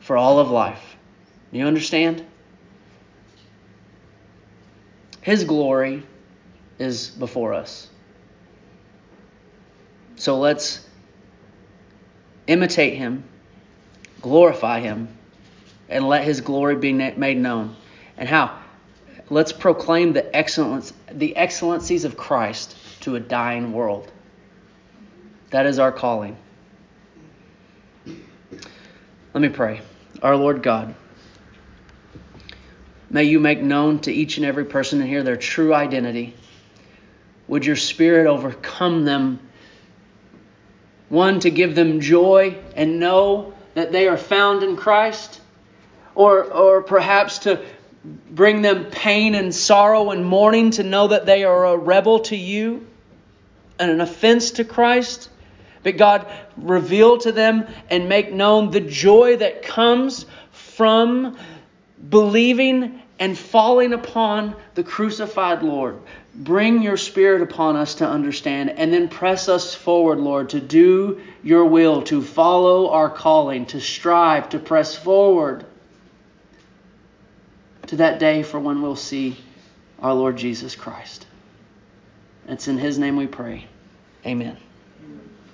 for 0.00 0.16
all 0.16 0.38
of 0.38 0.50
life. 0.50 0.96
You 1.50 1.66
understand? 1.66 2.24
His 5.20 5.44
glory 5.44 6.02
is 6.78 7.10
before 7.10 7.52
us. 7.52 7.88
So 10.16 10.38
let's 10.38 10.84
imitate 12.46 12.94
him, 12.94 13.24
glorify 14.20 14.80
him, 14.80 15.08
and 15.92 16.08
let 16.08 16.24
his 16.24 16.40
glory 16.40 16.76
be 16.76 16.92
made 16.92 17.36
known. 17.36 17.76
And 18.16 18.28
how? 18.28 18.58
Let's 19.30 19.52
proclaim 19.52 20.12
the 20.12 20.34
excellence 20.34 20.92
the 21.10 21.36
excellencies 21.36 22.04
of 22.04 22.16
Christ 22.16 22.76
to 23.00 23.16
a 23.16 23.20
dying 23.20 23.72
world. 23.72 24.10
That 25.50 25.66
is 25.66 25.78
our 25.78 25.92
calling. 25.92 26.36
Let 29.34 29.40
me 29.40 29.48
pray. 29.48 29.80
Our 30.22 30.36
Lord 30.36 30.62
God, 30.62 30.94
may 33.10 33.24
you 33.24 33.40
make 33.40 33.60
known 33.60 33.98
to 34.00 34.12
each 34.12 34.36
and 34.36 34.46
every 34.46 34.64
person 34.64 35.00
in 35.00 35.06
here 35.06 35.22
their 35.22 35.36
true 35.36 35.74
identity. 35.74 36.34
Would 37.48 37.66
your 37.66 37.76
Spirit 37.76 38.26
overcome 38.26 39.04
them? 39.04 39.40
One, 41.08 41.40
to 41.40 41.50
give 41.50 41.74
them 41.74 42.00
joy 42.00 42.56
and 42.74 42.98
know 42.98 43.52
that 43.74 43.92
they 43.92 44.08
are 44.08 44.16
found 44.16 44.62
in 44.62 44.76
Christ, 44.76 45.41
or, 46.14 46.44
or 46.44 46.82
perhaps 46.82 47.40
to 47.40 47.64
bring 48.04 48.62
them 48.62 48.86
pain 48.86 49.34
and 49.34 49.54
sorrow 49.54 50.10
and 50.10 50.24
mourning 50.24 50.72
to 50.72 50.82
know 50.82 51.08
that 51.08 51.26
they 51.26 51.44
are 51.44 51.66
a 51.66 51.76
rebel 51.76 52.20
to 52.20 52.36
you 52.36 52.86
and 53.78 53.90
an 53.90 54.00
offense 54.00 54.52
to 54.52 54.64
Christ. 54.64 55.28
But 55.82 55.96
God, 55.96 56.26
reveal 56.56 57.18
to 57.18 57.32
them 57.32 57.66
and 57.90 58.08
make 58.08 58.32
known 58.32 58.70
the 58.70 58.80
joy 58.80 59.36
that 59.36 59.62
comes 59.62 60.26
from 60.52 61.36
believing 62.08 63.02
and 63.18 63.38
falling 63.38 63.92
upon 63.92 64.54
the 64.74 64.82
crucified 64.82 65.62
Lord. 65.62 65.98
Bring 66.34 66.82
your 66.82 66.96
Spirit 66.96 67.42
upon 67.42 67.76
us 67.76 67.96
to 67.96 68.08
understand, 68.08 68.70
and 68.70 68.92
then 68.92 69.08
press 69.08 69.48
us 69.48 69.74
forward, 69.74 70.18
Lord, 70.18 70.48
to 70.50 70.60
do 70.60 71.20
your 71.42 71.66
will, 71.66 72.02
to 72.02 72.22
follow 72.22 72.90
our 72.90 73.10
calling, 73.10 73.66
to 73.66 73.80
strive, 73.80 74.48
to 74.50 74.58
press 74.58 74.96
forward 74.96 75.66
to 77.92 77.96
that 77.96 78.18
day 78.18 78.42
for 78.42 78.58
when 78.58 78.80
we'll 78.80 78.96
see 78.96 79.36
our 79.98 80.14
Lord 80.14 80.38
Jesus 80.38 80.74
Christ. 80.74 81.26
It's 82.48 82.66
in 82.66 82.78
His 82.78 82.98
name 82.98 83.16
we 83.16 83.26
pray. 83.26 83.66
Amen. 84.24 84.56